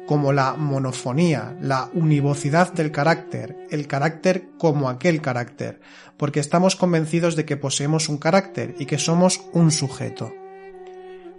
como 0.07 0.33
la 0.33 0.53
monofonía, 0.53 1.55
la 1.61 1.89
univocidad 1.93 2.73
del 2.73 2.91
carácter, 2.91 3.67
el 3.69 3.87
carácter 3.87 4.49
como 4.57 4.89
aquel 4.89 5.21
carácter, 5.21 5.79
porque 6.17 6.39
estamos 6.39 6.75
convencidos 6.75 7.35
de 7.35 7.45
que 7.45 7.57
poseemos 7.57 8.09
un 8.09 8.17
carácter 8.17 8.75
y 8.79 8.85
que 8.85 8.97
somos 8.97 9.41
un 9.53 9.71
sujeto. 9.71 10.33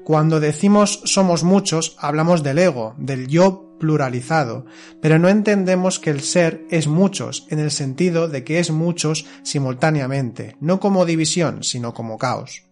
Cuando 0.04 0.38
decimos 0.38 1.00
somos 1.04 1.44
muchos, 1.44 1.96
hablamos 1.98 2.42
del 2.42 2.58
ego, 2.58 2.94
del 2.98 3.26
yo 3.26 3.76
pluralizado, 3.80 4.66
pero 5.00 5.18
no 5.18 5.28
entendemos 5.28 5.98
que 5.98 6.10
el 6.10 6.20
ser 6.20 6.64
es 6.70 6.86
muchos, 6.86 7.46
en 7.50 7.58
el 7.58 7.70
sentido 7.70 8.28
de 8.28 8.44
que 8.44 8.58
es 8.58 8.70
muchos 8.70 9.26
simultáneamente, 9.42 10.56
no 10.60 10.78
como 10.78 11.06
división, 11.06 11.64
sino 11.64 11.94
como 11.94 12.18
caos. 12.18 12.64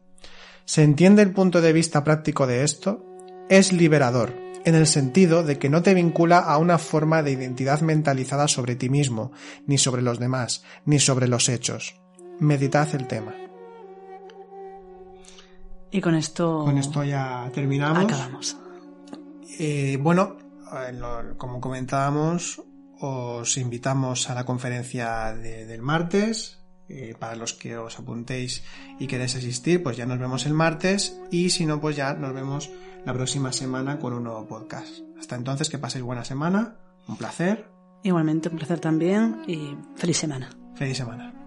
¿Se 0.65 0.83
entiende 0.83 1.23
el 1.23 1.33
punto 1.33 1.61
de 1.61 1.73
vista 1.73 2.05
práctico 2.05 2.47
de 2.47 2.65
esto? 2.65 3.05
Es 3.49 3.73
liberador, 3.73 4.35
en 4.65 4.75
el 4.75 4.87
sentido 4.87 5.43
de 5.43 5.59
que 5.59 5.69
no 5.69 5.83
te 5.83 5.95
vincula 5.95 6.39
a 6.39 6.59
una 6.59 6.79
forma 6.79 7.23
de 7.23 7.33
identidad 7.33 7.81
mentalizada 7.81 8.49
sobre 8.49 8.77
ti 8.77 8.89
mismo, 8.89 9.33
ni 9.67 9.79
sobre 9.79 10.03
los 10.03 10.19
demás, 10.19 10.65
ni 10.85 10.99
sobre 10.99 11.29
los 11.29 11.49
hechos. 11.49 12.01
Meditad 12.39 12.95
el 12.95 13.07
tema. 13.07 13.35
Y 15.91 16.01
con 16.01 16.15
esto. 16.15 16.65
Con 16.65 16.79
esto 16.79 17.05
ya 17.05 17.51
terminamos. 17.53 18.05
Acabamos. 18.05 18.57
Eh, 19.59 19.99
bueno, 20.01 20.39
como 21.37 21.61
comentábamos, 21.61 22.63
os 23.01 23.57
invitamos 23.59 24.31
a 24.31 24.35
la 24.35 24.45
conferencia 24.45 25.35
del 25.35 25.83
martes. 25.83 26.62
Eh, 26.95 27.15
para 27.19 27.37
los 27.37 27.55
que 27.55 27.79
os 27.79 27.99
apuntéis 27.99 28.63
y 28.99 29.07
queréis 29.07 29.35
asistir, 29.35 29.83
pues 29.83 29.97
ya 29.97 30.05
nos 30.05 30.19
vemos 30.19 30.45
el 30.45 30.53
martes. 30.53 31.19
Y 31.31 31.49
si 31.49 31.65
no, 31.65 31.81
pues 31.81 31.97
ya 31.97 32.13
nos 32.13 32.35
vemos 32.35 32.71
la 33.07 33.15
próxima 33.15 33.51
semana 33.51 33.99
con 33.99 34.13
un 34.13 34.25
nuevo 34.25 34.47
podcast. 34.47 35.01
Hasta 35.19 35.37
entonces, 35.37 35.71
que 35.71 35.79
paséis 35.79 36.05
buena 36.05 36.25
semana. 36.25 36.77
Un 37.09 37.17
placer. 37.17 37.67
Igualmente, 38.03 38.51
un 38.51 38.59
placer 38.59 38.79
también. 38.79 39.43
Y 39.47 39.75
feliz 39.97 40.19
semana. 40.19 40.51
Feliz 40.75 40.99
semana. 40.99 41.42